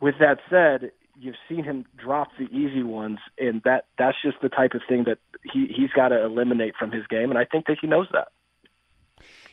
With 0.00 0.16
that 0.20 0.38
said, 0.50 0.90
you've 1.18 1.36
seen 1.48 1.64
him 1.64 1.84
drop 1.96 2.28
the 2.38 2.44
easy 2.44 2.82
ones, 2.82 3.18
and 3.38 3.62
that 3.64 3.86
that's 3.98 4.16
just 4.22 4.36
the 4.42 4.48
type 4.48 4.74
of 4.74 4.82
thing 4.88 5.04
that 5.04 5.18
he 5.42 5.66
he's 5.66 5.90
got 5.90 6.08
to 6.08 6.24
eliminate 6.24 6.74
from 6.78 6.90
his 6.90 7.06
game, 7.06 7.30
and 7.30 7.38
I 7.38 7.44
think 7.44 7.66
that 7.66 7.78
he 7.80 7.86
knows 7.86 8.08
that. 8.12 8.28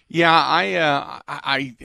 Yeah, 0.08 0.34
I 0.34 0.74
uh, 0.74 1.20
I 1.28 1.76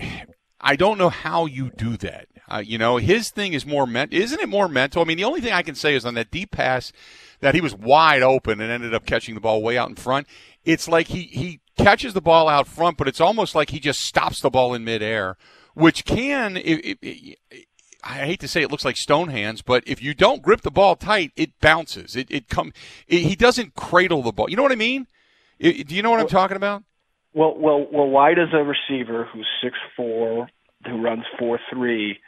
I 0.61 0.77
don't 0.77 0.99
know 0.99 1.11
how 1.11 1.47
you 1.47 1.71
do 1.71 1.97
that. 1.99 2.27
Uh, 2.49 2.63
you 2.65 2.79
know, 2.79 2.97
his 2.97 3.31
thing 3.31 3.53
is 3.53 3.67
more 3.67 3.87
meant. 3.87 4.13
Isn't 4.13 4.41
it 4.41 4.49
more 4.49 4.69
mental? 4.69 5.03
I 5.03 5.05
mean, 5.05 5.17
the 5.17 5.25
only 5.25 5.41
thing 5.41 5.53
I 5.53 5.63
can 5.63 5.75
say 5.75 5.95
is 5.95 6.05
on 6.05 6.15
that 6.15 6.31
deep 6.31 6.53
pass 6.53 6.93
that 7.41 7.55
he 7.55 7.61
was 7.61 7.75
wide 7.75 8.23
open 8.23 8.61
and 8.61 8.71
ended 8.71 8.95
up 8.95 9.05
catching 9.07 9.35
the 9.35 9.41
ball 9.41 9.63
way 9.63 9.77
out 9.77 9.89
in 9.89 9.97
front. 9.97 10.27
It's 10.65 10.89
like 10.89 11.09
he 11.09 11.23
he 11.23 11.61
catches 11.77 12.15
the 12.15 12.21
ball 12.21 12.49
out 12.49 12.67
front, 12.67 12.97
but 12.97 13.09
it's 13.09 13.21
almost 13.21 13.55
like 13.55 13.71
he 13.71 13.79
just 13.79 14.01
stops 14.01 14.41
the 14.41 14.51
ball 14.51 14.75
in 14.75 14.85
midair, 14.85 15.37
which 15.75 16.05
can. 16.05 16.57
It, 16.57 16.99
it, 17.03 17.67
I 18.09 18.25
hate 18.25 18.41
to 18.41 18.49
say 18.49 18.63
it 18.63 18.71
looks 18.71 18.85
like 18.85 18.97
stone 18.97 19.29
hands, 19.29 19.63
but 19.63 19.83
if 19.87 20.01
you 20.01 20.15
don't 20.15 20.41
grip 20.41 20.61
the 20.61 20.71
ball 20.71 20.95
tight, 20.95 21.33
it 21.37 21.59
bounces. 21.61 22.15
It 22.15 22.31
it 22.31 22.49
come. 22.49 22.73
It, 23.09 23.23
he 23.23 23.35
doesn't 23.35 23.75
cradle 23.75 24.23
the 24.23 24.33
ball. 24.33 24.49
You 24.49 24.57
know 24.57 24.63
what 24.63 24.73
I 24.73 24.77
mean? 24.77 25.09
It, 25.59 25.89
do 25.89 25.95
you 25.97 26.03
know 26.03 26.11
what 26.11 26.21
I'm 26.21 26.29
talking 26.29 26.57
about? 26.57 26.85
Well, 27.35 27.57
well, 27.59 27.87
well. 27.91 28.07
Why 28.07 28.35
does 28.35 28.49
a 28.53 28.63
receiver 28.63 29.29
who's 29.33 29.49
six 29.63 29.77
four, 29.97 30.49
who 30.87 31.03
runs 31.03 31.25
four 31.39 31.59
three, 31.73 32.19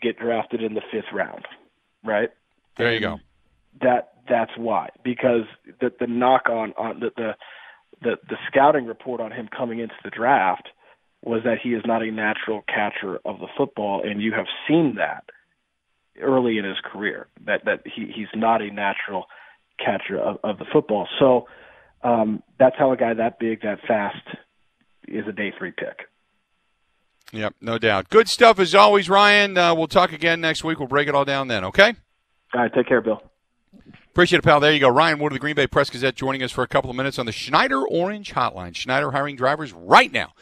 get 0.00 0.18
drafted 0.18 0.62
in 0.62 0.74
the 0.74 0.82
fifth 0.90 1.12
round? 1.12 1.44
Right. 2.02 2.30
There 2.76 2.86
and 2.86 2.94
you 2.94 3.00
go. 3.00 3.20
That 3.82 4.14
that's 4.28 4.52
why 4.56 4.88
because 5.04 5.44
the 5.80 5.92
the 6.00 6.06
knock 6.06 6.48
on 6.48 6.72
on 6.78 7.00
the 7.00 7.10
the 7.16 7.32
the, 8.00 8.16
the 8.28 8.36
scouting 8.48 8.86
report 8.86 9.20
on 9.20 9.30
him 9.30 9.48
coming 9.54 9.78
into 9.78 9.94
the 10.02 10.10
draft 10.10 10.68
was 11.22 11.42
that 11.44 11.58
he 11.62 11.70
is 11.70 11.82
not 11.86 12.02
a 12.02 12.10
natural 12.10 12.62
catcher 12.66 13.18
of 13.24 13.38
the 13.38 13.48
football, 13.56 14.02
and 14.04 14.20
you 14.20 14.32
have 14.32 14.46
seen 14.68 14.96
that 14.96 15.24
early 16.20 16.58
in 16.58 16.64
his 16.64 16.76
career 16.84 17.26
that 17.46 17.64
that 17.64 17.82
he 17.84 18.12
he's 18.14 18.28
not 18.34 18.60
a 18.60 18.70
natural 18.70 19.26
catcher 19.78 20.18
of, 20.18 20.38
of 20.44 20.58
the 20.58 20.64
football. 20.72 21.08
So 21.18 21.48
um, 22.02 22.42
that's 22.58 22.76
how 22.78 22.92
a 22.92 22.96
guy 22.96 23.14
that 23.14 23.38
big, 23.38 23.62
that 23.62 23.78
fast, 23.86 24.26
is 25.08 25.26
a 25.28 25.32
day 25.32 25.52
three 25.56 25.72
pick. 25.72 26.08
Yep, 27.32 27.54
no 27.60 27.78
doubt. 27.78 28.10
Good 28.10 28.28
stuff 28.28 28.58
as 28.58 28.74
always, 28.74 29.08
Ryan. 29.08 29.56
Uh, 29.56 29.74
we'll 29.74 29.88
talk 29.88 30.12
again 30.12 30.40
next 30.40 30.64
week. 30.64 30.78
We'll 30.78 30.88
break 30.88 31.08
it 31.08 31.14
all 31.14 31.24
down 31.24 31.48
then. 31.48 31.64
Okay. 31.64 31.94
All 32.54 32.60
right. 32.60 32.72
Take 32.74 32.86
care, 32.88 33.00
Bill. 33.00 33.22
Appreciate 34.10 34.40
it, 34.40 34.42
pal. 34.42 34.60
There 34.60 34.72
you 34.72 34.80
go. 34.80 34.90
Ryan 34.90 35.18
Wood 35.18 35.32
of 35.32 35.36
the 35.36 35.40
Green 35.40 35.54
Bay 35.54 35.66
Press 35.66 35.88
Gazette 35.88 36.14
joining 36.14 36.42
us 36.42 36.52
for 36.52 36.62
a 36.62 36.68
couple 36.68 36.90
of 36.90 36.96
minutes 36.96 37.18
on 37.18 37.24
the 37.24 37.32
Schneider 37.32 37.82
Orange 37.86 38.34
Hotline. 38.34 38.76
Schneider 38.76 39.12
hiring 39.12 39.36
drivers 39.36 39.72
right 39.72 40.12
now. 40.12 40.34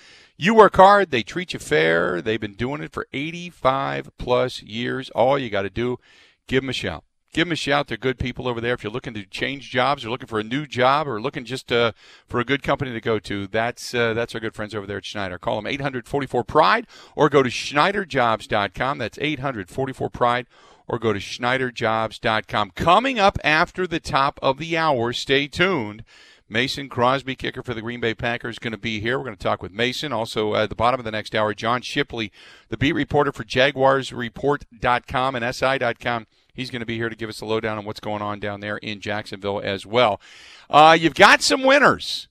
You 0.42 0.54
work 0.54 0.76
hard, 0.76 1.10
they 1.10 1.22
treat 1.22 1.52
you 1.52 1.58
fair. 1.58 2.22
They've 2.22 2.40
been 2.40 2.54
doing 2.54 2.82
it 2.82 2.94
for 2.94 3.06
85 3.12 4.08
plus 4.16 4.62
years. 4.62 5.10
All 5.10 5.38
you 5.38 5.50
got 5.50 5.62
to 5.62 5.68
do, 5.70 5.98
give 6.46 6.62
them 6.62 6.70
a 6.70 6.72
shout. 6.72 7.04
give 7.34 7.46
them 7.46 7.52
a 7.52 7.56
shout. 7.56 7.88
They're 7.88 7.98
good 7.98 8.18
people 8.18 8.48
over 8.48 8.58
there. 8.58 8.72
If 8.72 8.82
you're 8.82 8.90
looking 8.90 9.12
to 9.12 9.26
change 9.26 9.68
jobs 9.68 10.02
or 10.02 10.08
looking 10.08 10.28
for 10.28 10.40
a 10.40 10.42
new 10.42 10.66
job 10.66 11.06
or 11.06 11.20
looking 11.20 11.44
just 11.44 11.70
uh, 11.70 11.92
for 12.26 12.40
a 12.40 12.44
good 12.46 12.62
company 12.62 12.90
to 12.92 13.02
go 13.02 13.18
to, 13.18 13.48
that's 13.48 13.92
uh, 13.92 14.14
that's 14.14 14.34
our 14.34 14.40
good 14.40 14.54
friends 14.54 14.74
over 14.74 14.86
there 14.86 14.96
at 14.96 15.04
Schneider. 15.04 15.38
Call 15.38 15.56
them 15.56 15.66
844 15.66 16.42
Pride 16.44 16.86
or 17.14 17.28
go 17.28 17.42
to 17.42 17.50
SchneiderJobs.com. 17.50 18.96
That's 18.96 19.18
844 19.20 20.08
Pride 20.08 20.46
or 20.88 20.98
go 20.98 21.12
to 21.12 21.20
SchneiderJobs.com. 21.20 22.70
Coming 22.70 23.18
up 23.18 23.38
after 23.44 23.86
the 23.86 24.00
top 24.00 24.40
of 24.42 24.56
the 24.56 24.78
hour, 24.78 25.12
stay 25.12 25.48
tuned. 25.48 26.02
Mason 26.50 26.88
Crosby, 26.88 27.36
kicker 27.36 27.62
for 27.62 27.74
the 27.74 27.80
Green 27.80 28.00
Bay 28.00 28.12
Packers, 28.12 28.58
going 28.58 28.72
to 28.72 28.78
be 28.78 28.98
here. 29.00 29.18
We're 29.18 29.24
going 29.24 29.36
to 29.36 29.42
talk 29.42 29.62
with 29.62 29.72
Mason. 29.72 30.12
Also, 30.12 30.56
at 30.56 30.68
the 30.68 30.74
bottom 30.74 30.98
of 30.98 31.04
the 31.04 31.12
next 31.12 31.34
hour, 31.34 31.54
John 31.54 31.80
Shipley, 31.80 32.32
the 32.68 32.76
beat 32.76 32.92
reporter 32.92 33.30
for 33.30 33.44
JaguarsReport.com 33.44 35.34
and 35.36 35.54
SI.com. 35.54 36.26
He's 36.52 36.70
going 36.70 36.80
to 36.80 36.86
be 36.86 36.96
here 36.96 37.08
to 37.08 37.14
give 37.14 37.28
us 37.28 37.40
a 37.40 37.46
lowdown 37.46 37.78
on 37.78 37.84
what's 37.84 38.00
going 38.00 38.20
on 38.20 38.40
down 38.40 38.58
there 38.60 38.78
in 38.78 39.00
Jacksonville 39.00 39.60
as 39.60 39.86
well. 39.86 40.20
Uh, 40.68 40.96
you've 40.98 41.14
got 41.14 41.40
some 41.40 41.62
winners. 41.62 42.28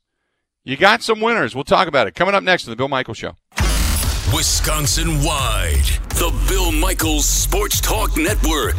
You 0.65 0.75
got 0.75 1.01
some 1.01 1.21
winners. 1.21 1.55
We'll 1.55 1.63
talk 1.63 1.87
about 1.87 2.07
it. 2.07 2.13
Coming 2.13 2.35
up 2.35 2.43
next 2.43 2.67
on 2.67 2.71
The 2.71 2.75
Bill 2.75 2.89
Michaels 2.89 3.17
Show. 3.17 3.35
Wisconsin 4.33 5.23
wide, 5.23 5.85
the 6.09 6.31
Bill 6.47 6.71
Michaels 6.71 7.25
Sports 7.25 7.81
Talk 7.81 8.15
Network. 8.17 8.77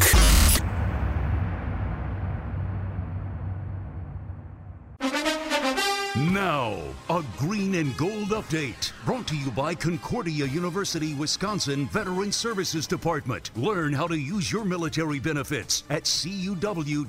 Now, 6.16 6.76
a 7.08 7.22
green 7.38 7.76
and 7.76 7.96
gold 7.96 8.30
update 8.30 8.90
brought 9.04 9.28
to 9.28 9.36
you 9.36 9.52
by 9.52 9.76
Concordia 9.76 10.44
University, 10.44 11.14
Wisconsin 11.14 11.86
Veteran 11.86 12.32
Services 12.32 12.88
Department. 12.88 13.52
Learn 13.54 13.92
how 13.92 14.08
to 14.08 14.18
use 14.18 14.50
your 14.50 14.64
military 14.64 15.20
benefits 15.20 15.84
at 15.88 16.02
cuw.edu/slash 16.02 17.06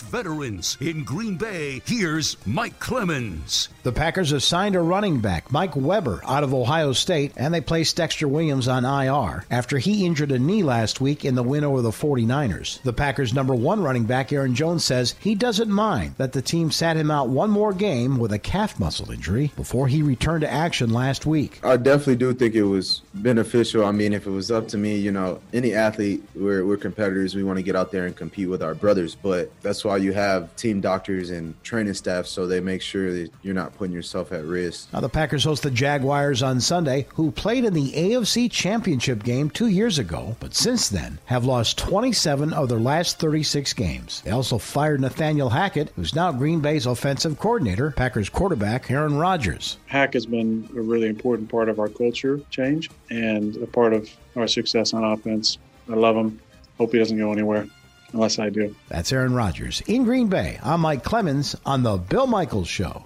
veterans. 0.00 0.78
In 0.80 1.04
Green 1.04 1.36
Bay, 1.36 1.82
here's 1.84 2.38
Mike 2.46 2.78
Clemens. 2.80 3.68
The 3.82 3.92
Packers 3.92 4.30
have 4.30 4.42
signed 4.42 4.74
a 4.74 4.80
running 4.80 5.20
back, 5.20 5.52
Mike 5.52 5.76
Weber, 5.76 6.22
out 6.24 6.44
of 6.44 6.54
Ohio 6.54 6.94
State, 6.94 7.34
and 7.36 7.52
they 7.52 7.60
placed 7.60 7.98
Dexter 7.98 8.26
Williams 8.26 8.68
on 8.68 8.86
IR 8.86 9.44
after 9.50 9.76
he 9.76 10.06
injured 10.06 10.32
a 10.32 10.38
knee 10.38 10.62
last 10.62 11.02
week 11.02 11.26
in 11.26 11.34
the 11.34 11.42
win 11.42 11.62
over 11.62 11.82
the 11.82 11.90
49ers. 11.90 12.80
The 12.80 12.94
Packers' 12.94 13.34
number 13.34 13.54
one 13.54 13.82
running 13.82 14.04
back, 14.04 14.32
Aaron 14.32 14.54
Jones, 14.54 14.82
says 14.82 15.14
he 15.20 15.34
doesn't 15.34 15.68
mind 15.70 16.14
that 16.16 16.32
the 16.32 16.40
team 16.40 16.70
sat 16.70 16.96
him 16.96 17.10
out 17.10 17.33
one 17.34 17.50
more 17.50 17.72
game 17.72 18.18
with 18.18 18.32
a 18.32 18.38
calf 18.38 18.78
muscle 18.78 19.10
injury 19.10 19.52
before 19.56 19.88
he 19.88 20.02
returned 20.02 20.42
to 20.42 20.50
action 20.50 20.90
last 20.90 21.26
week. 21.26 21.60
I 21.64 21.76
definitely 21.76 22.16
do 22.16 22.32
think 22.32 22.54
it 22.54 22.62
was 22.64 23.02
beneficial. 23.14 23.84
I 23.84 23.92
mean, 23.92 24.12
if 24.12 24.26
it 24.26 24.30
was 24.30 24.50
up 24.50 24.68
to 24.68 24.78
me, 24.78 24.96
you 24.96 25.10
know, 25.10 25.40
any 25.52 25.74
athlete, 25.74 26.22
we're, 26.34 26.64
we're 26.64 26.76
competitors. 26.76 27.34
We 27.34 27.42
want 27.42 27.58
to 27.58 27.62
get 27.62 27.76
out 27.76 27.90
there 27.90 28.06
and 28.06 28.14
compete 28.14 28.48
with 28.48 28.62
our 28.62 28.74
brothers. 28.74 29.14
But 29.14 29.50
that's 29.62 29.84
why 29.84 29.96
you 29.96 30.12
have 30.12 30.54
team 30.56 30.80
doctors 30.80 31.30
and 31.30 31.60
training 31.64 31.94
staff 31.94 32.26
so 32.26 32.46
they 32.46 32.60
make 32.60 32.82
sure 32.82 33.12
that 33.12 33.30
you're 33.42 33.54
not 33.54 33.74
putting 33.76 33.94
yourself 33.94 34.32
at 34.32 34.44
risk. 34.44 34.92
Now, 34.92 35.00
the 35.00 35.08
Packers 35.08 35.44
host 35.44 35.64
the 35.64 35.70
Jaguars 35.70 36.42
on 36.42 36.60
Sunday, 36.60 37.06
who 37.14 37.30
played 37.30 37.64
in 37.64 37.74
the 37.74 37.92
AFC 37.92 38.50
Championship 38.50 39.22
game 39.24 39.50
two 39.50 39.68
years 39.68 39.98
ago, 39.98 40.36
but 40.40 40.54
since 40.54 40.88
then 40.88 41.18
have 41.26 41.44
lost 41.44 41.78
27 41.78 42.52
of 42.52 42.68
their 42.68 42.78
last 42.78 43.18
36 43.18 43.72
games. 43.72 44.22
They 44.22 44.30
also 44.30 44.58
fired 44.58 45.00
Nathaniel 45.00 45.50
Hackett, 45.50 45.90
who's 45.96 46.14
now 46.14 46.30
Green 46.32 46.60
Bay's 46.60 46.86
offensive 46.86 47.23
coordinator, 47.32 47.90
Packers 47.92 48.28
quarterback 48.28 48.90
Aaron 48.90 49.16
Rodgers. 49.16 49.78
Hack 49.86 50.12
has 50.14 50.26
been 50.26 50.68
a 50.76 50.80
really 50.80 51.08
important 51.08 51.48
part 51.48 51.68
of 51.68 51.78
our 51.78 51.88
culture 51.88 52.40
change 52.50 52.90
and 53.10 53.56
a 53.56 53.66
part 53.66 53.92
of 53.92 54.10
our 54.36 54.46
success 54.46 54.92
on 54.92 55.02
offense. 55.04 55.58
I 55.90 55.94
love 55.94 56.16
him. 56.16 56.40
Hope 56.78 56.92
he 56.92 56.98
doesn't 56.98 57.18
go 57.18 57.32
anywhere 57.32 57.66
unless 58.12 58.38
I 58.38 58.50
do. 58.50 58.74
That's 58.88 59.12
Aaron 59.12 59.34
Rodgers. 59.34 59.82
In 59.86 60.04
Green 60.04 60.28
Bay, 60.28 60.58
I'm 60.62 60.80
Mike 60.80 61.04
Clemens 61.04 61.56
on 61.64 61.82
The 61.82 61.96
Bill 61.96 62.26
Michaels 62.26 62.68
Show. 62.68 63.04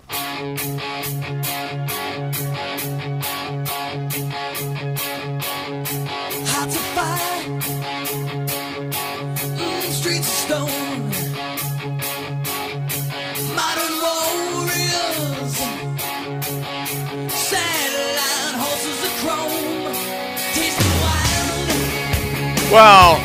Well, 22.71 23.16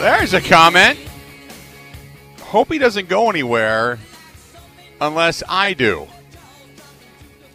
there's 0.00 0.34
a 0.34 0.40
comment. 0.40 0.98
Hope 2.40 2.72
he 2.72 2.78
doesn't 2.78 3.08
go 3.08 3.30
anywhere 3.30 4.00
unless 5.00 5.44
I 5.48 5.72
do. 5.74 6.08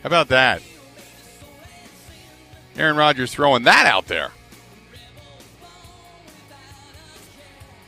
How 0.02 0.08
about 0.08 0.30
that? 0.30 0.62
Aaron 2.78 2.96
Rodgers 2.96 3.34
throwing 3.34 3.64
that 3.64 3.86
out 3.86 4.08
there. 4.08 4.32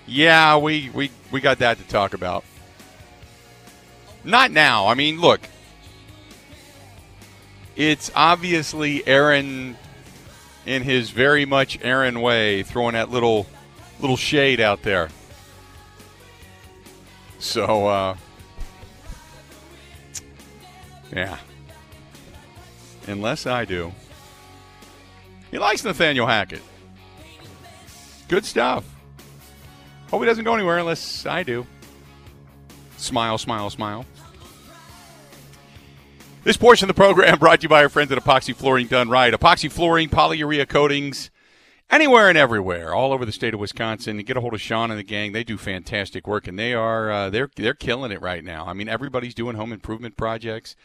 Yeah, 0.05 0.57
we, 0.57 0.89
we, 0.93 1.09
we 1.31 1.39
got 1.39 1.59
that 1.59 1.77
to 1.77 1.83
talk 1.85 2.13
about. 2.13 2.43
Not 4.25 4.51
now. 4.51 4.87
I 4.87 4.95
mean, 4.95 5.21
look, 5.21 5.39
it's 7.77 8.11
obviously 8.15 9.07
Aaron 9.07 9.77
in 10.65 10.83
his 10.83 11.09
very 11.11 11.45
much 11.45 11.79
Aaron 11.81 12.21
way 12.21 12.63
throwing 12.63 12.93
that 12.93 13.09
little 13.09 13.47
little 13.99 14.17
shade 14.17 14.59
out 14.59 14.81
there. 14.83 15.09
So 17.39 17.87
uh 17.87 18.17
yeah. 21.13 21.37
Unless 23.07 23.45
I 23.45 23.65
do. 23.65 23.93
He 25.51 25.59
likes 25.59 25.83
Nathaniel 25.83 26.27
Hackett. 26.27 26.61
Good 28.27 28.45
stuff. 28.45 28.83
Hope 30.09 30.21
he 30.21 30.25
doesn't 30.25 30.43
go 30.43 30.55
anywhere 30.55 30.79
unless 30.79 31.25
I 31.25 31.43
do. 31.43 31.65
Smile, 32.97 33.37
smile, 33.37 33.69
smile. 33.69 34.05
This 36.45 36.57
portion 36.57 36.87
of 36.87 36.95
the 36.95 37.01
program 37.01 37.39
brought 37.39 37.61
to 37.61 37.63
you 37.63 37.69
by 37.69 37.81
our 37.81 37.89
friends 37.89 38.11
at 38.11 38.19
Epoxy 38.19 38.55
Flooring 38.55 38.85
Done 38.85 39.09
Right. 39.09 39.33
Epoxy 39.33 39.71
Flooring, 39.71 40.09
polyurea 40.09 40.69
coatings, 40.69 41.31
anywhere 41.89 42.29
and 42.29 42.37
everywhere, 42.37 42.93
all 42.93 43.13
over 43.13 43.25
the 43.25 43.31
state 43.31 43.55
of 43.55 43.59
Wisconsin. 43.59 44.19
Get 44.19 44.37
a 44.37 44.41
hold 44.41 44.53
of 44.53 44.61
Sean 44.61 44.91
and 44.91 44.99
the 44.99 45.03
gang; 45.03 45.31
they 45.31 45.43
do 45.43 45.57
fantastic 45.57 46.27
work, 46.27 46.47
and 46.47 46.59
they 46.59 46.75
are 46.75 47.09
uh, 47.09 47.29
they're 47.31 47.49
they're 47.55 47.73
killing 47.73 48.11
it 48.11 48.21
right 48.21 48.43
now. 48.43 48.67
I 48.67 48.73
mean, 48.73 48.87
everybody's 48.87 49.33
doing 49.33 49.55
home 49.55 49.73
improvement 49.73 50.17
projects. 50.17 50.75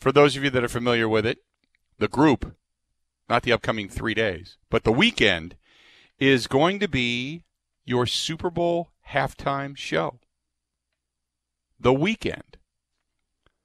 for 0.00 0.10
those 0.10 0.36
of 0.36 0.42
you 0.42 0.50
that 0.50 0.64
are 0.64 0.68
familiar 0.68 1.08
with 1.08 1.24
it, 1.24 1.38
the 1.98 2.08
group, 2.08 2.56
not 3.28 3.44
the 3.44 3.52
upcoming 3.52 3.88
three 3.88 4.14
days, 4.14 4.56
but 4.70 4.82
the 4.82 4.92
Weeknd 4.92 5.52
is 6.18 6.48
going 6.48 6.80
to 6.80 6.88
be 6.88 7.44
your 7.84 8.06
Super 8.06 8.50
Bowl 8.50 8.90
halftime 9.10 9.76
show. 9.76 10.18
The 11.82 11.92
Weeknd. 11.92 12.54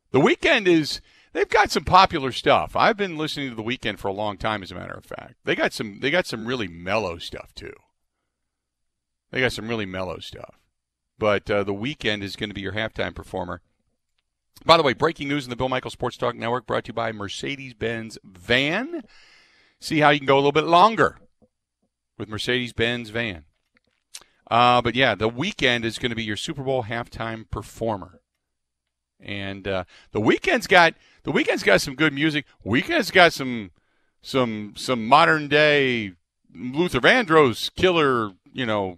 The 0.09 0.19
Weeknd 0.19 0.67
is 0.67 1.01
they've 1.33 1.47
got 1.47 1.69
some 1.69 1.83
popular 1.83 2.31
stuff. 2.31 2.75
I've 2.75 2.97
been 2.97 3.15
listening 3.15 3.51
to 3.51 3.55
the 3.55 3.63
Weeknd 3.63 3.99
for 3.99 4.07
a 4.07 4.13
long 4.13 4.37
time, 4.37 4.63
as 4.63 4.71
a 4.71 4.75
matter 4.75 4.95
of 4.95 5.05
fact. 5.05 5.35
They 5.43 5.55
got 5.55 5.71
some 5.71 5.99
they 5.99 6.09
got 6.09 6.25
some 6.25 6.47
really 6.47 6.67
mellow 6.67 7.19
stuff 7.19 7.53
too. 7.53 7.73
They 9.31 9.39
got 9.39 9.51
some 9.51 9.67
really 9.67 9.85
mellow 9.85 10.17
stuff. 10.17 10.57
But 11.19 11.49
uh, 11.51 11.63
the 11.63 11.75
Weeknd 11.75 12.23
is 12.23 12.35
going 12.35 12.49
to 12.49 12.55
be 12.55 12.61
your 12.61 12.73
halftime 12.73 13.13
performer. 13.13 13.61
By 14.65 14.77
the 14.77 14.83
way, 14.83 14.93
breaking 14.93 15.27
news 15.27 15.43
in 15.43 15.51
the 15.51 15.55
Bill 15.55 15.69
Michael 15.69 15.91
Sports 15.91 16.17
Talk 16.17 16.35
Network 16.35 16.65
brought 16.65 16.85
to 16.85 16.89
you 16.89 16.93
by 16.93 17.11
Mercedes 17.11 17.75
Benz 17.75 18.17
Van. 18.23 19.03
See 19.79 19.99
how 19.99 20.09
you 20.09 20.19
can 20.19 20.25
go 20.25 20.35
a 20.35 20.39
little 20.41 20.51
bit 20.51 20.65
longer 20.65 21.19
with 22.17 22.29
Mercedes 22.29 22.73
Benz 22.73 23.11
Van. 23.11 23.45
Uh, 24.49 24.81
but 24.81 24.95
yeah, 24.95 25.15
the 25.15 25.29
Weeknd 25.29 25.83
is 25.83 25.97
going 25.97 26.09
to 26.09 26.15
be 26.15 26.23
your 26.23 26.37
Super 26.37 26.63
Bowl 26.63 26.83
halftime 26.83 27.49
performer. 27.49 28.21
And 29.19 29.67
uh, 29.67 29.83
the 30.11 30.21
Weeknd's 30.21 30.67
got 30.67 30.93
the 31.23 31.31
Weeknd's 31.31 31.63
got 31.63 31.81
some 31.81 31.95
good 31.95 32.13
music. 32.13 32.45
Weeknd's 32.65 33.11
got 33.11 33.33
some 33.33 33.71
some 34.21 34.73
some 34.77 35.05
modern 35.07 35.47
day 35.47 36.13
Luther 36.53 36.99
Vandross 36.99 37.73
killer, 37.75 38.31
you 38.53 38.65
know, 38.65 38.97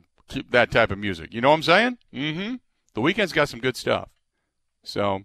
that 0.52 0.72
type 0.72 0.92
of 0.92 0.98
music. 0.98 1.34
You 1.34 1.42
know 1.42 1.50
what 1.50 1.56
I'm 1.56 1.64
saying? 1.64 1.98
Mm-hmm. 2.14 2.56
The 2.94 3.02
Weeknd's 3.02 3.32
got 3.32 3.50
some 3.50 3.60
good 3.60 3.78
stuff. 3.78 4.10
So 4.84 5.24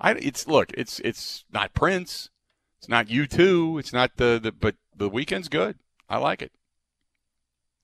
I 0.00 0.12
it's 0.12 0.46
look, 0.46 0.72
it's 0.74 1.00
it's 1.00 1.44
not 1.52 1.74
Prince, 1.74 2.30
it's 2.78 2.88
not 2.88 3.06
U2, 3.06 3.78
it's 3.80 3.92
not 3.92 4.16
the, 4.16 4.40
the 4.42 4.52
but 4.52 4.74
the 4.94 5.10
Weeknd's 5.10 5.48
good. 5.48 5.78
I 6.08 6.18
like 6.18 6.42
it. 6.42 6.52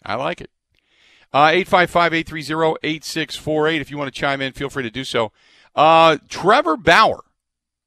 I 0.04 0.14
like 0.14 0.40
it. 0.40 0.50
Uh, 1.33 1.49
855-830-8648. 1.49 3.80
If 3.80 3.91
you 3.91 3.97
want 3.97 4.12
to 4.12 4.20
chime 4.20 4.43
in, 4.43 4.53
feel 4.53 4.68
free 4.68 4.83
to 4.83 4.91
do 4.91 5.05
so. 5.05 5.33
Uh, 5.74 6.18
Trevor 6.28 6.76
Bauer 6.76 7.24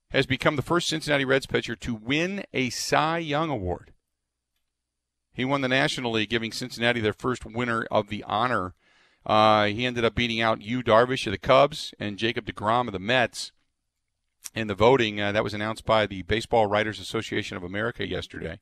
has 0.09 0.25
become 0.25 0.55
the 0.55 0.63
first 0.63 0.87
Cincinnati 0.87 1.25
Reds 1.25 1.45
pitcher 1.45 1.75
to 1.75 1.93
win 1.93 2.43
a 2.53 2.69
Cy 2.69 3.17
Young 3.19 3.49
Award. 3.49 3.91
He 5.33 5.45
won 5.45 5.61
the 5.61 5.67
National 5.67 6.13
League, 6.13 6.29
giving 6.29 6.51
Cincinnati 6.51 7.01
their 7.01 7.13
first 7.13 7.45
winner 7.45 7.85
of 7.91 8.07
the 8.07 8.23
honor. 8.23 8.73
Uh, 9.25 9.65
he 9.65 9.85
ended 9.85 10.05
up 10.05 10.15
beating 10.15 10.39
out 10.39 10.61
Yu 10.61 10.81
Darvish 10.81 11.27
of 11.27 11.31
the 11.31 11.37
Cubs 11.37 11.93
and 11.99 12.17
Jacob 12.17 12.45
DeGrom 12.45 12.87
of 12.87 12.93
the 12.93 12.99
Mets 12.99 13.51
in 14.55 14.67
the 14.67 14.75
voting. 14.75 15.19
Uh, 15.19 15.33
that 15.33 15.43
was 15.43 15.53
announced 15.53 15.85
by 15.85 16.05
the 16.05 16.21
Baseball 16.23 16.67
Writers 16.67 16.99
Association 16.99 17.57
of 17.57 17.63
America 17.63 18.07
yesterday. 18.07 18.59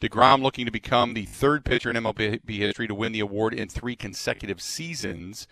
DeGrom 0.00 0.42
looking 0.42 0.64
to 0.64 0.70
become 0.70 1.14
the 1.14 1.24
third 1.24 1.64
pitcher 1.64 1.90
in 1.90 1.96
MLB 1.96 2.48
history 2.48 2.86
to 2.86 2.94
win 2.94 3.12
the 3.12 3.20
award 3.20 3.52
in 3.52 3.68
three 3.68 3.96
consecutive 3.96 4.60
seasons. 4.60 5.48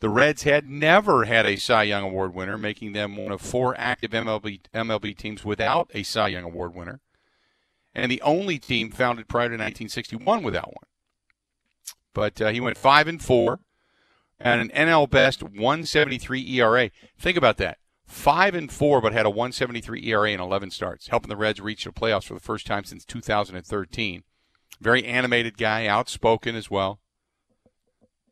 The 0.00 0.08
Reds 0.08 0.44
had 0.44 0.68
never 0.68 1.26
had 1.26 1.44
a 1.44 1.56
Cy 1.56 1.82
Young 1.82 2.04
Award 2.04 2.34
winner, 2.34 2.56
making 2.56 2.94
them 2.94 3.16
one 3.16 3.32
of 3.32 3.42
four 3.42 3.74
active 3.78 4.12
MLB, 4.12 4.60
MLB 4.72 5.16
teams 5.16 5.44
without 5.44 5.90
a 5.92 6.02
Cy 6.02 6.28
Young 6.28 6.44
Award 6.44 6.74
winner, 6.74 7.00
and 7.94 8.10
the 8.10 8.22
only 8.22 8.58
team 8.58 8.90
founded 8.90 9.28
prior 9.28 9.48
to 9.48 9.54
1961 9.54 10.42
without 10.42 10.68
one. 10.68 10.86
But 12.14 12.40
uh, 12.40 12.48
he 12.48 12.60
went 12.60 12.78
five 12.78 13.06
and 13.06 13.22
four, 13.22 13.60
and 14.38 14.62
an 14.62 14.86
NL 14.88 15.10
best 15.10 15.42
173 15.42 16.58
ERA. 16.58 16.90
Think 17.18 17.36
about 17.36 17.58
that 17.58 17.79
five 18.10 18.54
and 18.54 18.70
four, 18.70 19.00
but 19.00 19.12
had 19.12 19.24
a 19.24 19.30
173 19.30 20.04
ERA 20.08 20.30
in 20.30 20.40
11 20.40 20.70
starts, 20.72 21.08
helping 21.08 21.28
the 21.28 21.36
Reds 21.36 21.60
reach 21.60 21.84
the 21.84 21.92
playoffs 21.92 22.24
for 22.24 22.34
the 22.34 22.40
first 22.40 22.66
time 22.66 22.84
since 22.84 23.04
2013. 23.04 24.24
Very 24.80 25.04
animated 25.04 25.56
guy, 25.56 25.86
outspoken 25.86 26.56
as 26.56 26.70
well, 26.70 26.98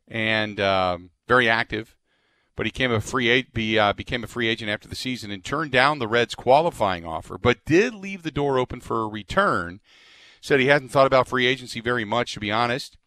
and 0.07 0.59
um, 0.59 1.11
very 1.27 1.49
active. 1.49 1.95
But 2.55 2.65
he 2.65 2.71
became 2.71 2.91
a 2.91 2.99
free 2.99 3.43
be, 3.53 3.79
uh, 3.79 3.93
became 3.93 4.23
a 4.23 4.27
free 4.27 4.49
agent 4.49 4.69
after 4.69 4.89
the 4.89 4.95
season 4.95 5.31
and 5.31 5.45
turned 5.45 5.71
down 5.71 5.99
the 5.99 6.09
Reds' 6.09 6.35
qualifying 6.35 7.05
offer, 7.05 7.37
but 7.37 7.63
did 7.65 7.93
leave 7.93 8.23
the 8.23 8.31
door 8.31 8.57
open 8.57 8.81
for 8.81 9.01
a 9.01 9.07
return. 9.07 9.79
Said 10.41 10.59
he 10.59 10.67
hasn't 10.67 10.91
thought 10.91 11.07
about 11.07 11.29
free 11.29 11.45
agency 11.45 11.79
very 11.79 12.03
much, 12.03 12.33
to 12.33 12.41
be 12.41 12.51
honest. 12.51 12.97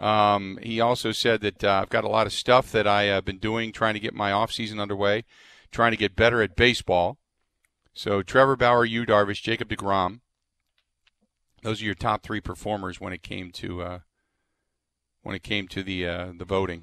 Um, 0.00 0.58
he 0.60 0.80
also 0.80 1.12
said 1.12 1.40
that 1.42 1.62
uh, 1.62 1.82
I've 1.82 1.88
got 1.88 2.04
a 2.04 2.08
lot 2.08 2.26
of 2.26 2.32
stuff 2.32 2.72
that 2.72 2.88
I 2.88 3.04
have 3.04 3.24
been 3.24 3.38
doing, 3.38 3.70
trying 3.70 3.94
to 3.94 4.00
get 4.00 4.12
my 4.12 4.32
offseason 4.32 4.80
underway 4.80 5.24
trying 5.70 5.92
to 5.92 5.96
get 5.96 6.16
better 6.16 6.42
at 6.42 6.56
baseball. 6.56 7.18
So 7.94 8.22
Trevor 8.22 8.56
Bauer, 8.56 8.84
Yu 8.84 9.06
Darvish, 9.06 9.42
Jacob 9.42 9.68
DeGrom. 9.68 10.20
Those 11.62 11.80
are 11.80 11.84
your 11.84 11.94
top 11.94 12.22
three 12.22 12.40
performers 12.40 13.00
when 13.00 13.12
it 13.12 13.22
came 13.22 13.50
to 13.52 13.82
uh, 13.82 13.98
when 15.22 15.34
it 15.34 15.42
came 15.42 15.66
to 15.68 15.82
the 15.82 16.06
uh, 16.06 16.32
the 16.36 16.44
voting. 16.44 16.82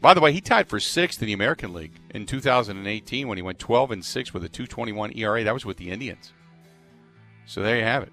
By 0.00 0.14
the 0.14 0.20
way, 0.20 0.32
he 0.32 0.40
tied 0.40 0.68
for 0.68 0.80
sixth 0.80 1.22
in 1.22 1.26
the 1.26 1.32
American 1.32 1.72
League 1.72 1.92
in 2.10 2.26
2018 2.26 3.28
when 3.28 3.38
he 3.38 3.42
went 3.42 3.60
12 3.60 3.92
and 3.92 4.04
six 4.04 4.34
with 4.34 4.44
a 4.44 4.48
2.21 4.48 5.16
ERA. 5.16 5.44
That 5.44 5.54
was 5.54 5.64
with 5.64 5.76
the 5.76 5.90
Indians. 5.90 6.32
So 7.46 7.62
there 7.62 7.76
you 7.76 7.84
have 7.84 8.02
it. 8.02 8.12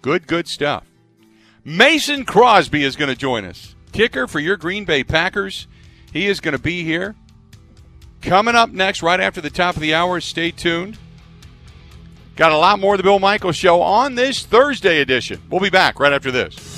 Good, 0.00 0.26
good 0.26 0.48
stuff. 0.48 0.86
Mason 1.64 2.24
Crosby 2.24 2.82
is 2.82 2.96
going 2.96 3.10
to 3.10 3.16
join 3.16 3.44
us 3.44 3.74
kicker 3.92 4.26
for 4.26 4.40
your 4.40 4.56
Green 4.56 4.84
Bay 4.84 5.04
Packers. 5.04 5.66
He 6.12 6.26
is 6.26 6.40
going 6.40 6.56
to 6.56 6.62
be 6.62 6.84
here. 6.84 7.14
Coming 8.22 8.54
up 8.54 8.70
next, 8.70 9.02
right 9.02 9.20
after 9.20 9.40
the 9.40 9.50
top 9.50 9.76
of 9.76 9.82
the 9.82 9.94
hour, 9.94 10.20
stay 10.20 10.50
tuned. 10.50 10.98
Got 12.36 12.52
a 12.52 12.56
lot 12.56 12.78
more 12.78 12.94
of 12.94 12.98
the 12.98 13.02
Bill 13.02 13.18
Michaels 13.18 13.56
Show 13.56 13.82
on 13.82 14.14
this 14.14 14.44
Thursday 14.44 15.00
edition. 15.00 15.42
We'll 15.50 15.60
be 15.60 15.70
back 15.70 15.98
right 15.98 16.12
after 16.12 16.30
this. 16.30 16.77